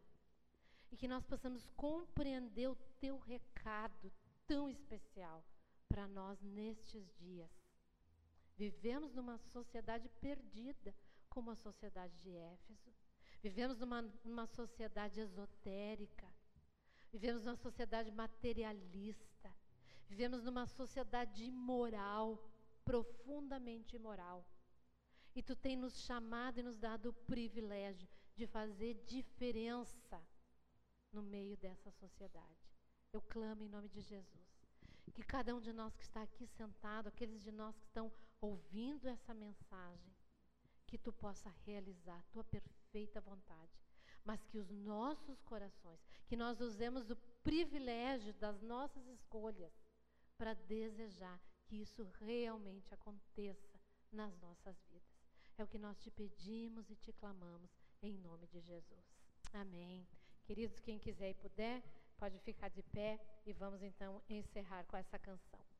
e 0.92 0.98
que 0.98 1.08
nós 1.08 1.24
possamos 1.26 1.68
compreender 1.76 2.68
o 2.70 2.76
teu 3.00 3.18
recado 3.18 4.12
tão 4.46 4.70
especial 4.70 5.44
para 5.88 6.08
nós 6.08 6.42
nestes 6.42 7.10
dias. 7.18 7.52
Vivemos 8.58 9.14
numa 9.14 9.38
sociedade 9.38 10.10
perdida, 10.20 10.96
como 11.30 11.52
a 11.52 11.56
sociedade 11.56 12.16
de 12.24 12.36
Éfeso. 12.36 12.92
Vivemos 13.44 13.78
numa, 13.78 14.02
numa 14.24 14.48
sociedade 14.48 15.20
esotérica. 15.20 16.28
Vivemos 17.12 17.44
numa 17.46 17.56
sociedade 17.56 18.12
materialista. 18.12 19.37
Vivemos 20.10 20.44
numa 20.44 20.66
sociedade 20.66 21.44
imoral, 21.44 22.50
profundamente 22.84 23.96
imoral. 23.96 24.46
E 25.36 25.44
tu 25.44 25.56
tem 25.56 25.76
nos 25.76 26.00
chamado 26.02 26.60
e 26.60 26.64
nos 26.64 26.78
dado 26.78 27.10
o 27.10 27.14
privilégio 27.14 28.08
de 28.36 28.48
fazer 28.48 28.94
diferença 29.06 30.22
no 31.12 31.22
meio 31.22 31.58
dessa 31.58 31.92
sociedade. 31.92 32.72
Eu 33.12 33.22
clamo 33.22 33.64
em 33.64 33.70
nome 33.70 33.90
de 33.90 34.02
Jesus. 34.02 34.48
Que 35.14 35.24
cada 35.24 35.56
um 35.56 35.60
de 35.60 35.74
nós 35.74 35.96
que 35.96 36.04
está 36.04 36.22
aqui 36.22 36.46
sentado, 36.46 37.08
aqueles 37.08 37.42
de 37.42 37.52
nós 37.52 37.78
que 37.78 37.86
estão 37.86 38.12
ouvindo 38.40 39.08
essa 39.08 39.34
mensagem, 39.34 40.16
que 40.86 40.98
tu 40.98 41.12
possa 41.12 41.50
realizar 41.66 42.20
a 42.20 42.32
tua 42.32 42.44
perfeita 42.44 43.20
vontade, 43.20 43.72
mas 44.24 44.44
que 44.44 44.58
os 44.58 44.70
nossos 44.70 45.42
corações, 45.42 46.00
que 46.28 46.36
nós 46.36 46.62
usemos 46.62 47.10
o 47.10 47.16
privilégio 47.44 48.34
das 48.36 48.62
nossas 48.62 49.08
escolhas 49.08 49.74
para 50.38 50.54
desejar 50.54 51.40
que 51.66 51.76
isso 51.82 52.04
realmente 52.20 52.94
aconteça 52.94 53.80
nas 54.12 54.38
nossas 54.38 54.76
vidas. 54.90 55.18
É 55.58 55.64
o 55.64 55.68
que 55.68 55.78
nós 55.78 55.98
te 55.98 56.12
pedimos 56.12 56.90
e 56.90 56.96
te 56.96 57.12
clamamos 57.12 57.70
em 58.02 58.18
nome 58.18 58.48
de 58.48 58.60
Jesus. 58.62 59.06
Amém. 59.54 60.08
Queridos, 60.46 60.80
quem 60.80 61.00
quiser 61.00 61.32
e 61.32 61.34
puder, 61.34 61.84
pode 62.18 62.40
ficar 62.40 62.70
de 62.70 62.84
pé 62.84 63.20
e 63.46 63.54
vamos 63.54 63.82
então 63.82 64.22
encerrar 64.30 64.86
com 64.86 64.96
essa 64.96 65.18
canção. 65.20 65.77